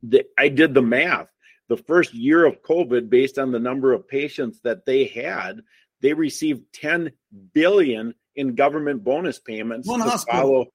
the, 0.03 0.25
I 0.37 0.49
did 0.49 0.73
the 0.73 0.81
math. 0.81 1.27
The 1.69 1.77
first 1.77 2.13
year 2.13 2.45
of 2.45 2.61
COVID, 2.61 3.09
based 3.09 3.39
on 3.39 3.51
the 3.51 3.59
number 3.59 3.93
of 3.93 4.07
patients 4.07 4.59
that 4.63 4.85
they 4.85 5.05
had, 5.05 5.61
they 6.01 6.13
received 6.13 6.63
10 6.73 7.11
billion 7.53 8.13
in 8.35 8.55
government 8.55 9.03
bonus 9.03 9.39
payments 9.39 9.87
One 9.87 9.99
to 9.99 10.09
hospital. 10.09 10.39
follow 10.41 10.65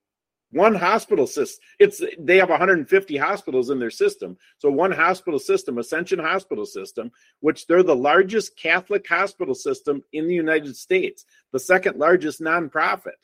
one 0.53 0.75
hospital 0.75 1.27
system. 1.27 1.63
It's 1.79 2.03
they 2.19 2.37
have 2.39 2.51
150 2.51 3.17
hospitals 3.17 3.71
in 3.71 3.79
their 3.79 3.91
system. 3.91 4.37
So 4.59 4.71
one 4.71 4.93
hospital 4.93 5.39
system, 5.39 5.79
Ascension 5.79 6.19
Hospital 6.19 6.65
System, 6.65 7.11
which 7.41 7.67
they're 7.67 7.83
the 7.83 7.97
largest 7.97 8.57
Catholic 8.57 9.07
hospital 9.09 9.55
system 9.55 10.03
in 10.13 10.29
the 10.29 10.35
United 10.35 10.77
States, 10.77 11.25
the 11.53 11.59
second 11.59 11.99
largest 11.99 12.41
nonprofit. 12.41 13.17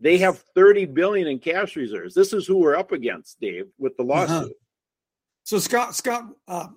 They 0.00 0.18
have 0.18 0.42
30 0.54 0.86
billion 0.86 1.28
in 1.28 1.38
cash 1.38 1.76
reserves. 1.76 2.14
This 2.14 2.32
is 2.32 2.46
who 2.46 2.58
we're 2.58 2.76
up 2.76 2.92
against, 2.92 3.40
Dave, 3.40 3.66
with 3.78 3.96
the 3.96 4.02
lawsuit. 4.02 4.36
Uh-huh. 4.36 4.48
So 5.44 5.58
Scott, 5.58 5.94
Scott, 5.94 6.24
uh, 6.48 6.68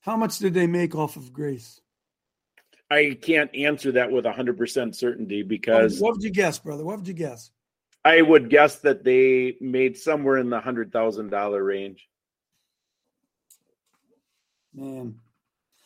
how 0.00 0.16
much 0.16 0.38
did 0.38 0.54
they 0.54 0.66
make 0.66 0.94
off 0.94 1.16
of 1.16 1.32
Grace? 1.32 1.80
I 2.90 3.18
can't 3.20 3.54
answer 3.54 3.92
that 3.92 4.10
with 4.10 4.24
100% 4.24 4.94
certainty 4.94 5.42
because 5.42 6.00
what 6.00 6.14
would 6.14 6.22
you 6.22 6.30
guess, 6.30 6.58
brother? 6.58 6.84
What 6.84 6.98
would 6.98 7.08
you 7.08 7.14
guess? 7.14 7.50
I 8.06 8.22
would 8.22 8.48
guess 8.50 8.76
that 8.76 9.02
they 9.02 9.56
made 9.60 9.98
somewhere 9.98 10.36
in 10.36 10.48
the 10.48 10.60
$100,000 10.60 11.66
range. 11.66 12.08
Man. 14.72 15.16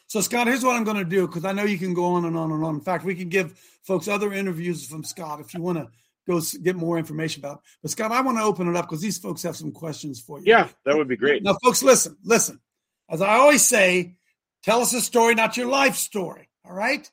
So, 0.06 0.20
Scott, 0.20 0.46
here's 0.46 0.62
what 0.62 0.76
I'm 0.76 0.84
going 0.84 0.98
to 0.98 1.04
do 1.04 1.26
because 1.26 1.46
I 1.46 1.52
know 1.52 1.64
you 1.64 1.78
can 1.78 1.94
go 1.94 2.04
on 2.04 2.26
and 2.26 2.36
on 2.36 2.52
and 2.52 2.62
on. 2.62 2.74
In 2.74 2.80
fact, 2.82 3.06
we 3.06 3.14
can 3.14 3.30
give 3.30 3.58
folks 3.84 4.06
other 4.06 4.34
interviews 4.34 4.86
from 4.86 5.02
Scott 5.02 5.40
if 5.40 5.54
you 5.54 5.62
want 5.62 5.78
to 5.78 5.88
go 6.28 6.42
get 6.62 6.76
more 6.76 6.98
information 6.98 7.40
about. 7.40 7.56
It. 7.56 7.62
But, 7.80 7.90
Scott, 7.92 8.12
I 8.12 8.20
want 8.20 8.36
to 8.36 8.44
open 8.44 8.68
it 8.68 8.76
up 8.76 8.84
because 8.86 9.00
these 9.00 9.16
folks 9.16 9.42
have 9.44 9.56
some 9.56 9.72
questions 9.72 10.20
for 10.20 10.40
you. 10.40 10.44
Yeah, 10.46 10.68
that 10.84 10.98
would 10.98 11.08
be 11.08 11.16
great. 11.16 11.42
Now, 11.42 11.56
folks, 11.64 11.82
listen, 11.82 12.18
listen. 12.22 12.60
As 13.08 13.22
I 13.22 13.36
always 13.36 13.62
say, 13.62 14.16
tell 14.62 14.82
us 14.82 14.92
a 14.92 15.00
story, 15.00 15.34
not 15.34 15.56
your 15.56 15.68
life 15.68 15.96
story. 15.96 16.50
All 16.66 16.74
right? 16.74 17.10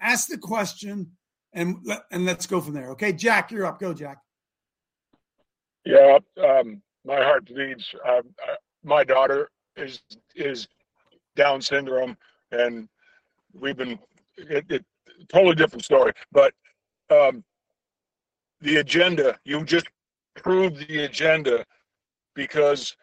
Ask 0.00 0.26
the 0.26 0.36
question 0.38 1.12
and 1.52 1.76
and 2.10 2.24
let's 2.24 2.46
go 2.46 2.60
from 2.60 2.74
there. 2.74 2.90
Okay, 2.90 3.12
Jack, 3.12 3.52
you're 3.52 3.64
up. 3.64 3.78
Go, 3.78 3.94
Jack. 3.94 4.18
Yeah, 5.88 6.18
um, 6.46 6.82
my 7.06 7.16
heart 7.16 7.46
bleeds. 7.46 7.94
Um, 8.06 8.24
uh, 8.46 8.56
my 8.84 9.04
daughter 9.04 9.48
is 9.74 10.02
is 10.36 10.68
Down 11.34 11.62
syndrome, 11.62 12.14
and 12.52 12.90
we've 13.58 13.78
been 13.78 13.98
it, 14.36 14.66
it, 14.68 14.84
totally 15.30 15.54
different 15.54 15.86
story. 15.86 16.12
But 16.30 16.52
um, 17.08 17.42
the 18.60 18.76
agenda, 18.76 19.38
you 19.46 19.64
just 19.64 19.86
proved 20.36 20.86
the 20.88 21.04
agenda 21.04 21.64
because 22.34 22.94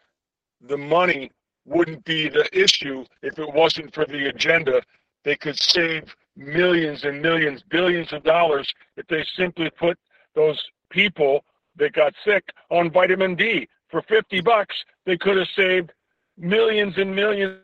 the 0.60 0.78
money 0.78 1.32
wouldn't 1.64 2.04
be 2.04 2.28
the 2.28 2.48
issue 2.56 3.04
if 3.20 3.36
it 3.40 3.52
wasn't 3.52 3.92
for 3.92 4.06
the 4.06 4.28
agenda. 4.28 4.80
They 5.24 5.34
could 5.34 5.58
save 5.58 6.14
millions 6.36 7.02
and 7.02 7.20
millions, 7.20 7.64
billions 7.68 8.12
of 8.12 8.22
dollars 8.22 8.72
if 8.96 9.08
they 9.08 9.24
simply 9.36 9.70
put 9.70 9.98
those 10.36 10.62
people 10.88 11.44
that 11.78 11.92
got 11.92 12.12
sick 12.24 12.44
on 12.70 12.90
vitamin 12.90 13.34
D 13.34 13.68
for 13.90 14.02
50 14.02 14.40
bucks. 14.40 14.74
They 15.04 15.16
could 15.16 15.36
have 15.36 15.48
saved 15.56 15.92
millions 16.36 16.94
and 16.96 17.14
millions 17.14 17.58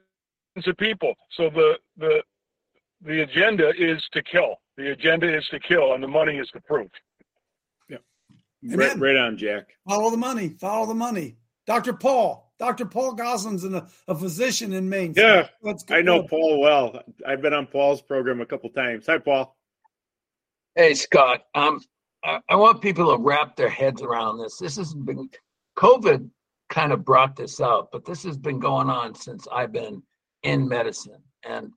of 0.66 0.76
people. 0.78 1.14
So 1.36 1.50
the 1.50 1.74
the 1.96 2.22
the 3.04 3.22
agenda 3.22 3.72
is 3.76 4.02
to 4.12 4.22
kill. 4.22 4.56
The 4.76 4.92
agenda 4.92 5.36
is 5.36 5.46
to 5.48 5.58
kill, 5.60 5.94
and 5.94 6.02
the 6.02 6.08
money 6.08 6.38
is 6.38 6.48
the 6.54 6.60
proof. 6.60 6.90
Yeah, 7.88 8.76
right, 8.76 8.96
right 8.96 9.16
on, 9.16 9.36
Jack. 9.36 9.70
Follow 9.88 10.10
the 10.10 10.16
money. 10.16 10.50
Follow 10.60 10.86
the 10.86 10.94
money. 10.94 11.36
Dr. 11.66 11.92
Paul. 11.92 12.52
Dr. 12.58 12.86
Paul 12.86 13.14
Goslin's 13.14 13.64
a, 13.64 13.88
a 14.06 14.14
physician 14.14 14.72
in 14.72 14.88
Maine. 14.88 15.14
Yeah, 15.16 15.48
I 15.90 16.02
know 16.02 16.22
Paul 16.22 16.60
well. 16.60 17.02
I've 17.26 17.42
been 17.42 17.52
on 17.52 17.66
Paul's 17.66 18.00
program 18.00 18.40
a 18.40 18.46
couple 18.46 18.70
times. 18.70 19.06
Hi, 19.06 19.18
Paul. 19.18 19.56
Hey, 20.76 20.94
Scott. 20.94 21.42
Um, 21.56 21.80
I, 22.24 22.38
I 22.48 22.56
want 22.56 22.80
people 22.80 23.14
to 23.14 23.22
wrap 23.22 23.56
their 23.56 23.68
heads 23.68 24.02
around 24.02 24.38
this. 24.38 24.56
This 24.58 24.76
has 24.76 24.94
been 24.94 25.28
COVID 25.78 26.28
kind 26.70 26.92
of 26.92 27.04
brought 27.04 27.36
this 27.36 27.60
out, 27.60 27.88
but 27.92 28.04
this 28.04 28.22
has 28.22 28.36
been 28.36 28.58
going 28.58 28.88
on 28.88 29.14
since 29.14 29.46
I've 29.52 29.72
been 29.72 30.02
in 30.42 30.68
medicine. 30.68 31.22
And, 31.44 31.70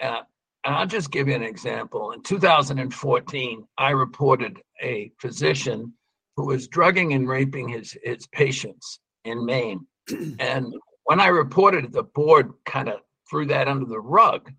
uh, 0.00 0.22
and 0.64 0.74
I'll 0.74 0.86
just 0.86 1.10
give 1.10 1.28
you 1.28 1.34
an 1.34 1.42
example. 1.42 2.12
In 2.12 2.22
2014, 2.22 3.66
I 3.78 3.90
reported 3.90 4.60
a 4.82 5.10
physician 5.18 5.92
who 6.36 6.46
was 6.46 6.68
drugging 6.68 7.12
and 7.14 7.28
raping 7.28 7.68
his, 7.68 7.96
his 8.02 8.26
patients 8.28 9.00
in 9.24 9.44
Maine. 9.44 9.86
and 10.38 10.72
when 11.04 11.20
I 11.20 11.28
reported 11.28 11.84
it, 11.84 11.92
the 11.92 12.04
board 12.04 12.52
kind 12.66 12.88
of 12.88 13.00
threw 13.28 13.46
that 13.46 13.68
under 13.68 13.86
the 13.86 14.00
rug. 14.00 14.52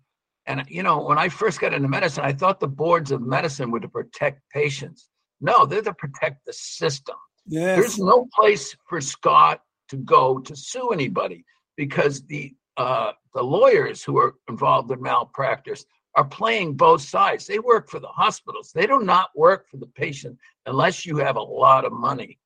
And, 0.46 0.64
you 0.68 0.82
know, 0.82 1.02
when 1.02 1.18
I 1.18 1.28
first 1.28 1.60
got 1.60 1.72
into 1.72 1.88
medicine, 1.88 2.24
I 2.24 2.32
thought 2.32 2.58
the 2.58 2.68
boards 2.68 3.12
of 3.12 3.22
medicine 3.22 3.70
were 3.70 3.80
to 3.80 3.88
protect 3.88 4.40
patients. 4.50 5.08
No, 5.42 5.66
they're 5.66 5.82
to 5.82 5.92
protect 5.92 6.46
the 6.46 6.52
system. 6.52 7.16
Yes. 7.46 7.78
There's 7.78 7.98
no 7.98 8.28
place 8.34 8.74
for 8.88 9.00
Scott 9.00 9.60
to 9.88 9.96
go 9.96 10.38
to 10.38 10.56
sue 10.56 10.90
anybody 10.90 11.44
because 11.76 12.22
the 12.22 12.54
uh, 12.78 13.12
the 13.34 13.42
lawyers 13.42 14.02
who 14.02 14.16
are 14.18 14.36
involved 14.48 14.90
in 14.90 15.02
malpractice 15.02 15.84
are 16.14 16.24
playing 16.24 16.74
both 16.74 17.02
sides. 17.02 17.46
They 17.46 17.58
work 17.58 17.90
for 17.90 17.98
the 17.98 18.08
hospitals. 18.08 18.70
They 18.74 18.86
do 18.86 19.00
not 19.00 19.30
work 19.34 19.68
for 19.68 19.76
the 19.76 19.86
patient 19.86 20.38
unless 20.64 21.04
you 21.04 21.18
have 21.18 21.36
a 21.36 21.42
lot 21.42 21.84
of 21.84 21.92
money. 21.92 22.38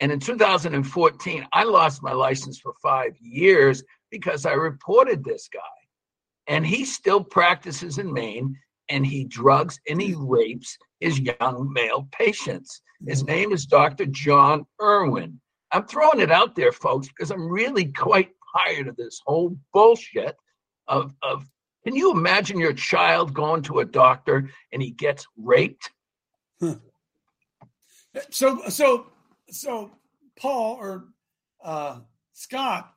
And 0.00 0.12
in 0.12 0.20
2014, 0.20 1.46
I 1.52 1.64
lost 1.64 2.02
my 2.02 2.12
license 2.12 2.58
for 2.58 2.74
five 2.82 3.12
years 3.20 3.82
because 4.10 4.46
I 4.46 4.52
reported 4.52 5.24
this 5.24 5.48
guy. 5.52 5.60
And 6.48 6.66
he 6.66 6.84
still 6.84 7.22
practices 7.22 7.98
in 7.98 8.12
Maine 8.12 8.56
and 8.92 9.06
he 9.06 9.24
drugs 9.24 9.80
and 9.88 10.00
he 10.00 10.14
rapes 10.16 10.76
his 11.00 11.18
young 11.18 11.72
male 11.72 12.06
patients. 12.12 12.82
His 13.06 13.24
name 13.24 13.50
is 13.50 13.64
Dr. 13.64 14.04
John 14.04 14.66
Irwin. 14.80 15.40
I'm 15.72 15.86
throwing 15.86 16.20
it 16.20 16.30
out 16.30 16.54
there, 16.54 16.72
folks, 16.72 17.08
because 17.08 17.30
I'm 17.30 17.48
really 17.48 17.86
quite 17.86 18.28
tired 18.54 18.88
of 18.88 18.96
this 18.96 19.18
whole 19.24 19.56
bullshit 19.72 20.36
of, 20.88 21.14
of 21.22 21.48
can 21.84 21.96
you 21.96 22.12
imagine 22.12 22.58
your 22.58 22.74
child 22.74 23.32
going 23.32 23.62
to 23.62 23.80
a 23.80 23.84
doctor 23.84 24.50
and 24.72 24.82
he 24.82 24.90
gets 24.90 25.26
raped? 25.38 25.90
Huh. 26.60 26.76
So 28.28 28.68
so 28.68 29.06
so 29.48 29.90
Paul 30.38 30.76
or 30.78 31.04
uh, 31.64 32.00
Scott, 32.34 32.92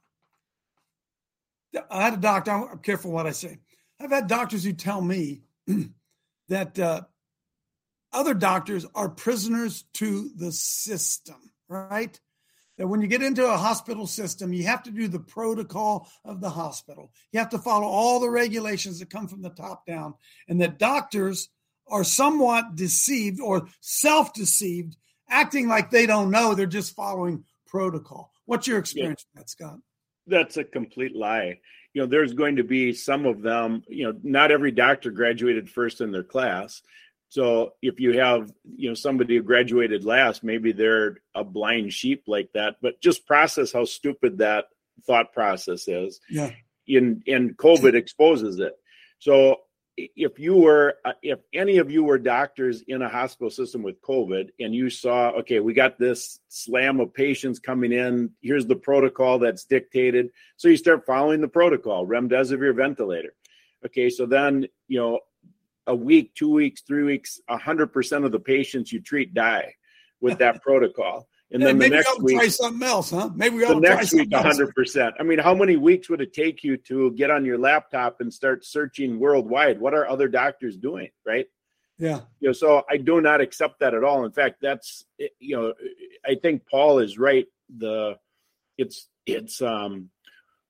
I 1.89 2.04
had 2.04 2.16
a 2.16 2.18
doctor. 2.18 2.52
I'm 2.52 2.80
careful 2.80 3.12
what 3.12 3.26
I 3.26 3.32
say. 3.32 3.60
I've 4.00 4.12
had 4.12 4.28
doctors 4.28 4.66
who 4.66 4.74
tell 4.74 5.02
me 5.02 5.45
that 6.49 6.80
uh, 6.80 7.01
other 8.13 8.34
doctors 8.34 8.86
are 8.95 9.09
prisoners 9.09 9.84
to 9.95 10.30
the 10.36 10.51
system, 10.51 11.51
right? 11.68 12.20
That 12.78 12.88
when 12.88 13.01
you 13.01 13.07
get 13.07 13.24
into 13.24 13.45
a 13.45 13.57
hospital 13.57 14.05
system, 14.07 14.53
you 14.53 14.63
have 14.66 14.84
to 14.84 14.91
do 14.91 15.07
the 15.07 15.20
protocol 15.20 16.09
of 16.24 16.41
the 16.41 16.49
hospital. 16.49 17.11
You 17.32 17.39
have 17.39 17.49
to 17.49 17.59
follow 17.59 17.88
all 17.88 18.20
the 18.20 18.30
regulations 18.30 18.99
that 18.99 19.09
come 19.09 19.28
from 19.28 19.41
the 19.41 19.49
top 19.49 19.86
down, 19.86 20.13
and 20.47 20.59
that 20.61 20.80
doctors 20.80 21.49
are 21.88 22.03
somewhat 22.03 22.76
deceived 22.76 23.39
or 23.39 23.68
self 23.80 24.34
deceived, 24.34 24.97
acting 25.30 25.68
like 25.68 25.89
they 25.89 26.05
don't 26.05 26.32
know. 26.32 26.53
They're 26.53 26.66
just 26.66 26.95
following 26.95 27.45
protocol. 27.68 28.32
What's 28.45 28.68
your 28.68 28.80
experience 28.80 29.26
yeah. 29.26 29.39
with 29.39 29.45
that, 29.45 29.49
Scott? 29.49 29.80
That's 30.28 30.57
a 30.57 30.63
complete 30.63 31.16
lie 31.16 31.59
you 31.96 32.02
know 32.02 32.08
there's 32.08 32.34
going 32.34 32.58
to 32.58 32.64
be 32.64 32.93
some 32.93 33.26
of 33.26 33.41
them 33.41 33.82
you 33.88 34.06
know 34.06 34.20
not 34.22 34.52
every 34.52 34.72
doctor 34.72 35.10
graduated 35.10 35.70
first 35.70 36.02
in 36.02 36.12
their 36.12 36.24
class. 36.24 36.82
So 37.30 37.74
if 37.82 38.00
you 38.00 38.20
have 38.20 38.52
you 38.76 38.89
know 38.89 38.96
somebody 38.96 39.38
who 39.38 39.43
graduated 39.43 40.04
last 40.04 40.43
maybe 40.43 40.74
they're 40.74 41.18
a 41.34 41.43
blind 41.46 41.93
sheep 41.93 42.24
like 42.28 42.50
that 42.54 42.76
but 42.82 43.02
just 43.02 43.26
process 43.26 43.72
how 43.72 43.86
stupid 43.86 44.39
that 44.39 44.66
thought 45.08 45.32
process 45.32 45.88
is. 45.88 46.20
Yeah. 46.30 46.52
In 46.86 47.24
in 47.26 47.56
covid 47.56 47.96
exposes 47.96 48.60
it. 48.60 48.74
So 49.20 49.62
if 49.98 50.39
you 50.39 50.56
were 50.56 50.96
uh, 51.06 51.14
if 51.22 51.39
any 51.54 51.78
of 51.78 51.89
you 51.89 52.04
were 52.04 52.18
doctors 52.18 52.82
in 52.88 53.02
a 53.02 53.10
hospital 53.10 53.50
system 53.50 53.82
with 53.82 54.02
covid 54.02 54.50
and 54.60 54.76
you 54.76 54.89
saw 54.89 55.30
okay 55.30 55.60
we 55.60 55.74
got 55.74 55.98
this 55.98 56.39
slam 56.50 57.00
of 57.00 57.14
patients 57.14 57.60
coming 57.60 57.91
in 57.91 58.30
here's 58.41 58.66
the 58.66 58.76
protocol 58.76 59.39
that's 59.39 59.66
dictated. 59.66 60.30
So 60.58 60.68
you 60.68 60.78
start 60.78 61.06
following 61.06 61.41
the 61.41 61.48
protocol 61.48 62.06
remdesivir 62.06 62.76
ventilator. 62.76 63.34
Okay 63.86 64.10
so 64.10 64.26
then 64.26 64.68
you 64.88 65.00
know 65.00 65.20
a 65.88 65.96
week 65.96 66.34
two 66.36 66.52
weeks 66.52 66.82
three 66.82 67.04
weeks 67.04 67.39
100% 67.50 68.26
of 68.26 68.32
the 68.32 68.39
patients 68.39 68.91
you 68.91 69.02
treat 69.02 69.34
die 69.34 69.76
with 70.20 70.39
that 70.39 70.62
protocol 70.62 71.28
and 71.52 71.62
then 71.62 71.78
the 71.78 71.89
next 71.89 72.22
week, 72.22 72.38
try 72.38 72.48
something 72.48 72.88
else, 72.88 73.12
huh? 73.12 73.30
Maybe 73.36 73.58
we 73.58 73.66
the 73.66 73.76
next 73.76 74.14
week, 74.14 74.34
hundred 74.34 74.74
percent. 74.74 75.16
I 75.20 75.24
mean, 75.24 75.39
how 75.39 75.54
many 75.54 75.78
weeks 75.78 76.10
would 76.10 76.22
it 76.22 76.34
take 76.34 76.64
you 76.64 76.76
to 76.78 77.12
get 77.12 77.30
on 77.30 77.46
your 77.46 77.58
laptop 77.58 78.20
and 78.20 78.34
start 78.34 78.66
searching 78.66 79.20
worldwide? 79.20 79.80
What 79.80 79.93
are 79.93 80.08
other 80.08 80.28
doctors 80.28 80.76
doing, 80.76 81.10
right? 81.26 81.46
Yeah. 81.98 82.22
You 82.39 82.50
know, 82.50 82.54
so 82.54 82.84
I 82.89 82.98
do 82.98 83.22
not 83.22 83.41
accept 83.41 83.80
that 83.80 83.93
at 83.93 84.04
all. 84.04 84.26
In 84.26 84.32
fact, 84.32 84.58
that's 84.62 85.06
you 85.39 85.56
know, 85.56 85.74
I 86.26 86.36
think 86.36 86.64
Paul 86.70 87.00
is 87.00 87.18
right. 87.18 87.46
The 87.78 88.18
it's 88.78 89.08
it's 89.26 89.62
um, 89.62 90.10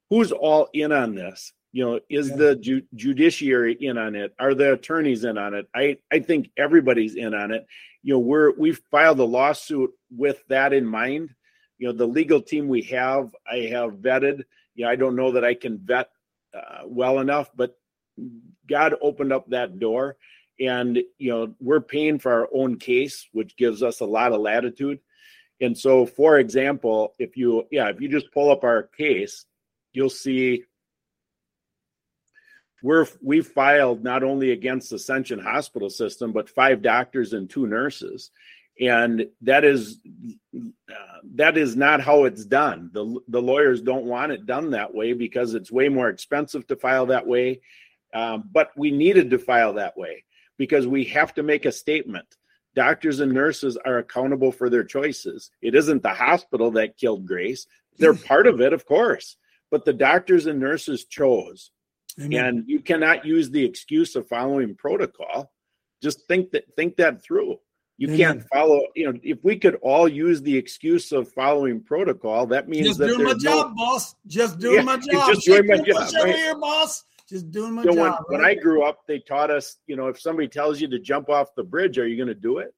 who's 0.09 0.31
all 0.31 0.69
in 0.73 0.91
on 0.91 1.15
this? 1.15 1.53
You 1.75 1.83
know, 1.83 1.99
is 2.09 2.29
yeah. 2.29 2.35
the 2.37 2.55
ju- 2.55 2.87
judiciary 2.95 3.73
in 3.81 3.97
on 3.97 4.15
it? 4.15 4.33
Are 4.39 4.53
the 4.53 4.73
attorneys 4.73 5.25
in 5.25 5.37
on 5.37 5.53
it? 5.53 5.67
I 5.75 5.97
I 6.09 6.19
think 6.19 6.49
everybody's 6.57 7.15
in 7.15 7.33
on 7.33 7.51
it 7.51 7.67
you 8.05 8.13
know 8.13 8.19
we're 8.19 8.51
we've 8.51 8.81
filed 8.91 9.19
a 9.19 9.23
lawsuit 9.23 9.91
with 10.15 10.43
that 10.47 10.71
in 10.71 10.85
mind 10.85 11.31
you 11.79 11.87
know 11.87 11.93
the 11.93 12.05
legal 12.05 12.39
team 12.39 12.67
we 12.67 12.83
have 12.83 13.35
i 13.51 13.57
have 13.57 13.95
vetted 13.95 14.43
you 14.75 14.85
know 14.85 14.91
i 14.91 14.95
don't 14.95 15.15
know 15.15 15.31
that 15.31 15.43
i 15.43 15.55
can 15.55 15.79
vet 15.79 16.09
uh, 16.53 16.83
well 16.85 17.19
enough 17.19 17.49
but 17.55 17.75
god 18.69 18.93
opened 19.01 19.33
up 19.33 19.49
that 19.49 19.79
door 19.79 20.15
and 20.59 21.01
you 21.17 21.31
know 21.31 21.53
we're 21.59 21.81
paying 21.81 22.19
for 22.19 22.31
our 22.31 22.47
own 22.53 22.77
case 22.77 23.27
which 23.31 23.57
gives 23.57 23.81
us 23.81 24.01
a 24.01 24.05
lot 24.05 24.31
of 24.31 24.39
latitude 24.39 24.99
and 25.59 25.75
so 25.75 26.05
for 26.05 26.37
example 26.37 27.15
if 27.17 27.35
you 27.35 27.65
yeah 27.71 27.89
if 27.89 27.99
you 27.99 28.07
just 28.07 28.31
pull 28.31 28.51
up 28.51 28.63
our 28.63 28.83
case 28.83 29.45
you'll 29.93 30.09
see 30.11 30.63
we're 32.85 33.07
we 33.19 33.41
filed 33.41 34.03
not 34.03 34.21
only 34.21 34.51
against 34.51 34.93
Ascension 34.93 35.39
Hospital 35.39 35.89
System 35.89 36.31
but 36.31 36.51
five 36.51 36.83
doctors 36.83 37.33
and 37.33 37.49
two 37.49 37.65
nurses, 37.65 38.29
and 38.79 39.25
that 39.41 39.65
is 39.65 39.99
uh, 40.55 41.17
that 41.33 41.57
is 41.57 41.75
not 41.75 42.01
how 42.01 42.25
it's 42.25 42.45
done. 42.45 42.91
the 42.93 43.21
The 43.27 43.41
lawyers 43.41 43.81
don't 43.81 44.05
want 44.05 44.33
it 44.33 44.45
done 44.45 44.69
that 44.71 44.93
way 44.93 45.13
because 45.13 45.55
it's 45.55 45.71
way 45.71 45.89
more 45.89 46.09
expensive 46.09 46.67
to 46.67 46.75
file 46.75 47.07
that 47.07 47.25
way. 47.25 47.61
Um, 48.13 48.47
but 48.51 48.69
we 48.77 48.91
needed 48.91 49.31
to 49.31 49.39
file 49.39 49.73
that 49.73 49.97
way 49.97 50.23
because 50.59 50.85
we 50.85 51.05
have 51.05 51.33
to 51.33 51.43
make 51.43 51.65
a 51.65 51.71
statement. 51.71 52.27
Doctors 52.75 53.19
and 53.19 53.33
nurses 53.33 53.77
are 53.77 53.97
accountable 53.97 54.51
for 54.51 54.69
their 54.69 54.83
choices. 54.83 55.49
It 55.59 55.73
isn't 55.73 56.03
the 56.03 56.13
hospital 56.13 56.69
that 56.71 56.97
killed 56.97 57.25
Grace. 57.25 57.65
They're 57.97 58.13
part 58.31 58.45
of 58.45 58.61
it, 58.61 58.73
of 58.73 58.85
course, 58.85 59.37
but 59.71 59.85
the 59.85 59.93
doctors 59.93 60.45
and 60.45 60.59
nurses 60.59 61.05
chose 61.05 61.71
Amen. 62.19 62.45
And 62.45 62.63
you 62.67 62.79
cannot 62.79 63.25
use 63.25 63.49
the 63.49 63.63
excuse 63.63 64.15
of 64.15 64.27
following 64.27 64.75
protocol. 64.75 65.51
Just 66.01 66.27
think 66.27 66.51
that 66.51 66.63
think 66.75 66.97
that 66.97 67.21
through. 67.23 67.59
You 67.97 68.09
Amen. 68.09 68.17
can't 68.17 68.49
follow, 68.53 68.81
you 68.93 69.11
know, 69.11 69.17
if 69.23 69.37
we 69.41 69.57
could 69.57 69.75
all 69.75 70.07
use 70.07 70.41
the 70.41 70.55
excuse 70.57 71.13
of 71.13 71.31
following 71.31 71.81
protocol, 71.81 72.45
that 72.47 72.67
means 72.67 72.83
that 72.83 72.87
just 72.87 72.99
that 72.99 73.07
doing 73.07 73.23
my 73.23 73.31
no, 73.31 73.37
job, 73.37 73.75
boss. 73.75 74.15
Just 74.27 74.59
doing 74.59 74.75
yeah, 74.75 74.81
my 74.81 74.97
job. 74.97 75.33
Just 75.33 75.45
doing 75.45 75.67
my 75.67 75.77
job. 75.77 76.13
Right? 76.13 76.35
Here, 76.35 76.57
boss. 76.57 77.05
just 77.29 77.51
doing 77.51 77.73
my 77.73 77.83
You 77.83 77.91
know, 77.91 78.01
when, 78.01 78.11
job. 78.11 78.23
when 78.27 78.43
I 78.43 78.53
grew 78.53 78.83
up, 78.83 79.07
they 79.07 79.19
taught 79.19 79.49
us, 79.49 79.77
you 79.87 79.95
know, 79.95 80.07
if 80.07 80.19
somebody 80.19 80.49
tells 80.49 80.81
you 80.81 80.89
to 80.89 80.99
jump 80.99 81.29
off 81.29 81.55
the 81.55 81.63
bridge, 81.63 81.97
are 81.97 82.05
you 82.05 82.17
going 82.17 82.27
to 82.27 82.33
do 82.35 82.57
it? 82.57 82.73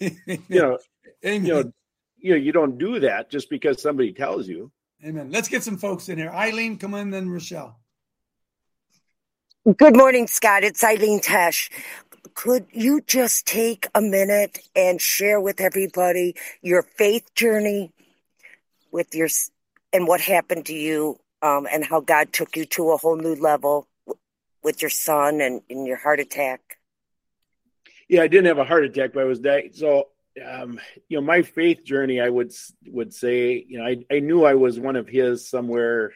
You 0.48 0.60
know, 0.60 0.78
Amen. 1.24 1.46
you 1.46 1.54
know, 1.54 1.72
you 2.18 2.30
know, 2.30 2.36
you 2.36 2.52
don't 2.52 2.76
do 2.76 3.00
that 3.00 3.30
just 3.30 3.50
because 3.50 3.80
somebody 3.80 4.12
tells 4.12 4.48
you. 4.48 4.72
Amen. 5.04 5.30
Let's 5.30 5.48
get 5.48 5.62
some 5.62 5.78
folks 5.78 6.08
in 6.08 6.18
here. 6.18 6.30
Eileen, 6.30 6.76
come 6.76 6.94
in, 6.94 7.10
then 7.10 7.30
Rochelle. 7.30 7.79
Good 9.76 9.94
morning, 9.94 10.26
Scott. 10.26 10.64
It's 10.64 10.82
Eileen 10.82 11.20
Tesh. 11.20 11.68
Could 12.32 12.68
you 12.72 13.02
just 13.02 13.46
take 13.46 13.86
a 13.94 14.00
minute 14.00 14.58
and 14.74 14.98
share 14.98 15.38
with 15.38 15.60
everybody 15.60 16.34
your 16.62 16.82
faith 16.82 17.34
journey 17.34 17.92
with 18.90 19.14
your 19.14 19.28
and 19.92 20.08
what 20.08 20.22
happened 20.22 20.64
to 20.66 20.72
you 20.72 21.20
um, 21.42 21.68
and 21.70 21.84
how 21.84 22.00
God 22.00 22.32
took 22.32 22.56
you 22.56 22.64
to 22.64 22.92
a 22.92 22.96
whole 22.96 23.16
new 23.16 23.34
level 23.34 23.86
with 24.64 24.80
your 24.80 24.88
son 24.88 25.42
and 25.42 25.60
in 25.68 25.84
your 25.84 25.98
heart 25.98 26.20
attack? 26.20 26.78
Yeah, 28.08 28.22
I 28.22 28.28
didn't 28.28 28.46
have 28.46 28.56
a 28.56 28.64
heart 28.64 28.86
attack, 28.86 29.12
but 29.12 29.20
I 29.20 29.26
was 29.26 29.40
dying. 29.40 29.72
So, 29.74 30.08
um, 30.42 30.80
you 31.10 31.18
know, 31.18 31.22
my 31.22 31.42
faith 31.42 31.84
journey, 31.84 32.18
I 32.18 32.30
would 32.30 32.54
would 32.86 33.12
say, 33.12 33.62
you 33.68 33.78
know, 33.78 33.84
I, 33.84 33.98
I 34.10 34.20
knew 34.20 34.42
I 34.42 34.54
was 34.54 34.80
one 34.80 34.96
of 34.96 35.06
his 35.06 35.46
somewhere 35.46 36.12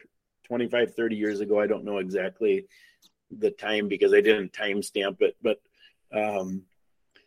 25, 0.47 0.95
30 0.95 1.15
years 1.15 1.41
ago. 1.41 1.59
I 1.59 1.67
don't 1.67 1.85
know 1.85 1.99
exactly 1.99 2.65
the 3.37 3.51
time 3.51 3.87
because 3.87 4.13
I 4.13 4.21
didn't 4.21 4.53
timestamp 4.53 5.21
it, 5.21 5.35
but 5.41 5.61
um, 6.13 6.63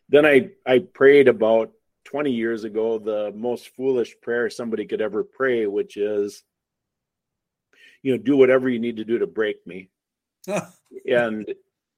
then 0.09 0.25
I 0.25 0.49
I 0.65 0.79
prayed 0.79 1.27
about 1.27 1.71
20 2.05 2.31
years 2.31 2.63
ago 2.63 2.97
the 2.97 3.31
most 3.35 3.69
foolish 3.75 4.15
prayer 4.21 4.49
somebody 4.49 4.85
could 4.85 5.01
ever 5.01 5.23
pray, 5.23 5.67
which 5.67 5.95
is, 5.95 6.43
you 8.01 8.13
know, 8.13 8.17
do 8.17 8.35
whatever 8.35 8.67
you 8.67 8.79
need 8.79 8.97
to 8.97 9.05
do 9.05 9.19
to 9.19 9.27
break 9.27 9.65
me. 9.67 9.89
and 10.47 11.53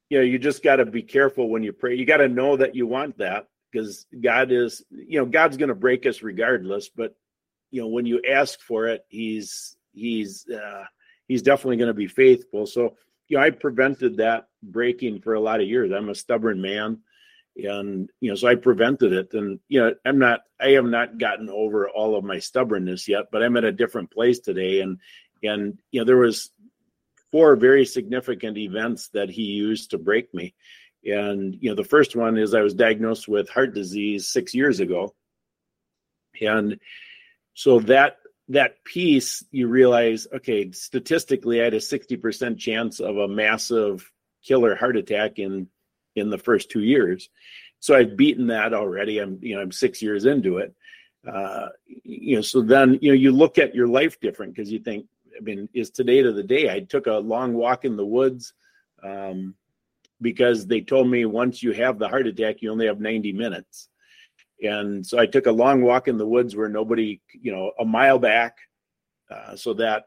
you 0.09 0.17
know, 0.17 0.23
you 0.23 0.37
just 0.37 0.61
got 0.61 0.77
to 0.77 0.85
be 0.85 1.03
careful 1.03 1.47
when 1.47 1.63
you 1.63 1.71
pray. 1.71 1.95
You 1.95 2.05
got 2.05 2.17
to 2.17 2.27
know 2.27 2.57
that 2.57 2.75
you 2.75 2.85
want 2.85 3.19
that 3.19 3.47
because 3.71 4.05
God 4.19 4.51
is, 4.51 4.83
you 4.91 5.19
know, 5.19 5.25
God's 5.25 5.55
going 5.55 5.69
to 5.69 5.75
break 5.75 6.05
us 6.05 6.21
regardless. 6.21 6.89
But 6.89 7.15
you 7.69 7.81
know, 7.81 7.87
when 7.87 8.05
you 8.05 8.21
ask 8.29 8.59
for 8.59 8.87
it, 8.87 9.05
He's 9.07 9.77
He's 9.93 10.45
uh, 10.49 10.83
He's 11.29 11.41
definitely 11.41 11.77
going 11.77 11.87
to 11.87 11.93
be 11.93 12.07
faithful. 12.07 12.65
So 12.65 12.97
you 13.31 13.37
know, 13.37 13.43
I 13.43 13.49
prevented 13.49 14.17
that 14.17 14.49
breaking 14.61 15.21
for 15.21 15.35
a 15.35 15.39
lot 15.39 15.61
of 15.61 15.67
years. 15.67 15.93
I'm 15.93 16.09
a 16.09 16.15
stubborn 16.15 16.61
man, 16.61 16.99
and 17.55 18.09
you 18.19 18.29
know, 18.29 18.35
so 18.35 18.49
I 18.49 18.55
prevented 18.55 19.13
it. 19.13 19.33
And 19.33 19.57
you 19.69 19.79
know, 19.79 19.95
I'm 20.05 20.19
not, 20.19 20.41
I 20.59 20.71
have 20.71 20.83
not 20.83 21.17
gotten 21.17 21.49
over 21.49 21.89
all 21.89 22.17
of 22.17 22.25
my 22.25 22.39
stubbornness 22.39 23.07
yet, 23.07 23.27
but 23.31 23.41
I'm 23.41 23.55
at 23.55 23.63
a 23.63 23.71
different 23.71 24.11
place 24.11 24.39
today. 24.39 24.81
And 24.81 24.97
and 25.43 25.79
you 25.91 26.01
know, 26.01 26.05
there 26.05 26.17
was 26.17 26.51
four 27.31 27.55
very 27.55 27.85
significant 27.85 28.57
events 28.57 29.07
that 29.13 29.29
he 29.29 29.43
used 29.43 29.91
to 29.91 29.97
break 29.97 30.33
me. 30.33 30.53
And 31.05 31.55
you 31.57 31.69
know, 31.69 31.75
the 31.75 31.85
first 31.85 32.17
one 32.17 32.37
is 32.37 32.53
I 32.53 32.59
was 32.59 32.73
diagnosed 32.73 33.29
with 33.29 33.47
heart 33.47 33.73
disease 33.73 34.27
six 34.27 34.53
years 34.53 34.81
ago, 34.81 35.15
and 36.41 36.77
so 37.53 37.79
that 37.79 38.17
that 38.49 38.83
piece 38.83 39.43
you 39.51 39.67
realize 39.67 40.27
okay 40.33 40.71
statistically 40.71 41.61
i 41.61 41.65
had 41.65 41.73
a 41.73 41.77
60% 41.77 42.57
chance 42.57 42.99
of 42.99 43.17
a 43.17 43.27
massive 43.27 44.11
killer 44.43 44.75
heart 44.75 44.97
attack 44.97 45.39
in 45.39 45.67
in 46.15 46.29
the 46.29 46.37
first 46.37 46.69
two 46.69 46.81
years. 46.81 47.29
So 47.79 47.95
i've 47.95 48.17
beaten 48.17 48.47
that 48.47 48.73
already. 48.73 49.19
I'm 49.19 49.39
you 49.41 49.55
know 49.55 49.61
i'm 49.61 49.71
six 49.71 50.01
years 50.01 50.25
into 50.25 50.57
it. 50.57 50.73
Uh 51.27 51.67
you 51.85 52.35
know 52.35 52.41
so 52.41 52.61
then 52.61 52.99
you 53.01 53.11
know 53.11 53.15
you 53.15 53.31
look 53.31 53.57
at 53.57 53.75
your 53.75 53.87
life 53.87 54.19
different 54.19 54.55
because 54.55 54.71
you 54.71 54.79
think 54.79 55.05
i 55.37 55.41
mean 55.41 55.69
is 55.73 55.91
today 55.91 56.21
to 56.21 56.31
the 56.31 56.43
day? 56.43 56.69
I 56.69 56.81
took 56.81 57.07
a 57.07 57.13
long 57.13 57.53
walk 57.53 57.85
in 57.85 57.95
the 57.95 58.05
woods 58.05 58.53
um 59.03 59.55
because 60.21 60.67
they 60.67 60.81
told 60.81 61.09
me 61.09 61.25
once 61.25 61.63
you 61.63 61.71
have 61.71 61.97
the 61.97 62.07
heart 62.07 62.27
attack 62.27 62.61
you 62.61 62.71
only 62.71 62.87
have 62.87 62.99
90 62.99 63.33
minutes 63.33 63.89
and 64.61 65.05
so 65.05 65.17
I 65.17 65.25
took 65.25 65.47
a 65.47 65.51
long 65.51 65.81
walk 65.81 66.07
in 66.07 66.17
the 66.17 66.27
woods 66.27 66.55
where 66.55 66.69
nobody, 66.69 67.21
you 67.33 67.51
know, 67.51 67.71
a 67.79 67.85
mile 67.85 68.19
back, 68.19 68.57
uh, 69.29 69.55
so 69.55 69.73
that 69.75 70.05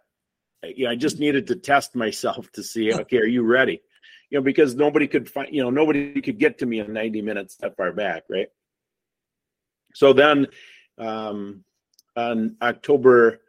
you 0.62 0.84
know, 0.84 0.90
I 0.90 0.96
just 0.96 1.18
needed 1.18 1.48
to 1.48 1.57
test 1.57 1.94
myself 1.94 2.50
to 2.52 2.62
see, 2.62 2.92
okay, 2.92 3.18
are 3.18 3.26
you 3.26 3.42
ready? 3.42 3.82
You 4.30 4.38
know, 4.38 4.42
because 4.42 4.74
nobody 4.74 5.07
could 5.07 5.28
find, 5.28 5.48
you 5.52 5.62
know, 5.62 5.70
nobody 5.70 6.20
could 6.20 6.38
get 6.38 6.59
to 6.59 6.66
me 6.66 6.80
in 6.80 6.92
90 6.92 7.22
minutes 7.22 7.57
that 7.57 7.76
far 7.76 7.92
back, 7.92 8.24
right? 8.28 8.48
So 9.94 10.12
then, 10.12 10.48
um, 10.98 11.64
on 12.16 12.57
October 12.62 13.40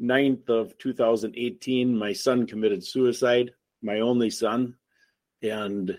9th 0.00 0.48
of 0.48 0.76
2018, 0.78 1.96
my 1.96 2.12
son 2.12 2.46
committed 2.46 2.84
suicide, 2.84 3.52
my 3.82 4.00
only 4.00 4.30
son, 4.30 4.74
and 5.42 5.96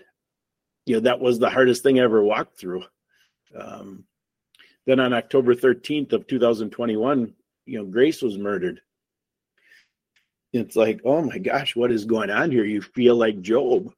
you 0.86 0.94
know 0.94 1.00
that 1.00 1.20
was 1.20 1.38
the 1.38 1.50
hardest 1.50 1.82
thing 1.82 1.98
I 1.98 2.04
ever 2.04 2.22
walked 2.22 2.58
through. 2.58 2.84
Um, 3.56 4.04
then 4.88 5.00
on 5.00 5.12
October 5.12 5.54
13th 5.54 6.14
of 6.14 6.26
2021, 6.26 7.34
you 7.66 7.78
know, 7.78 7.84
Grace 7.84 8.22
was 8.22 8.38
murdered. 8.38 8.80
It's 10.54 10.76
like, 10.76 11.02
oh 11.04 11.20
my 11.20 11.36
gosh, 11.36 11.76
what 11.76 11.92
is 11.92 12.06
going 12.06 12.30
on 12.30 12.50
here? 12.50 12.64
You 12.64 12.80
feel 12.80 13.14
like 13.14 13.42
Job. 13.42 13.92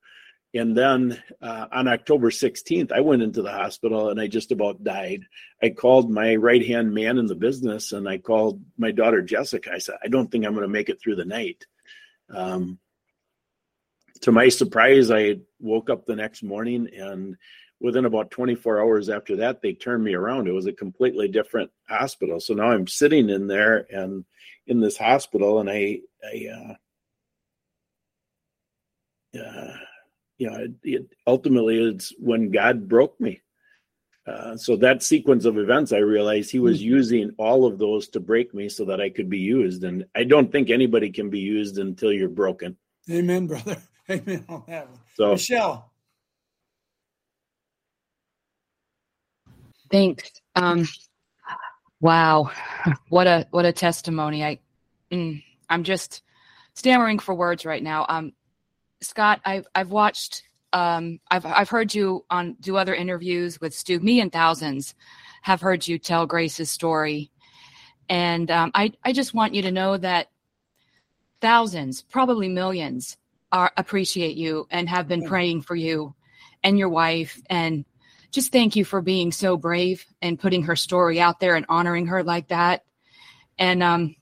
And 0.53 0.76
then 0.76 1.22
uh, 1.41 1.66
on 1.70 1.86
October 1.86 2.30
16th, 2.30 2.91
I 2.91 3.03
went 3.03 3.22
into 3.22 3.41
the 3.41 3.53
hospital 3.53 4.09
and 4.09 4.20
I 4.20 4.26
just 4.26 4.51
about 4.51 4.82
died. 4.82 5.26
I 5.62 5.68
called 5.68 6.11
my 6.11 6.34
right 6.34 6.66
hand 6.66 6.93
man 6.93 7.18
in 7.18 7.26
the 7.26 7.36
business 7.36 7.93
and 7.93 8.09
I 8.09 8.18
called 8.18 8.61
my 8.76 8.91
daughter 8.91 9.22
Jessica. 9.22 9.70
I 9.72 9.78
said, 9.78 9.95
I 10.03 10.09
don't 10.09 10.28
think 10.28 10.45
I'm 10.45 10.55
going 10.55 10.66
to 10.66 10.68
make 10.68 10.88
it 10.88 11.01
through 11.01 11.14
the 11.14 11.24
night. 11.24 11.66
Um, 12.34 12.80
to 14.22 14.32
my 14.32 14.49
surprise, 14.49 15.12
I 15.12 15.36
woke 15.61 15.88
up 15.88 16.05
the 16.05 16.16
next 16.16 16.43
morning 16.43 16.88
and 16.99 17.36
within 17.81 18.05
about 18.05 18.31
24 18.31 18.81
hours 18.81 19.09
after 19.09 19.37
that 19.37 19.62
they 19.62 19.72
turned 19.72 20.05
me 20.05 20.14
around. 20.14 20.47
It 20.47 20.53
was 20.53 20.66
a 20.66 20.72
completely 20.72 21.28
different 21.28 21.70
hospital. 21.89 22.39
So 22.41 22.55
now 22.55 22.70
i'm 22.70 22.87
sitting 22.87 23.31
in 23.31 23.47
there 23.47 23.87
and 23.91 24.24
in 24.66 24.81
this 24.81 24.97
hospital 24.97 25.61
and 25.61 25.70
i 25.70 26.01
i 26.24 26.76
uh, 29.37 29.39
uh 29.39 29.76
you 30.39 30.51
know 30.51 30.57
it, 30.57 30.72
it 30.83 31.07
ultimately 31.26 31.83
it's 31.83 32.12
when 32.18 32.51
god 32.51 32.89
broke 32.89 33.18
me. 33.20 33.41
Uh, 34.26 34.55
so 34.57 34.76
that 34.76 35.03
sequence 35.03 35.47
of 35.47 35.57
events 35.57 35.93
i 35.93 35.99
realized 35.99 36.51
he 36.51 36.59
was 36.59 36.78
mm-hmm. 36.78 36.91
using 36.91 37.31
all 37.39 37.64
of 37.64 37.78
those 37.78 38.07
to 38.09 38.20
break 38.20 38.53
me 38.55 38.68
so 38.68 38.85
that 38.85 39.01
i 39.01 39.09
could 39.09 39.31
be 39.31 39.39
used. 39.39 39.85
And 39.85 40.05
i 40.14 40.24
don't 40.24 40.53
think 40.53 40.68
anybody 40.68 41.11
can 41.11 41.31
be 41.31 41.41
used 41.41 41.78
until 41.78 42.12
you're 42.12 42.28
broken. 42.28 42.76
Amen 43.11 43.47
brother. 43.47 43.78
Amen 44.11 44.45
on 44.49 44.64
that 44.66 44.89
one. 44.91 45.01
So 45.14 45.33
michelle 45.33 45.89
Thanks. 49.91 50.30
Um, 50.55 50.86
wow, 52.01 52.51
what 53.09 53.26
a 53.26 53.47
what 53.51 53.66
a 53.66 53.72
testimony. 53.72 54.45
I 54.45 54.61
mm, 55.11 55.43
I'm 55.68 55.84
just 55.84 56.22
stammering 56.74 57.18
for 57.18 57.34
words 57.34 57.64
right 57.64 57.82
now. 57.82 58.07
Um, 58.09 58.32
Scott, 59.01 59.41
I've 59.45 59.66
I've 59.74 59.91
watched. 59.91 60.45
Um, 60.72 61.18
I've 61.30 61.45
I've 61.45 61.68
heard 61.68 61.95
you 61.95 62.24
on 62.30 62.57
do 62.61 62.76
other 62.76 62.95
interviews 62.95 63.61
with 63.61 63.74
Stu. 63.74 63.99
Me 63.99 64.20
and 64.20 64.32
thousands 64.32 64.95
have 65.43 65.61
heard 65.61 65.86
you 65.86 65.99
tell 65.99 66.26
Grace's 66.26 66.70
story, 66.70 67.30
and 68.09 68.51
um, 68.51 68.70
I 68.74 68.93
I 69.05 69.12
just 69.12 69.34
want 69.34 69.55
you 69.55 69.62
to 69.62 69.72
know 69.72 69.97
that 69.97 70.28
thousands, 71.41 72.03
probably 72.03 72.49
millions, 72.49 73.16
are 73.51 73.72
appreciate 73.76 74.36
you 74.36 74.66
and 74.70 74.88
have 74.88 75.09
been 75.09 75.24
praying 75.24 75.62
for 75.62 75.74
you 75.74 76.14
and 76.62 76.78
your 76.78 76.88
wife 76.88 77.41
and 77.49 77.84
just 78.31 78.53
thank 78.53 78.76
you 78.76 78.85
for 78.85 79.01
being 79.01 79.33
so 79.33 79.57
brave 79.57 80.05
and 80.22 80.39
putting 80.39 80.62
her 80.64 80.76
story 80.76 81.20
out 81.20 81.41
there 81.41 81.57
and 81.57 81.66
honoring 81.68 82.07
her 82.07 82.22
like 82.22 82.49
that. 82.49 82.85
And 83.59 83.83
um, 83.83 84.16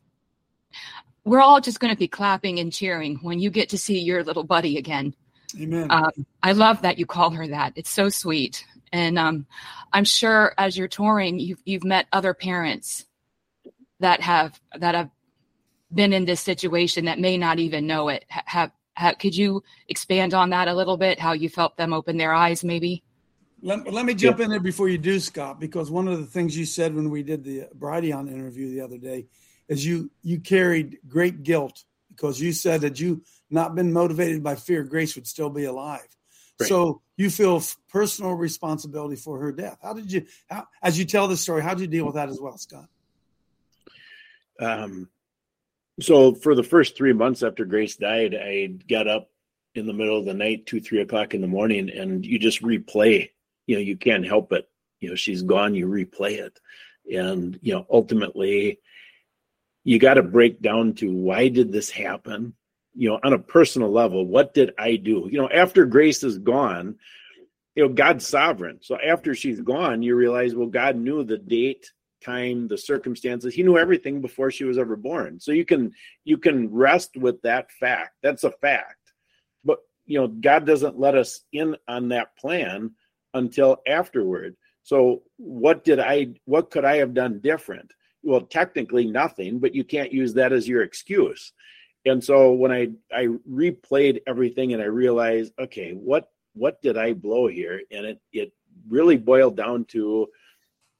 we're 1.24 1.40
all 1.40 1.60
just 1.60 1.80
going 1.80 1.92
to 1.92 1.98
be 1.98 2.08
clapping 2.08 2.58
and 2.58 2.72
cheering 2.72 3.18
when 3.22 3.38
you 3.38 3.50
get 3.50 3.70
to 3.70 3.78
see 3.78 3.98
your 3.98 4.24
little 4.24 4.44
buddy 4.44 4.78
again. 4.78 5.14
Amen. 5.60 5.90
Um, 5.90 6.26
I 6.42 6.52
love 6.52 6.82
that 6.82 6.98
you 6.98 7.06
call 7.06 7.30
her 7.30 7.46
that. 7.48 7.72
It's 7.76 7.90
so 7.90 8.08
sweet. 8.08 8.64
And 8.92 9.18
um, 9.18 9.46
I'm 9.92 10.04
sure 10.04 10.54
as 10.58 10.76
you're 10.76 10.88
touring, 10.88 11.38
you've, 11.38 11.60
you've 11.64 11.84
met 11.84 12.06
other 12.12 12.34
parents 12.34 13.04
that 14.00 14.20
have 14.20 14.58
that 14.78 14.94
have 14.94 15.10
been 15.92 16.12
in 16.12 16.24
this 16.24 16.40
situation 16.40 17.06
that 17.06 17.18
may 17.18 17.36
not 17.36 17.58
even 17.58 17.86
know 17.86 18.08
it. 18.08 18.24
Have, 18.28 18.70
have 18.94 19.18
could 19.18 19.36
you 19.36 19.62
expand 19.88 20.34
on 20.34 20.50
that 20.50 20.68
a 20.68 20.74
little 20.74 20.96
bit? 20.96 21.18
How 21.18 21.32
you 21.32 21.48
felt 21.48 21.76
them 21.76 21.92
open 21.92 22.16
their 22.16 22.32
eyes, 22.32 22.62
maybe? 22.62 23.02
Let, 23.60 23.92
let 23.92 24.04
me 24.04 24.14
jump 24.14 24.38
yeah. 24.38 24.44
in 24.44 24.50
there 24.50 24.60
before 24.60 24.88
you 24.88 24.98
do, 24.98 25.18
Scott, 25.18 25.58
because 25.58 25.90
one 25.90 26.06
of 26.06 26.18
the 26.18 26.26
things 26.26 26.56
you 26.56 26.64
said 26.64 26.94
when 26.94 27.10
we 27.10 27.22
did 27.22 27.42
the 27.42 27.66
Brighteon 27.76 28.30
interview 28.30 28.70
the 28.70 28.80
other 28.80 28.98
day 28.98 29.26
is 29.68 29.84
you 29.84 30.10
you 30.22 30.40
carried 30.40 30.98
great 31.08 31.42
guilt 31.42 31.84
because 32.08 32.40
you 32.40 32.52
said 32.52 32.82
that 32.82 33.00
you 33.00 33.22
not 33.50 33.74
been 33.74 33.92
motivated 33.92 34.42
by 34.42 34.54
fear, 34.54 34.82
Grace 34.84 35.14
would 35.16 35.26
still 35.26 35.50
be 35.50 35.64
alive. 35.64 36.06
Right. 36.60 36.68
So 36.68 37.02
you 37.16 37.30
feel 37.30 37.62
personal 37.88 38.32
responsibility 38.32 39.16
for 39.16 39.38
her 39.38 39.52
death. 39.52 39.78
How 39.82 39.92
did 39.92 40.10
you, 40.10 40.26
how, 40.48 40.66
as 40.82 40.98
you 40.98 41.04
tell 41.04 41.28
the 41.28 41.36
story, 41.36 41.62
how 41.62 41.74
did 41.74 41.80
you 41.80 41.86
deal 41.86 42.04
with 42.04 42.16
that 42.16 42.28
as 42.28 42.40
well, 42.40 42.58
Scott? 42.58 42.88
Um, 44.60 45.08
so 46.00 46.34
for 46.34 46.54
the 46.54 46.62
first 46.62 46.96
three 46.96 47.12
months 47.12 47.42
after 47.42 47.64
Grace 47.64 47.96
died, 47.96 48.34
I 48.34 48.66
got 48.88 49.06
up 49.06 49.30
in 49.74 49.86
the 49.86 49.92
middle 49.92 50.18
of 50.18 50.24
the 50.24 50.34
night, 50.34 50.66
two, 50.66 50.80
three 50.80 51.00
o'clock 51.00 51.34
in 51.34 51.40
the 51.40 51.46
morning, 51.46 51.90
and 51.90 52.26
you 52.26 52.38
just 52.38 52.62
replay. 52.62 53.30
You 53.68 53.76
know, 53.76 53.82
you 53.82 53.96
can't 53.96 54.26
help 54.26 54.52
it. 54.52 54.68
You 54.98 55.10
know, 55.10 55.14
she's 55.14 55.42
gone. 55.42 55.76
You 55.76 55.86
replay 55.86 56.38
it, 56.38 56.58
and 57.14 57.56
you 57.62 57.74
know, 57.74 57.86
ultimately, 57.88 58.80
you 59.84 59.98
got 60.00 60.14
to 60.14 60.22
break 60.22 60.60
down 60.60 60.94
to 60.94 61.12
why 61.12 61.48
did 61.48 61.70
this 61.70 61.90
happen? 61.90 62.54
You 62.94 63.10
know, 63.10 63.20
on 63.22 63.34
a 63.34 63.38
personal 63.38 63.92
level, 63.92 64.26
what 64.26 64.54
did 64.54 64.72
I 64.78 64.96
do? 64.96 65.28
You 65.30 65.42
know, 65.42 65.50
after 65.50 65.84
Grace 65.84 66.24
is 66.24 66.38
gone, 66.38 66.96
you 67.76 67.86
know, 67.86 67.92
God's 67.92 68.26
sovereign. 68.26 68.78
So 68.80 68.98
after 68.98 69.34
she's 69.36 69.60
gone, 69.60 70.02
you 70.02 70.16
realize, 70.16 70.54
well, 70.54 70.66
God 70.66 70.96
knew 70.96 71.22
the 71.22 71.38
date, 71.38 71.92
time, 72.24 72.68
the 72.68 72.78
circumstances. 72.78 73.54
He 73.54 73.62
knew 73.62 73.78
everything 73.78 74.20
before 74.20 74.50
she 74.50 74.64
was 74.64 74.78
ever 74.78 74.96
born. 74.96 75.38
So 75.38 75.52
you 75.52 75.64
can 75.66 75.92
you 76.24 76.38
can 76.38 76.72
rest 76.72 77.16
with 77.16 77.40
that 77.42 77.70
fact. 77.70 78.16
That's 78.22 78.44
a 78.44 78.50
fact. 78.50 79.12
But 79.62 79.78
you 80.06 80.18
know, 80.18 80.28
God 80.28 80.66
doesn't 80.66 80.98
let 80.98 81.14
us 81.14 81.40
in 81.52 81.76
on 81.86 82.08
that 82.08 82.36
plan 82.36 82.92
until 83.34 83.78
afterward. 83.86 84.56
So 84.82 85.22
what 85.36 85.84
did 85.84 86.00
I 86.00 86.28
what 86.44 86.70
could 86.70 86.84
I 86.84 86.96
have 86.96 87.14
done 87.14 87.40
different? 87.40 87.92
Well, 88.22 88.40
technically 88.40 89.06
nothing, 89.06 89.58
but 89.58 89.74
you 89.74 89.84
can't 89.84 90.12
use 90.12 90.34
that 90.34 90.52
as 90.52 90.66
your 90.66 90.82
excuse. 90.82 91.52
And 92.06 92.22
so 92.22 92.52
when 92.52 92.72
I 92.72 92.88
I 93.12 93.28
replayed 93.48 94.22
everything 94.26 94.72
and 94.72 94.82
I 94.82 94.86
realized, 94.86 95.52
okay, 95.58 95.92
what 95.92 96.30
what 96.54 96.80
did 96.82 96.96
I 96.96 97.12
blow 97.12 97.46
here? 97.46 97.82
And 97.90 98.06
it 98.06 98.20
it 98.32 98.52
really 98.88 99.16
boiled 99.16 99.56
down 99.56 99.84
to 99.86 100.28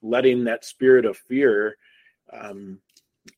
letting 0.03 0.45
that 0.45 0.65
spirit 0.65 1.05
of 1.05 1.17
fear 1.17 1.77
um, 2.33 2.79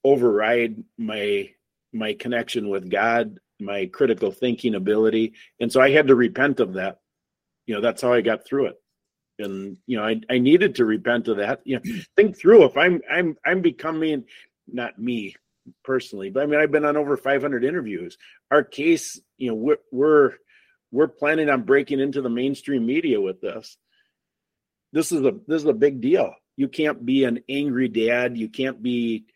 override 0.05 0.83
my 0.99 1.51
my 1.93 2.13
connection 2.15 2.69
with 2.69 2.91
God, 2.91 3.39
my 3.61 3.87
critical 3.87 4.31
thinking 4.31 4.75
ability, 4.75 5.35
and 5.61 5.71
so 5.71 5.81
I 5.81 5.91
had 5.91 6.09
to 6.09 6.15
repent 6.15 6.61
of 6.61 6.75
that. 6.75 6.99
You 7.71 7.77
know, 7.77 7.83
that's 7.83 8.03
how 8.03 8.13
I 8.13 8.21
got 8.21 8.45
through 8.45 8.67
it. 8.67 8.83
And 9.39 9.77
you 9.87 9.97
know, 9.97 10.05
I, 10.05 10.21
I 10.29 10.39
needed 10.39 10.75
to 10.75 10.85
repent 10.85 11.29
of 11.29 11.37
that. 11.37 11.61
You 11.63 11.77
know, 11.77 11.83
think 12.17 12.37
through 12.37 12.65
if 12.65 12.77
I'm 12.77 13.01
I'm 13.09 13.37
I'm 13.47 13.63
becoming 13.63 14.25
not 14.67 14.99
me 14.99 15.37
personally, 15.85 16.31
but 16.31 16.43
I 16.43 16.47
mean 16.47 16.59
I've 16.59 16.73
been 16.73 16.85
on 16.85 16.97
over 16.97 17.17
500 17.17 17.65
interviews. 17.65 18.19
Our 18.51 18.65
case, 18.65 19.21
you 19.39 19.51
know, 19.51 19.55
we're, 19.55 19.77
we're 19.93 20.33
we're 20.91 21.07
planning 21.07 21.49
on 21.49 21.63
breaking 21.63 22.01
into 22.01 22.23
the 22.23 22.29
mainstream 22.29 22.85
media 22.85 23.21
with 23.21 23.41
this. 23.41 23.77
This 24.93 25.13
is 25.13 25.25
a 25.25 25.37
this 25.47 25.63
is 25.63 25.69
a 25.69 25.73
big 25.73 26.01
deal. 26.01 26.35
You 26.57 26.67
can't 26.67 27.07
be 27.07 27.23
an 27.23 27.39
angry 27.49 27.87
dad. 27.87 28.37
You 28.37 28.49
can't 28.49 28.83
be, 28.83 29.27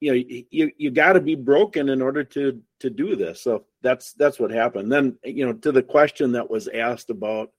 you 0.00 0.10
know, 0.10 0.44
you 0.50 0.72
you 0.76 0.90
got 0.90 1.12
to 1.12 1.20
be 1.20 1.36
broken 1.36 1.90
in 1.90 2.02
order 2.02 2.24
to 2.24 2.60
to 2.80 2.90
do 2.90 3.14
this. 3.14 3.40
So 3.40 3.66
that's 3.82 4.14
that's 4.14 4.40
what 4.40 4.50
happened. 4.50 4.90
Then 4.90 5.16
you 5.22 5.46
know, 5.46 5.52
to 5.52 5.70
the 5.70 5.84
question 5.84 6.32
that 6.32 6.50
was 6.50 6.66
asked 6.66 7.10
about 7.10 7.50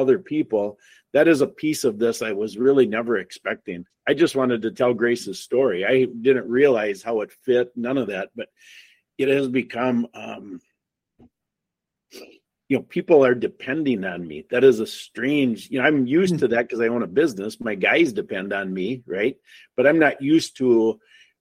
other 0.00 0.18
people, 0.18 0.78
that 1.12 1.28
is 1.28 1.40
a 1.40 1.46
piece 1.46 1.84
of 1.84 1.98
this 1.98 2.22
I 2.22 2.32
was 2.32 2.58
really 2.58 2.86
never 2.86 3.18
expecting. 3.18 3.84
I 4.08 4.14
just 4.14 4.36
wanted 4.36 4.62
to 4.62 4.70
tell 4.70 4.94
Grace's 4.94 5.40
story. 5.40 5.84
I 5.84 6.06
didn't 6.20 6.48
realize 6.48 7.02
how 7.02 7.20
it 7.20 7.32
fit, 7.44 7.70
none 7.76 7.98
of 7.98 8.08
that, 8.08 8.30
but 8.34 8.48
it 9.18 9.28
has 9.28 9.48
become 9.48 10.06
um, 10.14 10.60
you 12.70 12.76
know 12.76 12.82
people 12.82 13.24
are 13.24 13.34
depending 13.34 14.04
on 14.04 14.26
me 14.26 14.46
that 14.50 14.64
is 14.64 14.80
a 14.80 14.86
strange 14.86 15.68
you 15.70 15.78
know 15.78 15.84
i'm 15.84 16.06
used 16.06 16.38
to 16.38 16.48
that 16.48 16.62
because 16.62 16.80
i 16.80 16.86
own 16.86 17.02
a 17.02 17.06
business 17.06 17.60
my 17.60 17.74
guys 17.74 18.12
depend 18.12 18.52
on 18.52 18.72
me 18.72 19.02
right 19.06 19.36
but 19.76 19.86
i'm 19.86 19.98
not 19.98 20.22
used 20.22 20.56
to 20.56 20.98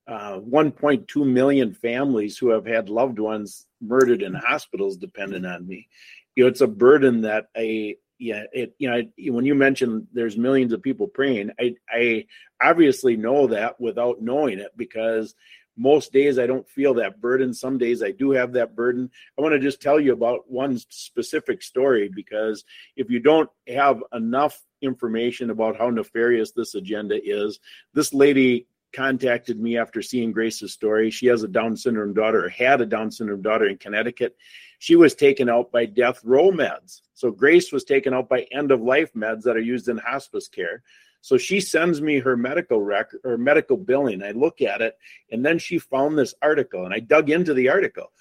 uh, 0.07 0.39
1.2 0.39 1.23
million 1.23 1.71
families 1.71 2.35
who 2.35 2.49
have 2.49 2.65
had 2.65 2.89
loved 2.89 3.19
ones 3.19 3.67
murdered 3.79 4.23
in 4.23 4.33
hospitals 4.33 4.97
dependent 4.97 5.45
on 5.45 5.65
me 5.67 5.87
you 6.35 6.43
know 6.43 6.49
it's 6.49 6.61
a 6.61 6.67
burden 6.67 7.21
that 7.21 7.45
i 7.55 7.95
yeah 8.19 8.43
it 8.51 8.75
you 8.77 8.89
know 8.89 9.01
when 9.33 9.45
you 9.45 9.55
mentioned 9.55 10.05
there's 10.13 10.37
millions 10.37 10.73
of 10.73 10.83
people 10.83 11.07
praying 11.07 11.49
i 11.59 11.73
i 11.89 12.25
obviously 12.61 13.15
know 13.15 13.47
that 13.47 13.79
without 13.79 14.21
knowing 14.21 14.59
it 14.59 14.71
because 14.75 15.33
most 15.79 16.11
days 16.11 16.37
I 16.37 16.45
don't 16.45 16.69
feel 16.69 16.95
that 16.95 17.21
burden. 17.21 17.53
Some 17.53 17.77
days 17.77 18.03
I 18.03 18.11
do 18.11 18.31
have 18.31 18.51
that 18.53 18.75
burden. 18.75 19.09
I 19.37 19.41
want 19.41 19.53
to 19.53 19.59
just 19.59 19.81
tell 19.81 19.97
you 19.97 20.11
about 20.11 20.51
one 20.51 20.77
specific 20.89 21.63
story 21.63 22.11
because 22.13 22.65
if 22.97 23.09
you 23.09 23.21
don't 23.21 23.49
have 23.65 24.03
enough 24.11 24.61
information 24.81 25.49
about 25.49 25.77
how 25.77 25.89
nefarious 25.89 26.51
this 26.51 26.75
agenda 26.75 27.17
is, 27.23 27.59
this 27.93 28.13
lady 28.13 28.67
contacted 28.91 29.57
me 29.57 29.77
after 29.77 30.01
seeing 30.01 30.33
Grace's 30.33 30.73
story. 30.73 31.11
She 31.11 31.27
has 31.27 31.43
a 31.43 31.47
Down 31.47 31.77
syndrome 31.77 32.13
daughter, 32.13 32.49
had 32.49 32.81
a 32.81 32.85
Down 32.85 33.09
syndrome 33.09 33.41
daughter 33.41 33.67
in 33.67 33.77
Connecticut. 33.77 34.35
She 34.79 34.95
was 34.95 35.13
taken 35.13 35.49
out 35.49 35.71
by 35.71 35.85
death 35.85 36.21
row 36.23 36.51
meds. 36.51 37.01
So 37.13 37.31
Grace 37.31 37.71
was 37.71 37.83
taken 37.83 38.13
out 38.13 38.29
by 38.29 38.47
end 38.51 38.71
of 38.71 38.81
life 38.81 39.13
meds 39.13 39.43
that 39.43 39.57
are 39.57 39.61
used 39.61 39.89
in 39.89 39.97
hospice 39.97 40.47
care. 40.47 40.83
So 41.21 41.37
she 41.37 41.59
sends 41.59 42.01
me 42.01 42.19
her 42.19 42.37
medical 42.37 42.81
record 42.81 43.19
or 43.25 43.37
medical 43.37 43.75
billing. 43.75 44.23
I 44.23 44.31
look 44.31 44.61
at 44.61 44.81
it, 44.81 44.97
and 45.31 45.45
then 45.45 45.59
she 45.59 45.77
found 45.77 46.17
this 46.17 46.33
article, 46.41 46.85
and 46.85 46.93
I 46.93 46.99
dug 46.99 47.29
into 47.29 47.53
the 47.53 47.69
article. 47.69 48.11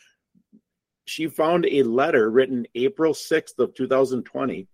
She 1.04 1.28
found 1.28 1.64
a 1.64 1.84
letter 1.84 2.28
written 2.28 2.66
April 2.74 3.14
6th 3.14 3.58
of 3.60 3.74
2020 3.74 4.66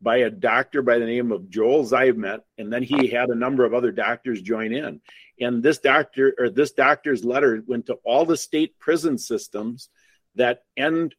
by 0.00 0.18
a 0.18 0.30
doctor 0.30 0.82
by 0.82 0.98
the 0.98 1.06
name 1.06 1.30
of 1.30 1.48
Joel 1.48 1.84
Zivot, 1.84 2.40
and 2.58 2.72
then 2.72 2.82
he 2.82 3.08
had 3.08 3.30
a 3.30 3.34
number 3.34 3.64
of 3.64 3.74
other 3.74 3.92
doctors 3.92 4.42
join 4.42 4.72
in. 4.72 5.00
And 5.40 5.62
this 5.62 5.78
doctor 5.78 6.34
or 6.36 6.50
this 6.50 6.72
doctor's 6.72 7.24
letter 7.24 7.62
went 7.64 7.86
to 7.86 7.98
all 8.04 8.24
the 8.24 8.36
state 8.36 8.78
prison 8.80 9.18
systems 9.18 9.88
that 10.34 10.62
end 10.76 11.14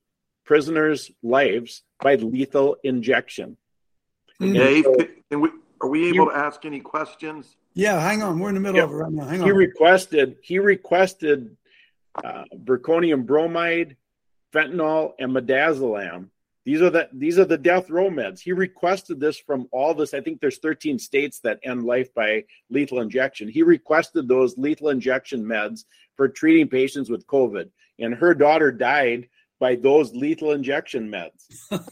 prisoners' 0.49 1.11
lives 1.21 1.83
by 2.01 2.15
lethal 2.15 2.75
injection. 2.83 3.55
Dave, 4.39 4.83
so, 4.83 4.95
can 5.29 5.41
we 5.41 5.49
are 5.79 5.87
we 5.87 6.09
able 6.09 6.25
he, 6.25 6.31
to 6.31 6.35
ask 6.35 6.65
any 6.65 6.79
questions? 6.79 7.55
Yeah, 7.75 7.99
hang 8.01 8.23
on. 8.23 8.39
We're 8.39 8.49
in 8.49 8.55
the 8.55 8.61
middle 8.61 8.77
yeah, 8.77 8.85
of 8.85 8.89
it 8.89 8.95
right 8.95 9.11
now. 9.11 9.25
Hang 9.25 9.41
on. 9.41 9.45
He 9.45 9.51
requested 9.51 10.37
he 10.41 10.57
requested 10.57 11.55
uh, 12.23 12.45
vecuronium 12.55 13.27
bromide, 13.27 13.95
fentanyl, 14.51 15.11
and 15.19 15.35
midazolam. 15.35 16.29
These 16.65 16.81
are 16.81 16.89
the 16.89 17.09
these 17.13 17.37
are 17.37 17.45
the 17.45 17.57
death 17.57 17.91
row 17.91 18.09
meds. 18.09 18.39
He 18.39 18.51
requested 18.51 19.19
this 19.19 19.37
from 19.37 19.67
all 19.71 19.93
this. 19.93 20.15
I 20.15 20.21
think 20.21 20.41
there's 20.41 20.57
13 20.57 20.97
states 20.97 21.41
that 21.41 21.59
end 21.61 21.83
life 21.83 22.11
by 22.15 22.45
lethal 22.71 23.01
injection. 23.01 23.49
He 23.49 23.61
requested 23.61 24.27
those 24.27 24.57
lethal 24.57 24.89
injection 24.89 25.43
meds 25.43 25.83
for 26.15 26.27
treating 26.27 26.69
patients 26.69 27.07
with 27.07 27.27
COVID, 27.27 27.69
and 27.99 28.15
her 28.15 28.33
daughter 28.33 28.71
died 28.71 29.29
by 29.59 29.75
those 29.75 30.13
lethal 30.13 30.51
injection 30.51 31.11
meds. 31.11 31.47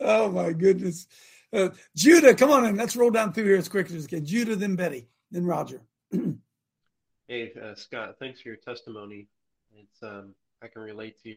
oh 0.00 0.30
my 0.30 0.52
goodness. 0.52 1.06
Uh, 1.52 1.68
Judah, 1.94 2.34
come 2.34 2.50
on 2.50 2.64
in. 2.64 2.76
Let's 2.76 2.96
roll 2.96 3.10
down 3.10 3.32
through 3.32 3.44
here 3.44 3.58
as 3.58 3.68
quick 3.68 3.86
as 3.86 4.02
we 4.02 4.06
can. 4.06 4.24
Judah, 4.24 4.56
then 4.56 4.74
Betty, 4.74 5.08
then 5.30 5.44
Roger. 5.44 5.82
hey, 7.28 7.52
uh, 7.62 7.74
Scott, 7.74 8.16
thanks 8.18 8.40
for 8.40 8.48
your 8.48 8.56
testimony. 8.56 9.28
It's 9.76 10.02
um, 10.02 10.34
I 10.62 10.68
can 10.68 10.82
relate 10.82 11.22
to 11.22 11.34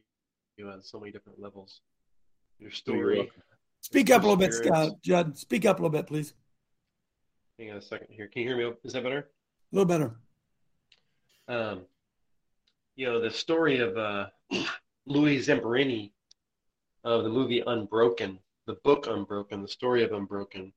you 0.58 0.70
on 0.70 0.82
so 0.82 1.00
many 1.00 1.12
different 1.12 1.40
levels. 1.40 1.82
Your 2.60 2.72
story. 2.72 3.30
Speak 3.82 4.10
up 4.10 4.24
a 4.24 4.26
little 4.26 4.38
bit, 4.38 4.54
Scott. 4.54 4.94
Judd, 5.04 5.38
speak 5.38 5.66
up 5.66 5.80
a 5.80 5.82
little 5.82 5.92
bit, 5.92 6.08
please. 6.08 6.34
Hang 7.60 7.72
on 7.72 7.78
a 7.78 7.82
second 7.82 8.08
here. 8.10 8.28
Can 8.28 8.42
you 8.42 8.48
hear 8.50 8.58
me? 8.58 8.76
Is 8.84 8.94
that 8.94 9.04
better? 9.04 9.20
A 9.20 9.76
little 9.76 9.86
better. 9.86 10.16
Um, 11.48 11.82
you 12.96 13.06
know 13.06 13.20
the 13.20 13.32
story 13.32 13.80
of 13.80 13.98
uh, 13.98 14.28
Louis 15.06 15.40
Zamperini 15.40 16.12
of 17.04 17.24
the 17.24 17.30
movie 17.30 17.62
Unbroken 17.66 18.40
the 18.66 18.76
book 18.84 19.08
Unbroken, 19.08 19.62
the 19.62 19.68
story 19.68 20.04
of 20.04 20.12
Unbroken, 20.12 20.74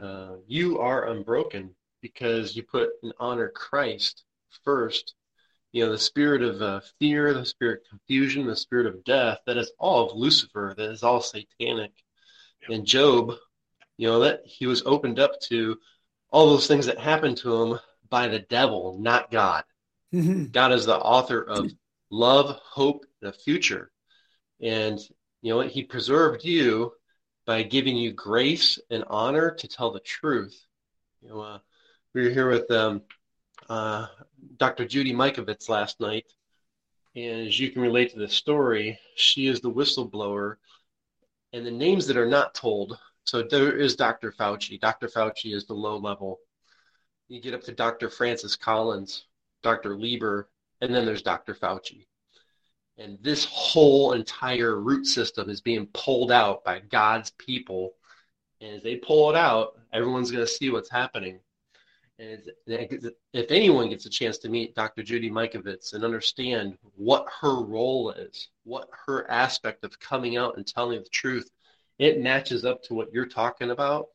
uh, 0.00 0.36
you 0.46 0.78
are 0.78 1.08
unbroken 1.08 1.74
because 2.02 2.56
you 2.56 2.62
put 2.62 2.90
and 3.02 3.12
honor 3.18 3.48
Christ 3.48 4.24
first. 4.64 5.14
You 5.72 5.86
know, 5.86 5.92
the 5.92 5.98
spirit 5.98 6.42
of 6.42 6.62
uh, 6.62 6.80
fear, 6.98 7.32
the 7.32 7.44
spirit 7.44 7.82
of 7.82 7.90
confusion, 7.90 8.46
the 8.46 8.56
spirit 8.56 8.86
of 8.86 9.04
death, 9.04 9.38
that 9.46 9.56
is 9.56 9.72
all 9.78 10.10
of 10.10 10.16
Lucifer, 10.16 10.74
that 10.76 10.90
is 10.90 11.02
all 11.02 11.20
satanic. 11.20 11.92
And 12.68 12.86
Job, 12.86 13.34
you 13.96 14.08
know, 14.08 14.20
that 14.20 14.40
he 14.44 14.66
was 14.66 14.82
opened 14.84 15.18
up 15.18 15.38
to 15.42 15.78
all 16.30 16.50
those 16.50 16.66
things 16.66 16.86
that 16.86 16.98
happened 16.98 17.36
to 17.38 17.62
him 17.62 17.78
by 18.08 18.28
the 18.28 18.40
devil, 18.40 18.98
not 18.98 19.30
God. 19.30 19.64
Mm-hmm. 20.14 20.46
God 20.46 20.72
is 20.72 20.86
the 20.86 20.96
author 20.96 21.42
of 21.42 21.70
love, 22.10 22.58
hope, 22.62 23.04
and 23.20 23.30
a 23.30 23.32
future. 23.32 23.90
And 24.60 24.98
you 25.42 25.52
know, 25.52 25.60
he 25.60 25.82
preserved 25.84 26.44
you 26.44 26.92
by 27.46 27.62
giving 27.62 27.96
you 27.96 28.12
grace 28.12 28.78
and 28.90 29.04
honor 29.08 29.52
to 29.52 29.68
tell 29.68 29.92
the 29.92 30.00
truth. 30.00 30.58
You 31.22 31.28
know, 31.28 31.40
uh, 31.40 31.58
we 32.14 32.24
were 32.24 32.30
here 32.30 32.48
with 32.50 32.70
um, 32.70 33.02
uh, 33.68 34.06
Dr. 34.56 34.84
Judy 34.84 35.12
Mikovits 35.12 35.68
last 35.68 36.00
night, 36.00 36.26
and 37.14 37.46
as 37.46 37.58
you 37.58 37.70
can 37.70 37.82
relate 37.82 38.12
to 38.12 38.18
this 38.18 38.34
story, 38.34 38.98
she 39.14 39.46
is 39.46 39.60
the 39.60 39.70
whistleblower, 39.70 40.56
and 41.52 41.64
the 41.64 41.70
names 41.70 42.06
that 42.06 42.16
are 42.16 42.26
not 42.26 42.54
told. 42.54 42.98
So 43.24 43.42
there 43.42 43.76
is 43.76 43.96
Dr. 43.96 44.32
Fauci. 44.32 44.80
Dr. 44.80 45.08
Fauci 45.08 45.54
is 45.54 45.66
the 45.66 45.74
low 45.74 45.96
level. 45.96 46.38
You 47.28 47.40
get 47.40 47.54
up 47.54 47.62
to 47.62 47.72
Dr. 47.72 48.08
Francis 48.08 48.54
Collins, 48.56 49.26
Dr. 49.62 49.96
Lieber, 49.96 50.48
and 50.80 50.94
then 50.94 51.04
there's 51.04 51.22
Dr. 51.22 51.54
Fauci. 51.54 52.06
And 52.98 53.18
this 53.20 53.44
whole 53.44 54.12
entire 54.12 54.80
root 54.80 55.06
system 55.06 55.50
is 55.50 55.60
being 55.60 55.86
pulled 55.88 56.32
out 56.32 56.64
by 56.64 56.80
God's 56.80 57.30
people. 57.38 57.94
And 58.60 58.76
as 58.76 58.82
they 58.82 58.96
pull 58.96 59.28
it 59.30 59.36
out, 59.36 59.78
everyone's 59.92 60.30
going 60.30 60.44
to 60.44 60.50
see 60.50 60.70
what's 60.70 60.90
happening. 60.90 61.40
And 62.18 62.40
if 62.66 63.50
anyone 63.50 63.90
gets 63.90 64.06
a 64.06 64.10
chance 64.10 64.38
to 64.38 64.48
meet 64.48 64.74
Dr. 64.74 65.02
Judy 65.02 65.30
Mikovits 65.30 65.92
and 65.92 66.02
understand 66.02 66.78
what 66.94 67.26
her 67.42 67.62
role 67.62 68.10
is, 68.10 68.48
what 68.64 68.88
her 69.06 69.30
aspect 69.30 69.84
of 69.84 70.00
coming 70.00 70.38
out 70.38 70.56
and 70.56 70.66
telling 70.66 71.02
the 71.02 71.08
truth, 71.10 71.50
it 71.98 72.22
matches 72.22 72.64
up 72.64 72.82
to 72.84 72.94
what 72.94 73.12
you're 73.12 73.26
talking 73.26 73.70
about 73.70 74.06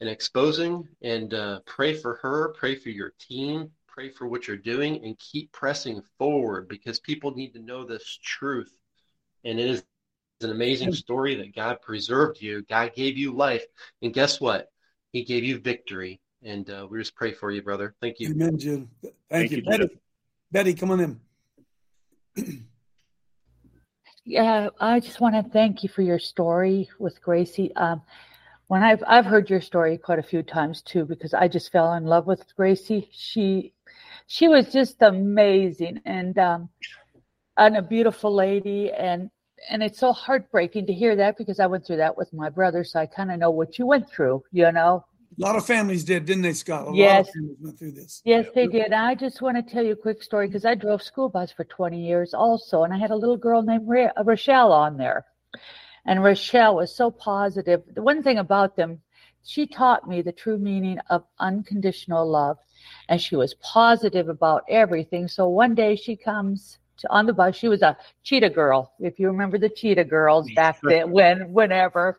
and 0.00 0.08
exposing. 0.08 0.88
And 1.02 1.34
uh, 1.34 1.60
pray 1.66 1.92
for 1.92 2.14
her, 2.22 2.54
pray 2.58 2.74
for 2.74 2.88
your 2.88 3.12
team, 3.20 3.70
pray 3.92 4.08
for 4.10 4.26
what 4.26 4.48
you're 4.48 4.56
doing, 4.56 5.04
and 5.04 5.18
keep 5.18 5.52
pressing 5.52 6.02
forward 6.18 6.68
because 6.68 7.00
people 7.00 7.34
need 7.34 7.52
to 7.54 7.60
know 7.60 7.84
this 7.84 8.18
truth. 8.22 8.72
And 9.44 9.60
it 9.60 9.68
is 9.68 9.84
an 10.40 10.50
amazing 10.50 10.92
story 10.92 11.34
that 11.36 11.54
God 11.54 11.80
preserved 11.82 12.40
you, 12.40 12.62
God 12.62 12.94
gave 12.94 13.16
you 13.16 13.32
life, 13.32 13.64
and 14.00 14.12
guess 14.12 14.40
what? 14.40 14.68
He 15.12 15.24
gave 15.24 15.44
you 15.44 15.58
victory 15.58 16.20
and 16.44 16.68
uh, 16.70 16.86
we 16.90 16.98
just 16.98 17.14
pray 17.14 17.32
for 17.32 17.50
you, 17.50 17.62
brother. 17.62 17.94
Thank 18.00 18.20
you. 18.20 18.30
Amen, 18.30 18.58
Jim. 18.58 18.90
Thank, 19.02 19.14
Thank 19.30 19.50
you, 19.52 19.56
you 19.58 19.62
Betty. 19.62 20.00
Betty, 20.50 20.74
come 20.74 20.90
on 20.90 21.00
in. 21.00 21.20
yeah, 24.24 24.68
I 24.80 25.00
just 25.00 25.20
want 25.20 25.34
to 25.34 25.50
thank 25.50 25.82
you 25.82 25.88
for 25.88 26.02
your 26.02 26.18
story 26.18 26.88
with 26.98 27.22
Gracie. 27.22 27.74
Um, 27.76 28.02
when 28.66 28.82
I've 28.82 29.02
I've 29.06 29.26
heard 29.26 29.50
your 29.50 29.60
story 29.60 29.98
quite 29.98 30.18
a 30.18 30.22
few 30.22 30.42
times 30.42 30.82
too, 30.82 31.04
because 31.04 31.34
I 31.34 31.48
just 31.48 31.70
fell 31.70 31.92
in 31.94 32.04
love 32.04 32.26
with 32.26 32.44
Gracie. 32.56 33.08
She 33.12 33.72
she 34.26 34.48
was 34.48 34.72
just 34.72 35.00
amazing 35.02 36.00
and 36.04 36.38
um, 36.38 36.68
and 37.56 37.76
a 37.76 37.82
beautiful 37.82 38.34
lady 38.34 38.90
and 38.90 39.30
and 39.70 39.82
it's 39.82 39.98
so 39.98 40.12
heartbreaking 40.12 40.86
to 40.86 40.92
hear 40.92 41.16
that 41.16 41.38
because 41.38 41.60
I 41.60 41.66
went 41.66 41.86
through 41.86 41.98
that 41.98 42.16
with 42.16 42.32
my 42.32 42.48
brother, 42.48 42.84
so 42.84 43.00
I 43.00 43.06
kind 43.06 43.30
of 43.30 43.38
know 43.38 43.50
what 43.50 43.78
you 43.78 43.86
went 43.86 44.10
through, 44.10 44.42
you 44.50 44.70
know. 44.72 45.04
A 45.38 45.40
lot 45.40 45.56
of 45.56 45.64
families 45.64 46.04
did, 46.04 46.26
didn't 46.26 46.42
they, 46.42 46.52
Scott? 46.52 46.88
A 46.88 46.94
yes. 46.94 47.30
went 47.60 47.78
through 47.78 47.92
this. 47.92 48.20
Yes, 48.24 48.46
they 48.54 48.66
did. 48.66 48.92
I 48.92 49.14
just 49.14 49.40
want 49.40 49.56
to 49.56 49.62
tell 49.72 49.84
you 49.84 49.92
a 49.92 49.96
quick 49.96 50.22
story 50.22 50.46
because 50.46 50.66
I 50.66 50.74
drove 50.74 51.02
school 51.02 51.28
bus 51.28 51.50
for 51.52 51.64
20 51.64 52.04
years 52.04 52.34
also, 52.34 52.82
and 52.82 52.92
I 52.92 52.98
had 52.98 53.10
a 53.10 53.16
little 53.16 53.38
girl 53.38 53.62
named 53.62 53.88
uh, 53.88 54.24
Rochelle 54.24 54.72
on 54.72 54.98
there. 54.98 55.24
And 56.04 56.22
Rochelle 56.22 56.76
was 56.76 56.94
so 56.94 57.10
positive. 57.10 57.82
The 57.94 58.02
one 58.02 58.22
thing 58.22 58.38
about 58.38 58.76
them, 58.76 59.00
she 59.44 59.66
taught 59.66 60.06
me 60.06 60.20
the 60.20 60.32
true 60.32 60.58
meaning 60.58 60.98
of 61.08 61.24
unconditional 61.38 62.28
love, 62.28 62.58
and 63.08 63.20
she 63.20 63.36
was 63.36 63.54
positive 63.54 64.28
about 64.28 64.64
everything. 64.68 65.28
So 65.28 65.48
one 65.48 65.74
day 65.74 65.96
she 65.96 66.16
comes 66.16 66.78
to, 66.98 67.10
on 67.10 67.26
the 67.26 67.32
bus. 67.32 67.56
She 67.56 67.68
was 67.68 67.82
a 67.82 67.96
cheetah 68.22 68.50
girl, 68.50 68.92
if 69.00 69.18
you 69.18 69.28
remember 69.28 69.58
the 69.58 69.68
cheetah 69.68 70.04
girls 70.04 70.50
back 70.54 70.78
then, 70.82 71.10
when 71.10 71.52
whenever 71.52 72.18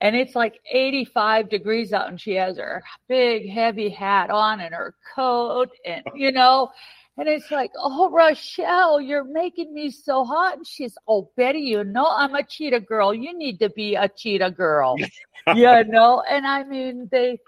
and 0.00 0.14
it's 0.14 0.34
like 0.34 0.60
85 0.70 1.48
degrees 1.48 1.92
out 1.92 2.08
and 2.08 2.20
she 2.20 2.34
has 2.34 2.58
her 2.58 2.82
big 3.08 3.48
heavy 3.48 3.88
hat 3.88 4.30
on 4.30 4.60
and 4.60 4.74
her 4.74 4.94
coat 5.14 5.70
and 5.84 6.02
you 6.14 6.32
know 6.32 6.70
and 7.16 7.28
it's 7.28 7.50
like 7.50 7.70
oh 7.76 8.10
rochelle 8.10 9.00
you're 9.00 9.24
making 9.24 9.72
me 9.74 9.90
so 9.90 10.24
hot 10.24 10.56
and 10.56 10.66
she's 10.66 10.96
oh 11.08 11.30
betty 11.36 11.60
you 11.60 11.84
know 11.84 12.06
i'm 12.06 12.34
a 12.34 12.42
cheetah 12.42 12.80
girl 12.80 13.12
you 13.12 13.36
need 13.36 13.58
to 13.58 13.70
be 13.70 13.94
a 13.94 14.08
cheetah 14.08 14.50
girl 14.50 14.96
you 15.54 15.84
know 15.84 16.22
and 16.28 16.46
i 16.46 16.62
mean 16.62 17.08
they 17.10 17.38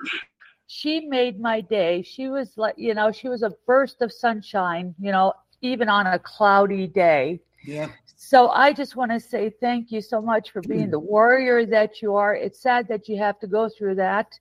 she 0.72 1.00
made 1.00 1.40
my 1.40 1.60
day 1.60 2.02
she 2.02 2.28
was 2.28 2.56
like 2.56 2.74
you 2.76 2.94
know 2.94 3.10
she 3.10 3.28
was 3.28 3.42
a 3.42 3.52
burst 3.66 4.02
of 4.02 4.12
sunshine 4.12 4.94
you 5.00 5.10
know 5.10 5.32
even 5.62 5.88
on 5.88 6.06
a 6.06 6.18
cloudy 6.18 6.86
day 6.86 7.40
yeah 7.64 7.88
so 8.22 8.50
I 8.50 8.74
just 8.74 8.96
want 8.96 9.12
to 9.12 9.18
say 9.18 9.48
thank 9.48 9.90
you 9.90 10.02
so 10.02 10.20
much 10.20 10.50
for 10.50 10.60
being 10.60 10.90
the 10.90 10.98
warrior 11.14 11.64
that 11.64 12.02
you 12.02 12.16
are. 12.16 12.34
It's 12.34 12.60
sad 12.60 12.86
that 12.88 13.08
you 13.08 13.16
have 13.16 13.40
to 13.40 13.46
go 13.46 13.70
through 13.70 13.94
that, 13.94 14.38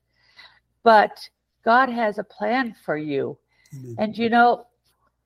but 0.82 1.18
God 1.64 1.88
has 1.88 2.18
a 2.18 2.22
plan 2.22 2.76
for 2.84 2.98
you. 2.98 3.38
Mm-hmm. 3.74 3.94
And 3.96 4.18
you 4.18 4.28
know, 4.28 4.66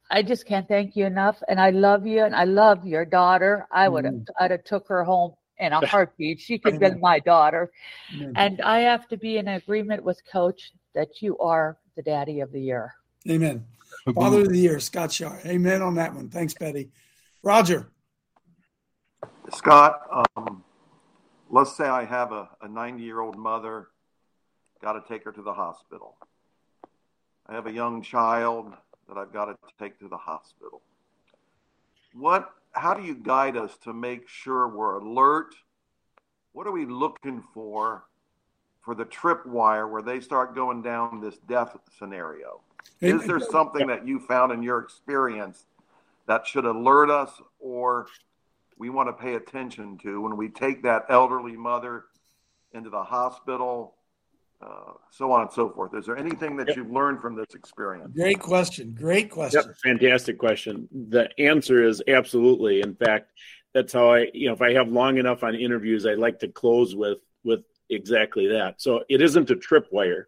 I 0.09 0.23
just 0.23 0.47
can't 0.47 0.69
thank 0.69 0.95
you 0.95 1.05
enough. 1.05 1.43
And 1.49 1.61
I 1.61 1.71
love 1.71 2.07
you, 2.07 2.23
and 2.23 2.35
I 2.35 2.45
love 2.45 2.87
your 2.87 3.05
daughter. 3.05 3.67
I 3.73 3.89
would 3.89 4.05
have, 4.05 4.15
mm-hmm. 4.15 4.45
I'd 4.45 4.53
have 4.53 4.63
took 4.63 4.87
her 4.87 5.03
home 5.03 5.35
in 5.59 5.73
a 5.73 5.85
heartbeat. 5.95 6.41
She 6.41 6.57
could 6.59 6.79
be 6.79 6.95
my 6.95 7.19
daughter. 7.19 7.73
Mm-hmm. 8.15 8.33
And 8.37 8.61
I 8.61 8.83
have 8.83 9.09
to 9.09 9.17
be 9.17 9.37
in 9.37 9.49
agreement 9.49 10.05
with 10.05 10.23
Coach 10.31 10.73
that 10.95 11.23
you 11.23 11.37
are 11.39 11.77
the 11.97 12.03
daddy 12.03 12.41
of 12.41 12.53
the 12.53 12.61
year. 12.61 12.95
Amen. 13.29 13.65
Father 14.15 14.43
of 14.43 14.49
the 14.49 14.59
year, 14.59 14.79
Scott 14.81 15.11
Schara. 15.11 15.45
Amen 15.47 15.83
on 15.83 15.95
that 15.95 16.15
one. 16.15 16.29
Thanks, 16.29 16.55
Betty. 16.55 16.91
Roger. 17.43 17.89
Scott, 19.53 20.27
um, 20.37 20.65
let's 21.51 21.77
say 21.77 21.85
I 21.85 22.05
have 22.05 22.33
a 22.33 22.49
90 22.69 23.03
year 23.03 23.21
old 23.21 23.37
mother, 23.37 23.89
got 24.83 24.93
to 24.93 25.03
take 25.09 25.25
her 25.25 25.33
to 25.33 25.43
the 25.43 25.53
hospital. 25.53 26.17
I 27.47 27.55
have 27.55 27.67
a 27.67 27.73
young 27.73 28.03
child 28.03 28.73
that 29.09 29.17
I've 29.17 29.33
got 29.33 29.47
to 29.47 29.57
take 29.79 29.99
to 30.01 30.09
the 30.09 30.17
hospital. 30.17 30.83
What, 32.15 32.51
how 32.73 32.95
do 32.95 33.03
you 33.03 33.15
guide 33.15 33.57
us 33.57 33.77
to 33.85 33.93
make 33.93 34.29
sure 34.29 34.69
we're 34.69 34.99
alert? 34.99 35.55
What 36.53 36.67
are 36.67 36.73
we 36.73 36.87
looking 36.87 37.43
for 37.53 38.05
for 38.85 38.95
the 38.95 39.05
tripwire 39.05 39.91
where 39.91 40.03
they 40.03 40.21
start 40.21 40.55
going 40.55 40.83
down 40.83 41.21
this 41.21 41.37
death 41.49 41.77
scenario? 41.99 42.61
Is 43.01 43.27
there 43.27 43.41
something 43.41 43.87
that 43.87 44.07
you 44.07 44.21
found 44.21 44.53
in 44.53 44.63
your 44.63 44.79
experience 44.79 45.65
that 46.27 46.47
should 46.47 46.65
alert 46.65 47.11
us 47.11 47.31
or 47.59 48.07
we 48.79 48.91
want 48.91 49.09
to 49.09 49.13
pay 49.13 49.35
attention 49.35 49.99
to 49.99 50.21
when 50.21 50.37
we 50.37 50.49
take 50.49 50.83
that 50.83 51.07
elderly 51.09 51.57
mother 51.57 52.05
into 52.73 52.91
the 52.91 53.03
hospital, 53.03 53.95
uh, 54.61 54.93
so 55.11 55.31
on 55.33 55.43
and 55.43 55.53
so 55.53 55.71
forth. 55.71 55.95
Is 55.95 56.07
there 56.07 56.17
anything 56.17 56.57
that 56.57 56.69
yep. 56.69 56.77
you've 56.77 56.91
learned 56.91 57.21
from 57.21 57.37
this 57.37 57.55
experience? 57.55 58.13
Great 58.15 58.41
question. 58.41 58.95
Great 58.99 59.31
question. 59.31 59.63
Yep. 59.67 59.77
Fantastic 59.83 60.39
question. 60.39 60.89
The 61.09 61.29
answer 61.39 61.87
is 61.87 62.03
absolutely. 62.09 62.81
In 62.81 62.95
fact, 62.95 63.31
that's 63.73 63.93
how 63.93 64.13
I, 64.13 64.27
you 64.33 64.49
know, 64.49 64.55
if 64.55 64.63
I 64.63 64.73
have 64.73 64.89
long 64.89 65.19
enough 65.19 65.43
on 65.45 65.55
interviews, 65.55 66.07
I 66.07 66.15
like 66.15 66.41
to 66.41 66.49
close 66.49 66.95
with 66.95 67.19
with 67.45 67.65
exactly 67.91 68.49
that. 68.49 68.81
So 68.81 69.05
it 69.09 69.21
isn't 69.23 69.51
a 69.51 69.57
tripwire. 69.57 70.25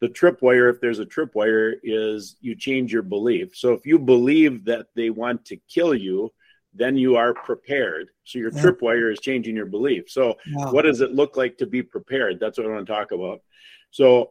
The 0.00 0.08
tripwire, 0.08 0.72
if 0.72 0.80
there's 0.80 0.98
a 0.98 1.06
tripwire, 1.06 1.74
is 1.82 2.36
you 2.40 2.54
change 2.54 2.92
your 2.92 3.02
belief. 3.02 3.54
So 3.54 3.72
if 3.72 3.84
you 3.84 3.98
believe 3.98 4.64
that 4.64 4.86
they 4.96 5.10
want 5.10 5.44
to 5.46 5.58
kill 5.68 5.94
you, 5.94 6.32
then 6.72 6.96
you 6.96 7.16
are 7.16 7.34
prepared. 7.34 8.08
So 8.24 8.38
your 8.38 8.52
yeah. 8.52 8.62
tripwire 8.62 9.12
is 9.12 9.20
changing 9.20 9.56
your 9.56 9.66
belief. 9.66 10.04
So 10.08 10.36
wow. 10.52 10.72
what 10.72 10.82
does 10.82 11.00
it 11.00 11.12
look 11.12 11.36
like 11.36 11.58
to 11.58 11.66
be 11.66 11.82
prepared? 11.82 12.38
That's 12.40 12.56
what 12.56 12.66
I 12.66 12.70
want 12.70 12.86
to 12.86 12.92
talk 12.92 13.12
about. 13.12 13.40
So 13.90 14.30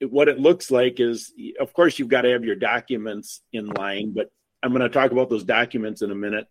what 0.00 0.28
it 0.28 0.38
looks 0.38 0.70
like 0.70 1.00
is, 1.00 1.32
of 1.60 1.72
course, 1.72 1.98
you've 1.98 2.08
got 2.08 2.22
to 2.22 2.32
have 2.32 2.44
your 2.44 2.56
documents 2.56 3.40
in 3.52 3.66
line, 3.68 4.12
but 4.12 4.30
I'm 4.62 4.70
going 4.70 4.82
to 4.82 4.88
talk 4.88 5.12
about 5.12 5.30
those 5.30 5.44
documents 5.44 6.02
in 6.02 6.10
a 6.10 6.14
minute. 6.14 6.46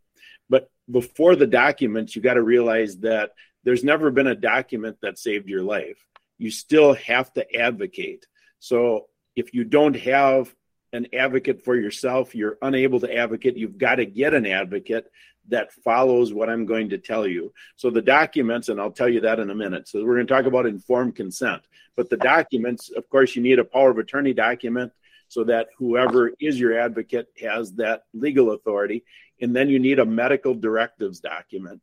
But 0.49 0.71
before 0.89 1.35
the 1.35 1.47
documents, 1.47 2.15
you 2.15 2.21
got 2.21 2.35
to 2.35 2.41
realize 2.41 2.97
that 2.99 3.31
there's 3.65 3.83
never 3.83 4.11
been 4.11 4.27
a 4.27 4.35
document 4.35 4.97
that 5.01 5.19
saved 5.19 5.49
your 5.49 5.63
life. 5.63 5.97
You 6.37 6.51
still 6.51 6.93
have 6.93 7.33
to 7.33 7.55
advocate. 7.55 8.25
So 8.59 9.07
if 9.35 9.53
you 9.53 9.65
don't 9.65 9.95
have 9.97 10.53
an 10.93 11.07
advocate 11.13 11.65
for 11.65 11.75
yourself, 11.75 12.33
you're 12.33 12.57
unable 12.61 13.01
to 13.01 13.13
advocate, 13.13 13.57
you've 13.57 13.77
got 13.77 13.95
to 13.95 14.05
get 14.05 14.33
an 14.33 14.45
advocate 14.45 15.11
that 15.49 15.73
follows 15.73 16.33
what 16.33 16.49
I'm 16.49 16.65
going 16.65 16.89
to 16.89 16.97
tell 16.97 17.27
you. 17.27 17.53
So 17.75 17.89
the 17.89 18.01
documents, 18.01 18.69
and 18.69 18.79
I'll 18.79 18.91
tell 18.91 19.09
you 19.09 19.21
that 19.21 19.39
in 19.39 19.49
a 19.49 19.55
minute. 19.55 19.87
So 19.87 20.03
we're 20.03 20.15
going 20.15 20.27
to 20.27 20.33
talk 20.33 20.45
about 20.45 20.65
informed 20.65 21.15
consent. 21.15 21.61
But 21.95 22.09
the 22.09 22.17
documents, 22.17 22.89
of 22.89 23.09
course, 23.09 23.35
you 23.35 23.41
need 23.41 23.59
a 23.59 23.65
power 23.65 23.91
of 23.91 23.97
attorney 23.97 24.33
document 24.33 24.91
so 25.27 25.43
that 25.45 25.67
whoever 25.77 26.31
is 26.39 26.59
your 26.59 26.79
advocate 26.79 27.27
has 27.41 27.73
that 27.73 28.03
legal 28.13 28.51
authority. 28.51 29.03
And 29.41 29.55
then 29.55 29.69
you 29.69 29.79
need 29.79 29.99
a 29.99 30.05
medical 30.05 30.53
directives 30.53 31.19
document. 31.19 31.81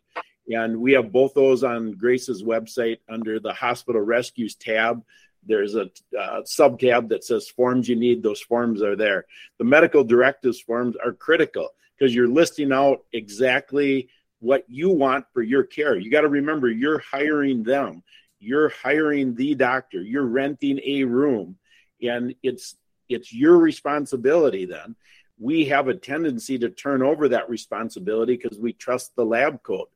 And 0.51 0.80
we 0.80 0.93
have 0.93 1.12
both 1.12 1.34
those 1.34 1.62
on 1.62 1.93
Grace's 1.93 2.43
website 2.43 2.99
under 3.09 3.38
the 3.38 3.53
hospital 3.53 4.01
rescues 4.01 4.55
tab. 4.55 5.03
There's 5.45 5.74
a 5.74 5.90
uh, 6.18 6.43
sub 6.45 6.80
tab 6.80 7.09
that 7.11 7.24
says 7.24 7.49
forms 7.49 7.88
you 7.88 7.97
need. 7.97 8.22
Those 8.22 8.40
forms 8.40 8.82
are 8.82 8.97
there. 8.97 9.26
The 9.59 9.64
medical 9.64 10.05
directives 10.05 10.61
forms 10.61 10.97
are 10.97 11.12
critical 11.12 11.70
because 11.97 12.14
you're 12.14 12.28
listing 12.28 12.72
out 12.72 13.05
exactly 13.12 14.09
what 14.40 14.64
you 14.68 14.90
want 14.90 15.24
for 15.32 15.43
your 15.43 15.62
care. 15.62 15.97
You 15.97 16.11
got 16.11 16.22
to 16.22 16.28
remember 16.28 16.68
you're 16.68 16.99
hiring 16.99 17.62
them. 17.62 18.03
You're 18.40 18.70
hiring 18.70 19.36
the 19.36 19.55
doctor. 19.55 20.03
You're 20.03 20.26
renting 20.26 20.80
a 20.84 21.05
room 21.05 21.57
and 22.03 22.34
it's 22.43 22.76
it's 23.09 23.32
your 23.32 23.59
responsibility 23.59 24.64
then. 24.64 24.97
We 25.38 25.66
have 25.66 25.88
a 25.88 25.95
tendency 25.95 26.59
to 26.59 26.70
turn 26.70 27.03
over 27.03 27.28
that 27.28 27.51
responsibility 27.51 28.36
because 28.36 28.59
we 28.59 28.72
trust 28.72 29.14
the 29.16 29.24
lab 29.24 29.62
code. 29.62 29.88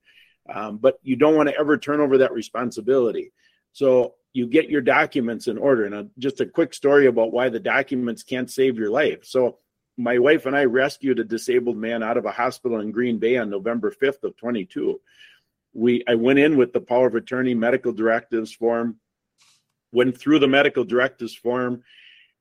Um, 0.53 0.79
but 0.79 0.99
you 1.03 1.17
don't 1.17 1.37
want 1.37 1.49
to 1.49 1.59
ever 1.59 1.77
turn 1.77 2.01
over 2.01 2.19
that 2.19 2.33
responsibility. 2.33 3.33
So 3.73 4.15
you 4.33 4.47
get 4.47 4.69
your 4.69 4.83
documents 4.83 5.49
in 5.49 5.59
order. 5.59 5.87
And 5.87 6.11
just 6.19 6.41
a 6.41 6.47
quick 6.47 6.75
story 6.75 7.07
about 7.07 7.33
why 7.33 7.49
the 7.49 7.61
documents 7.61 8.23
can't 8.23 8.51
save 8.51 8.79
your 8.79 8.91
life. 8.91 9.25
So 9.25 9.59
my 9.97 10.19
wife 10.19 10.47
and 10.47 10.55
I 10.55 10.65
rescued 10.65 11.19
a 11.19 11.25
disabled 11.25 11.77
man 11.77 12.03
out 12.03 12.17
of 12.17 12.27
a 12.27 12.31
hospital 12.31 12.81
in 12.81 12.91
Green 12.91 13.19
Bay 13.19 13.39
on 13.39 13.51
November 13.51 13.91
5th 13.91 14.25
of 14.25 14.37
22. 14.37 15.01
We 15.73 16.05
I 16.07 16.15
went 16.15 16.39
in 16.39 16.57
with 16.57 16.73
the 16.73 16.81
power 16.81 17.07
of 17.07 17.15
attorney 17.15 17.55
medical 17.55 17.93
directives 17.93 18.53
form, 18.53 18.97
went 19.93 20.19
through 20.19 20.39
the 20.39 20.49
medical 20.49 20.85
directives 20.85 21.35
form. 21.35 21.83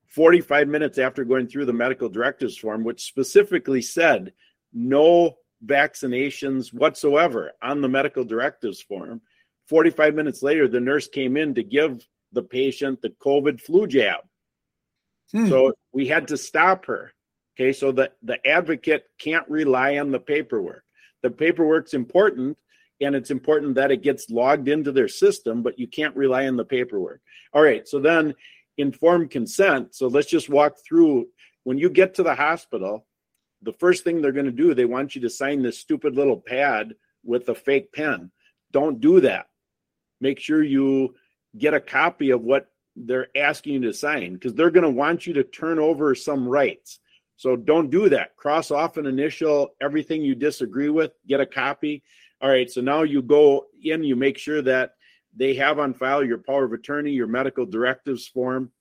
45 0.08 0.68
minutes 0.68 0.98
after 0.98 1.26
going 1.26 1.48
through 1.48 1.66
the 1.66 1.74
medical 1.74 2.08
directives 2.08 2.58
form, 2.58 2.84
which 2.84 3.04
specifically 3.04 3.82
said 3.82 4.34
no 4.72 5.38
vaccinations 5.66 6.74
whatsoever 6.74 7.52
on 7.62 7.82
the 7.82 7.90
medical 7.90 8.24
directives 8.24 8.82
form, 8.82 9.22
45 9.68 10.14
minutes 10.16 10.44
later, 10.44 10.68
the 10.68 10.80
nurse 10.80 11.08
came 11.08 11.38
in 11.38 11.56
to 11.56 11.64
give 11.64 12.06
the 12.32 12.44
patient 12.44 13.02
the 13.02 13.10
COVID 13.10 13.62
flu 13.62 13.88
jab. 13.88 14.22
Hmm. 15.32 15.48
So 15.48 15.74
we 15.92 16.08
had 16.08 16.28
to 16.30 16.38
stop 16.38 16.86
her. 16.86 17.12
Okay, 17.56 17.72
so 17.72 17.92
the, 17.92 18.12
the 18.22 18.46
advocate 18.46 19.06
can't 19.18 19.48
rely 19.50 19.98
on 19.98 20.12
the 20.12 20.20
paperwork. 20.20 20.84
The 21.24 21.32
paperwork's 21.32 21.94
important, 21.94 22.58
and 23.02 23.16
it's 23.16 23.32
important 23.32 23.76
that 23.76 23.92
it 23.92 24.04
gets 24.04 24.30
logged 24.30 24.68
into 24.68 24.92
their 24.92 25.08
system, 25.08 25.64
but 25.64 25.80
you 25.80 25.88
can't 25.88 26.16
rely 26.16 26.48
on 26.48 26.58
the 26.58 26.66
paperwork. 26.66 27.22
All 27.54 27.64
right, 27.64 27.88
so 27.88 28.00
then 28.00 28.36
informed 28.78 29.32
consent. 29.32 29.96
So 29.96 30.08
let's 30.08 30.30
just 30.30 30.50
walk 30.50 30.76
through. 30.88 31.28
When 31.64 31.78
you 31.78 31.90
get 31.90 32.14
to 32.16 32.24
the 32.24 32.36
hospital, 32.36 33.08
the 33.66 33.74
first 33.74 34.04
thing 34.04 34.22
they're 34.22 34.32
going 34.32 34.46
to 34.46 34.52
do, 34.52 34.74
they 34.74 34.86
want 34.86 35.16
you 35.16 35.22
to 35.22 35.30
sign 35.30 35.62
this 35.62 35.80
stupid 35.80 36.16
little 36.16 36.40
pad 36.40 36.94
with 37.24 37.50
a 37.50 37.56
fake 37.56 37.92
pen. 37.92 38.32
Don't 38.72 39.02
do 39.02 39.20
that. 39.22 39.48
Make 40.22 40.40
sure 40.40 40.64
you 40.64 41.16
get 41.58 41.74
a 41.74 41.80
copy 41.80 42.30
of 42.30 42.42
what 42.42 42.68
they're 42.96 43.28
asking 43.36 43.74
you 43.74 43.82
to 43.82 43.94
sign 43.94 44.34
because 44.34 44.54
they're 44.54 44.70
going 44.70 44.84
to 44.84 44.90
want 44.90 45.26
you 45.26 45.34
to 45.34 45.44
turn 45.44 45.80
over 45.80 46.14
some 46.16 46.48
rights. 46.48 47.00
So 47.38 47.56
don't 47.56 47.90
do 47.90 48.08
that. 48.10 48.38
Cross 48.38 48.72
off 48.72 48.98
an 48.98 49.08
initial, 49.08 49.72
everything 49.82 50.22
you 50.22 50.36
disagree 50.36 50.90
with, 50.90 51.12
get 51.28 51.42
a 51.42 51.46
copy. 51.46 52.04
All 52.42 52.50
right, 52.50 52.70
so 52.70 52.82
now 52.82 53.02
you 53.02 53.22
go 53.22 53.66
in, 53.82 54.04
you 54.04 54.16
make 54.16 54.38
sure 54.38 54.62
that 54.62 54.92
they 55.36 55.56
have 55.56 55.80
on 55.80 55.94
file 55.94 56.24
your 56.24 56.38
power 56.38 56.64
of 56.64 56.72
attorney, 56.72 57.12
your 57.12 57.28
medical 57.28 57.66
directives 57.66 58.28
form, 58.28 58.72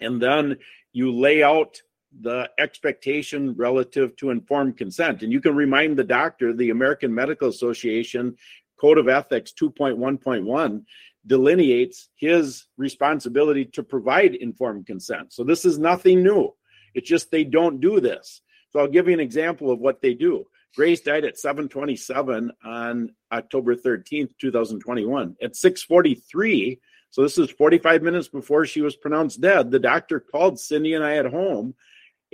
and 0.00 0.20
then 0.20 0.58
you 0.92 1.12
lay 1.12 1.42
out 1.42 1.80
the 2.20 2.50
expectation 2.58 3.54
relative 3.56 4.16
to 4.16 4.30
informed 4.30 4.76
consent. 4.76 5.22
And 5.22 5.32
you 5.32 5.40
can 5.40 5.54
remind 5.54 5.96
the 5.96 6.04
doctor, 6.04 6.52
the 6.52 6.70
American 6.70 7.14
Medical 7.14 7.48
Association 7.48 8.36
Code 8.80 8.98
of 8.98 9.08
Ethics 9.08 9.52
2.1.1 9.60 10.82
delineates 11.26 12.08
his 12.14 12.66
responsibility 12.76 13.64
to 13.64 13.82
provide 13.82 14.34
informed 14.34 14.86
consent. 14.86 15.32
So 15.32 15.44
this 15.44 15.64
is 15.64 15.78
nothing 15.78 16.22
new. 16.22 16.54
It's 16.94 17.08
just 17.08 17.30
they 17.30 17.44
don't 17.44 17.80
do 17.80 18.00
this. 18.00 18.42
So 18.70 18.80
I'll 18.80 18.88
give 18.88 19.08
you 19.08 19.14
an 19.14 19.20
example 19.20 19.70
of 19.70 19.80
what 19.80 20.00
they 20.00 20.14
do. 20.14 20.46
Grace 20.74 21.00
died 21.00 21.24
at 21.24 21.38
727 21.38 22.52
on 22.64 23.10
October 23.32 23.74
13th, 23.74 24.30
2021. 24.38 25.36
At 25.42 25.56
643, 25.56 26.80
so 27.10 27.22
this 27.22 27.38
is 27.38 27.50
45 27.50 28.02
minutes 28.02 28.28
before 28.28 28.66
she 28.66 28.82
was 28.82 28.94
pronounced 28.94 29.40
dead, 29.40 29.70
the 29.70 29.78
doctor 29.78 30.20
called 30.20 30.60
Cindy 30.60 30.94
and 30.94 31.04
I 31.04 31.16
at 31.16 31.26
home. 31.26 31.74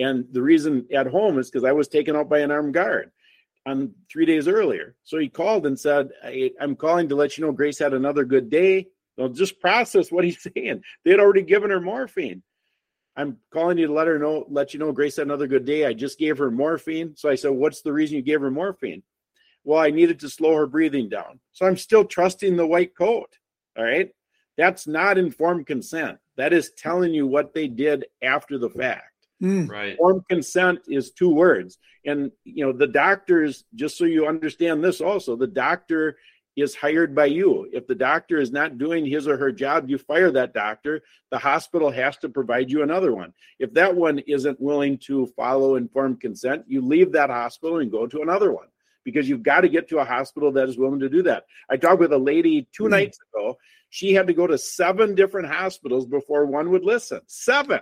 And 0.02 0.26
the 0.32 0.42
reason 0.42 0.86
at 0.92 1.06
home 1.06 1.38
is 1.38 1.50
because 1.50 1.64
I 1.64 1.72
was 1.72 1.88
taken 1.88 2.16
out 2.16 2.28
by 2.28 2.40
an 2.40 2.50
armed 2.50 2.74
guard 2.74 3.10
on 3.66 3.94
three 4.10 4.26
days 4.26 4.48
earlier. 4.48 4.96
So 5.04 5.18
he 5.18 5.28
called 5.28 5.66
and 5.66 5.78
said, 5.78 6.10
I'm 6.60 6.74
calling 6.74 7.08
to 7.08 7.14
let 7.14 7.38
you 7.38 7.44
know 7.44 7.52
Grace 7.52 7.78
had 7.78 7.94
another 7.94 8.24
good 8.24 8.50
day. 8.50 8.88
They'll 9.16 9.28
just 9.28 9.60
process 9.60 10.10
what 10.10 10.24
he's 10.24 10.42
saying. 10.56 10.82
They 11.04 11.12
had 11.12 11.20
already 11.20 11.42
given 11.42 11.70
her 11.70 11.80
morphine. 11.80 12.42
I'm 13.14 13.36
calling 13.52 13.78
you 13.78 13.86
to 13.86 13.92
let 13.92 14.06
her 14.06 14.18
know, 14.18 14.46
let 14.48 14.72
you 14.72 14.80
know 14.80 14.90
Grace 14.90 15.16
had 15.16 15.26
another 15.26 15.46
good 15.46 15.66
day. 15.66 15.84
I 15.84 15.92
just 15.92 16.18
gave 16.18 16.38
her 16.38 16.50
morphine. 16.50 17.14
So 17.14 17.28
I 17.28 17.34
said, 17.34 17.50
What's 17.50 17.82
the 17.82 17.92
reason 17.92 18.16
you 18.16 18.22
gave 18.22 18.40
her 18.40 18.50
morphine? 18.50 19.02
Well, 19.64 19.78
I 19.78 19.90
needed 19.90 20.18
to 20.20 20.30
slow 20.30 20.54
her 20.56 20.66
breathing 20.66 21.10
down. 21.10 21.38
So 21.52 21.66
I'm 21.66 21.76
still 21.76 22.04
trusting 22.04 22.56
the 22.56 22.66
white 22.66 22.96
coat. 22.96 23.28
All 23.76 23.84
right. 23.84 24.10
That's 24.56 24.86
not 24.86 25.18
informed 25.18 25.66
consent. 25.66 26.18
That 26.36 26.52
is 26.54 26.72
telling 26.76 27.12
you 27.12 27.26
what 27.26 27.52
they 27.54 27.68
did 27.68 28.06
after 28.22 28.58
the 28.58 28.70
fact. 28.70 29.11
Mm. 29.42 29.68
Right. 29.68 29.90
Informed 29.90 30.28
consent 30.28 30.80
is 30.86 31.10
two 31.10 31.30
words. 31.30 31.78
And, 32.04 32.32
you 32.44 32.64
know, 32.64 32.72
the 32.72 32.86
doctors, 32.86 33.64
just 33.74 33.98
so 33.98 34.04
you 34.04 34.26
understand 34.26 34.82
this 34.82 35.00
also, 35.00 35.36
the 35.36 35.46
doctor 35.46 36.16
is 36.56 36.74
hired 36.74 37.14
by 37.14 37.26
you. 37.26 37.68
If 37.72 37.86
the 37.86 37.94
doctor 37.94 38.38
is 38.38 38.52
not 38.52 38.78
doing 38.78 39.06
his 39.06 39.26
or 39.26 39.36
her 39.36 39.52
job, 39.52 39.88
you 39.88 39.98
fire 39.98 40.30
that 40.32 40.52
doctor. 40.52 41.02
The 41.30 41.38
hospital 41.38 41.90
has 41.90 42.16
to 42.18 42.28
provide 42.28 42.70
you 42.70 42.82
another 42.82 43.14
one. 43.14 43.32
If 43.58 43.72
that 43.74 43.96
one 43.96 44.18
isn't 44.20 44.60
willing 44.60 44.98
to 45.06 45.26
follow 45.34 45.76
informed 45.76 46.20
consent, 46.20 46.64
you 46.66 46.82
leave 46.82 47.12
that 47.12 47.30
hospital 47.30 47.78
and 47.78 47.90
go 47.90 48.06
to 48.06 48.20
another 48.20 48.52
one 48.52 48.66
because 49.04 49.28
you've 49.28 49.42
got 49.42 49.62
to 49.62 49.68
get 49.68 49.88
to 49.88 49.98
a 49.98 50.04
hospital 50.04 50.52
that 50.52 50.68
is 50.68 50.78
willing 50.78 51.00
to 51.00 51.08
do 51.08 51.22
that. 51.22 51.44
I 51.70 51.76
talked 51.76 52.00
with 52.00 52.12
a 52.12 52.18
lady 52.18 52.68
2 52.72 52.84
mm 52.84 52.90
nights 52.90 53.18
ago. 53.32 53.58
She 53.90 54.12
had 54.14 54.26
to 54.26 54.34
go 54.34 54.46
to 54.46 54.58
seven 54.58 55.14
different 55.14 55.48
hospitals 55.48 56.06
before 56.06 56.46
one 56.46 56.70
would 56.70 56.84
listen. 56.84 57.20
Seven. 57.26 57.80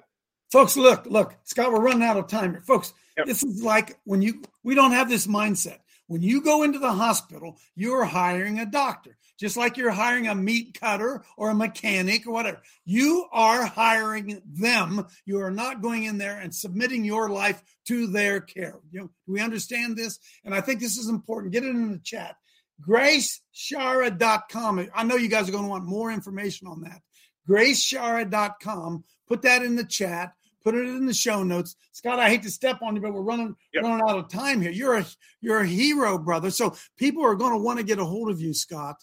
Folks, 0.50 0.76
look, 0.76 1.06
look, 1.06 1.36
Scott, 1.44 1.72
we're 1.72 1.80
running 1.80 2.02
out 2.02 2.16
of 2.16 2.26
time 2.26 2.52
here. 2.52 2.62
Folks, 2.62 2.92
yep. 3.16 3.26
this 3.26 3.42
is 3.42 3.62
like 3.62 3.98
when 4.04 4.20
you, 4.20 4.42
we 4.64 4.74
don't 4.74 4.92
have 4.92 5.08
this 5.08 5.26
mindset. 5.26 5.78
When 6.08 6.22
you 6.22 6.42
go 6.42 6.64
into 6.64 6.80
the 6.80 6.92
hospital, 6.92 7.56
you're 7.76 8.04
hiring 8.04 8.58
a 8.58 8.66
doctor, 8.66 9.16
just 9.38 9.56
like 9.56 9.76
you're 9.76 9.92
hiring 9.92 10.26
a 10.26 10.34
meat 10.34 10.76
cutter 10.80 11.22
or 11.36 11.50
a 11.50 11.54
mechanic 11.54 12.26
or 12.26 12.32
whatever. 12.32 12.60
You 12.84 13.26
are 13.30 13.64
hiring 13.64 14.42
them. 14.44 15.06
You 15.24 15.40
are 15.42 15.52
not 15.52 15.82
going 15.82 16.02
in 16.02 16.18
there 16.18 16.40
and 16.40 16.52
submitting 16.52 17.04
your 17.04 17.30
life 17.30 17.62
to 17.86 18.08
their 18.08 18.40
care. 18.40 18.80
You 18.90 19.02
know, 19.02 19.10
we 19.28 19.40
understand 19.40 19.96
this? 19.96 20.18
And 20.44 20.52
I 20.52 20.60
think 20.60 20.80
this 20.80 20.96
is 20.96 21.08
important. 21.08 21.52
Get 21.52 21.62
it 21.62 21.70
in 21.70 21.92
the 21.92 22.00
chat. 22.00 22.34
GraceSchara.com. 22.84 24.88
I 24.92 25.04
know 25.04 25.14
you 25.14 25.28
guys 25.28 25.48
are 25.48 25.52
going 25.52 25.62
to 25.62 25.70
want 25.70 25.84
more 25.84 26.10
information 26.10 26.66
on 26.66 26.80
that. 26.80 27.02
GraceSchara.com. 27.48 29.04
Put 29.28 29.42
that 29.42 29.62
in 29.62 29.76
the 29.76 29.84
chat. 29.84 30.32
Put 30.62 30.74
it 30.74 30.86
in 30.86 31.06
the 31.06 31.14
show 31.14 31.42
notes. 31.42 31.76
Scott, 31.92 32.18
I 32.18 32.28
hate 32.28 32.42
to 32.42 32.50
step 32.50 32.82
on 32.82 32.94
you, 32.94 33.00
but 33.00 33.14
we're 33.14 33.22
running 33.22 33.56
yep. 33.72 33.82
running 33.82 34.02
out 34.06 34.18
of 34.18 34.28
time 34.28 34.60
here. 34.60 34.70
You're 34.70 34.98
a 34.98 35.06
you're 35.40 35.60
a 35.60 35.66
hero, 35.66 36.18
brother. 36.18 36.50
So 36.50 36.76
people 36.98 37.24
are 37.24 37.34
going 37.34 37.52
to 37.52 37.58
want 37.58 37.78
to 37.78 37.84
get 37.84 37.98
a 37.98 38.04
hold 38.04 38.30
of 38.30 38.40
you, 38.40 38.52
Scott. 38.52 38.96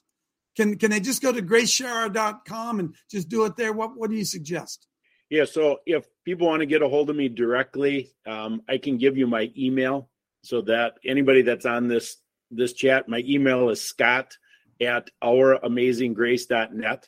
Can 0.56 0.78
can 0.78 0.92
they 0.92 1.00
just 1.00 1.22
go 1.22 1.32
to 1.32 1.42
graceschara.com 1.42 2.80
and 2.80 2.96
just 3.10 3.30
do 3.30 3.46
it 3.46 3.56
there? 3.56 3.74
What 3.74 3.98
what 3.98 4.10
do 4.10 4.16
you 4.16 4.26
suggest? 4.26 4.88
Yeah, 5.30 5.46
so 5.46 5.80
if 5.86 6.06
people 6.24 6.48
want 6.48 6.62
to 6.62 6.66
get 6.66 6.82
a 6.82 6.88
hold 6.88 7.10
of 7.10 7.16
me 7.16 7.28
directly, 7.28 8.12
um, 8.26 8.62
I 8.70 8.78
can 8.78 8.98
give 8.98 9.18
you 9.18 9.28
my 9.28 9.52
email 9.58 10.10
so 10.42 10.62
that 10.62 10.94
anybody 11.04 11.42
that's 11.42 11.66
on 11.66 11.88
this 11.88 12.18
this 12.50 12.74
chat, 12.74 13.10
my 13.10 13.24
email 13.28 13.70
is 13.70 13.82
scott 13.82 14.38
at 14.82 15.10
ouramazinggrace.net. 15.24 17.08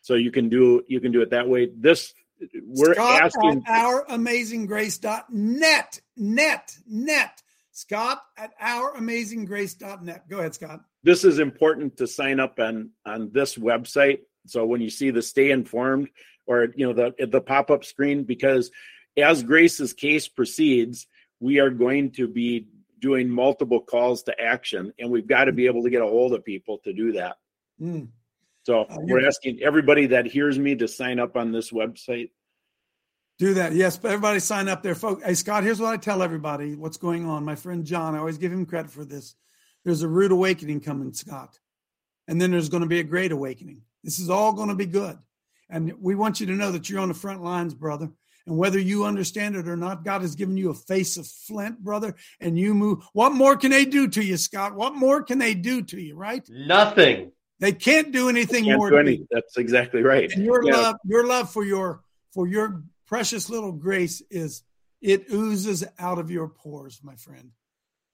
So 0.00 0.14
you 0.14 0.30
can 0.30 0.48
do 0.48 0.82
you 0.88 1.00
can 1.00 1.12
do 1.12 1.20
it 1.20 1.30
that 1.30 1.48
way. 1.48 1.70
This 1.76 2.14
we're 2.64 2.94
Scott 2.94 3.22
asking 3.22 3.62
at 3.66 3.84
ouramazinggrace.net. 3.84 6.00
Net, 6.16 6.78
net. 6.86 7.42
Scott 7.72 8.22
at 8.36 8.58
ouramazinggrace.net. 8.60 10.28
Go 10.28 10.38
ahead, 10.38 10.54
Scott. 10.54 10.80
This 11.02 11.24
is 11.24 11.38
important 11.38 11.96
to 11.98 12.06
sign 12.06 12.40
up 12.40 12.58
on 12.58 12.90
on 13.06 13.30
this 13.32 13.56
website. 13.56 14.20
So 14.46 14.66
when 14.66 14.80
you 14.80 14.90
see 14.90 15.10
the 15.10 15.22
stay 15.22 15.50
informed 15.50 16.10
or 16.46 16.68
you 16.74 16.86
know 16.86 16.92
the 16.92 17.26
the 17.26 17.40
pop-up 17.40 17.84
screen, 17.84 18.24
because 18.24 18.70
as 19.16 19.42
Grace's 19.42 19.92
case 19.92 20.28
proceeds, 20.28 21.06
we 21.40 21.58
are 21.58 21.70
going 21.70 22.12
to 22.12 22.28
be 22.28 22.68
doing 23.00 23.30
multiple 23.30 23.80
calls 23.80 24.24
to 24.24 24.38
action, 24.38 24.92
and 24.98 25.10
we've 25.10 25.26
got 25.26 25.44
to 25.44 25.52
be 25.52 25.66
able 25.66 25.84
to 25.84 25.90
get 25.90 26.02
a 26.02 26.06
hold 26.06 26.34
of 26.34 26.44
people 26.44 26.78
to 26.84 26.92
do 26.92 27.12
that. 27.12 27.38
Mm. 27.80 28.08
So 28.70 28.82
uh, 28.82 28.98
we're 29.00 29.26
asking 29.26 29.58
everybody 29.64 30.06
that 30.06 30.26
hears 30.26 30.56
me 30.56 30.76
to 30.76 30.86
sign 30.86 31.18
up 31.18 31.36
on 31.36 31.50
this 31.50 31.72
website. 31.72 32.30
Do 33.36 33.54
that. 33.54 33.72
Yes, 33.72 33.96
but 33.96 34.12
everybody 34.12 34.38
sign 34.38 34.68
up 34.68 34.84
there, 34.84 34.94
folks. 34.94 35.24
Hey, 35.24 35.34
Scott, 35.34 35.64
here's 35.64 35.80
what 35.80 35.92
I 35.92 35.96
tell 35.96 36.22
everybody 36.22 36.76
what's 36.76 36.96
going 36.96 37.26
on. 37.26 37.44
My 37.44 37.56
friend 37.56 37.84
John, 37.84 38.14
I 38.14 38.18
always 38.18 38.38
give 38.38 38.52
him 38.52 38.64
credit 38.64 38.92
for 38.92 39.04
this. 39.04 39.34
There's 39.84 40.02
a 40.02 40.08
rude 40.08 40.30
awakening 40.30 40.82
coming, 40.82 41.12
Scott. 41.12 41.58
And 42.28 42.40
then 42.40 42.52
there's 42.52 42.68
going 42.68 42.84
to 42.84 42.88
be 42.88 43.00
a 43.00 43.02
great 43.02 43.32
awakening. 43.32 43.82
This 44.04 44.20
is 44.20 44.30
all 44.30 44.52
going 44.52 44.68
to 44.68 44.76
be 44.76 44.86
good. 44.86 45.18
And 45.68 45.92
we 46.00 46.14
want 46.14 46.38
you 46.38 46.46
to 46.46 46.52
know 46.52 46.70
that 46.70 46.88
you're 46.88 47.00
on 47.00 47.08
the 47.08 47.14
front 47.14 47.42
lines, 47.42 47.74
brother. 47.74 48.08
And 48.46 48.56
whether 48.56 48.78
you 48.78 49.04
understand 49.04 49.56
it 49.56 49.66
or 49.66 49.76
not, 49.76 50.04
God 50.04 50.20
has 50.20 50.36
given 50.36 50.56
you 50.56 50.70
a 50.70 50.74
face 50.74 51.16
of 51.16 51.26
flint, 51.26 51.80
brother, 51.80 52.14
and 52.38 52.56
you 52.56 52.74
move. 52.74 53.02
What 53.14 53.32
more 53.32 53.56
can 53.56 53.72
they 53.72 53.84
do 53.84 54.06
to 54.06 54.22
you, 54.22 54.36
Scott? 54.36 54.76
What 54.76 54.94
more 54.94 55.24
can 55.24 55.38
they 55.40 55.54
do 55.54 55.82
to 55.82 56.00
you, 56.00 56.14
right? 56.14 56.48
Nothing. 56.48 57.32
They 57.60 57.72
can't 57.72 58.10
do 58.10 58.28
anything 58.28 58.64
can't 58.64 58.78
more. 58.78 58.90
Do 58.90 58.98
anything. 58.98 59.28
That's 59.30 59.56
exactly 59.56 60.02
right. 60.02 60.30
And 60.32 60.44
your 60.44 60.64
yeah. 60.64 60.76
love, 60.76 60.96
your 61.04 61.26
love 61.26 61.52
for 61.52 61.64
your 61.64 62.02
for 62.32 62.46
your 62.46 62.82
precious 63.06 63.50
little 63.50 63.72
grace 63.72 64.22
is 64.30 64.62
it 65.00 65.30
oozes 65.30 65.84
out 65.98 66.18
of 66.18 66.30
your 66.30 66.48
pores, 66.48 67.00
my 67.02 67.16
friend. 67.16 67.50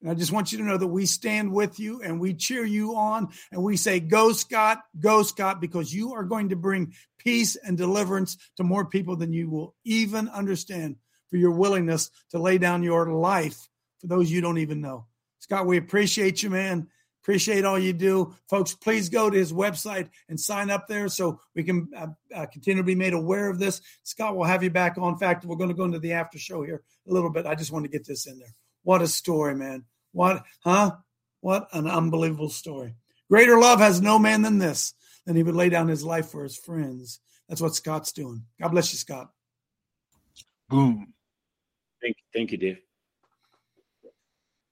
And 0.03 0.11
I 0.11 0.14
just 0.14 0.32
want 0.32 0.53
you 0.53 0.59
to 0.59 0.64
know 0.64 0.76
that 0.76 0.86
we 0.86 1.07
stand 1.07 1.53
with 1.53 1.80
you 1.80 2.03
and 2.03 2.20
we 2.20 2.34
cheer 2.34 2.64
you 2.64 2.97
on 2.97 3.28
and 3.51 3.62
we 3.62 3.76
say, 3.76 3.99
Go, 4.01 4.32
Scott, 4.32 4.82
go, 4.99 5.22
Scott, 5.22 5.61
because 5.61 5.94
you 5.94 6.14
are 6.14 6.24
going 6.24 6.51
to 6.51 6.57
bring 6.57 6.92
peace 7.18 7.57
and 7.57 7.78
deliverance 7.78 8.36
to 8.57 8.64
more 8.64 8.84
people 8.84 9.16
than 9.16 9.32
you 9.32 9.49
will 9.49 9.74
even 9.84 10.28
understand. 10.28 10.97
for 11.28 11.36
your 11.36 11.51
willingness 11.51 12.11
to 12.30 12.38
lay 12.38 12.57
down 12.57 12.84
your 12.84 13.11
life 13.12 13.68
for 14.01 14.07
those 14.07 14.30
you 14.30 14.40
don't 14.40 14.59
even 14.59 14.80
know. 14.80 15.07
Scott, 15.40 15.66
we 15.66 15.76
appreciate 15.76 16.42
you, 16.42 16.51
man. 16.51 16.88
Appreciate 17.26 17.64
all 17.64 17.76
you 17.76 17.92
do. 17.92 18.36
Folks, 18.48 18.72
please 18.72 19.08
go 19.08 19.28
to 19.28 19.36
his 19.36 19.52
website 19.52 20.10
and 20.28 20.38
sign 20.38 20.70
up 20.70 20.86
there 20.86 21.08
so 21.08 21.40
we 21.56 21.64
can 21.64 21.88
uh, 21.96 22.06
uh, 22.32 22.46
continue 22.46 22.80
to 22.80 22.86
be 22.86 22.94
made 22.94 23.14
aware 23.14 23.50
of 23.50 23.58
this. 23.58 23.80
Scott, 24.04 24.36
we'll 24.36 24.46
have 24.46 24.62
you 24.62 24.70
back 24.70 24.96
on. 24.96 25.14
In 25.14 25.18
fact, 25.18 25.44
we're 25.44 25.56
going 25.56 25.70
to 25.70 25.74
go 25.74 25.82
into 25.82 25.98
the 25.98 26.12
after 26.12 26.38
show 26.38 26.62
here 26.62 26.84
a 27.04 27.12
little 27.12 27.30
bit. 27.30 27.44
I 27.44 27.56
just 27.56 27.72
want 27.72 27.84
to 27.84 27.90
get 27.90 28.06
this 28.06 28.28
in 28.28 28.38
there. 28.38 28.54
What 28.84 29.02
a 29.02 29.08
story, 29.08 29.56
man. 29.56 29.86
What, 30.12 30.44
huh? 30.62 30.92
What 31.40 31.66
an 31.72 31.88
unbelievable 31.88 32.48
story. 32.48 32.94
Greater 33.28 33.58
love 33.58 33.80
has 33.80 34.00
no 34.00 34.20
man 34.20 34.42
than 34.42 34.58
this, 34.58 34.94
than 35.26 35.34
he 35.34 35.42
would 35.42 35.56
lay 35.56 35.68
down 35.68 35.88
his 35.88 36.04
life 36.04 36.28
for 36.28 36.44
his 36.44 36.56
friends. 36.56 37.18
That's 37.48 37.60
what 37.60 37.74
Scott's 37.74 38.12
doing. 38.12 38.44
God 38.60 38.68
bless 38.68 38.92
you, 38.92 38.98
Scott. 38.98 39.30
Boom. 40.68 41.12
Thank, 42.00 42.18
thank 42.32 42.52
you, 42.52 42.58
Dave. 42.58 42.78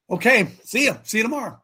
Okay. 0.08 0.52
See 0.62 0.84
you. 0.84 0.96
See 1.02 1.18
you 1.18 1.24
tomorrow. 1.24 1.60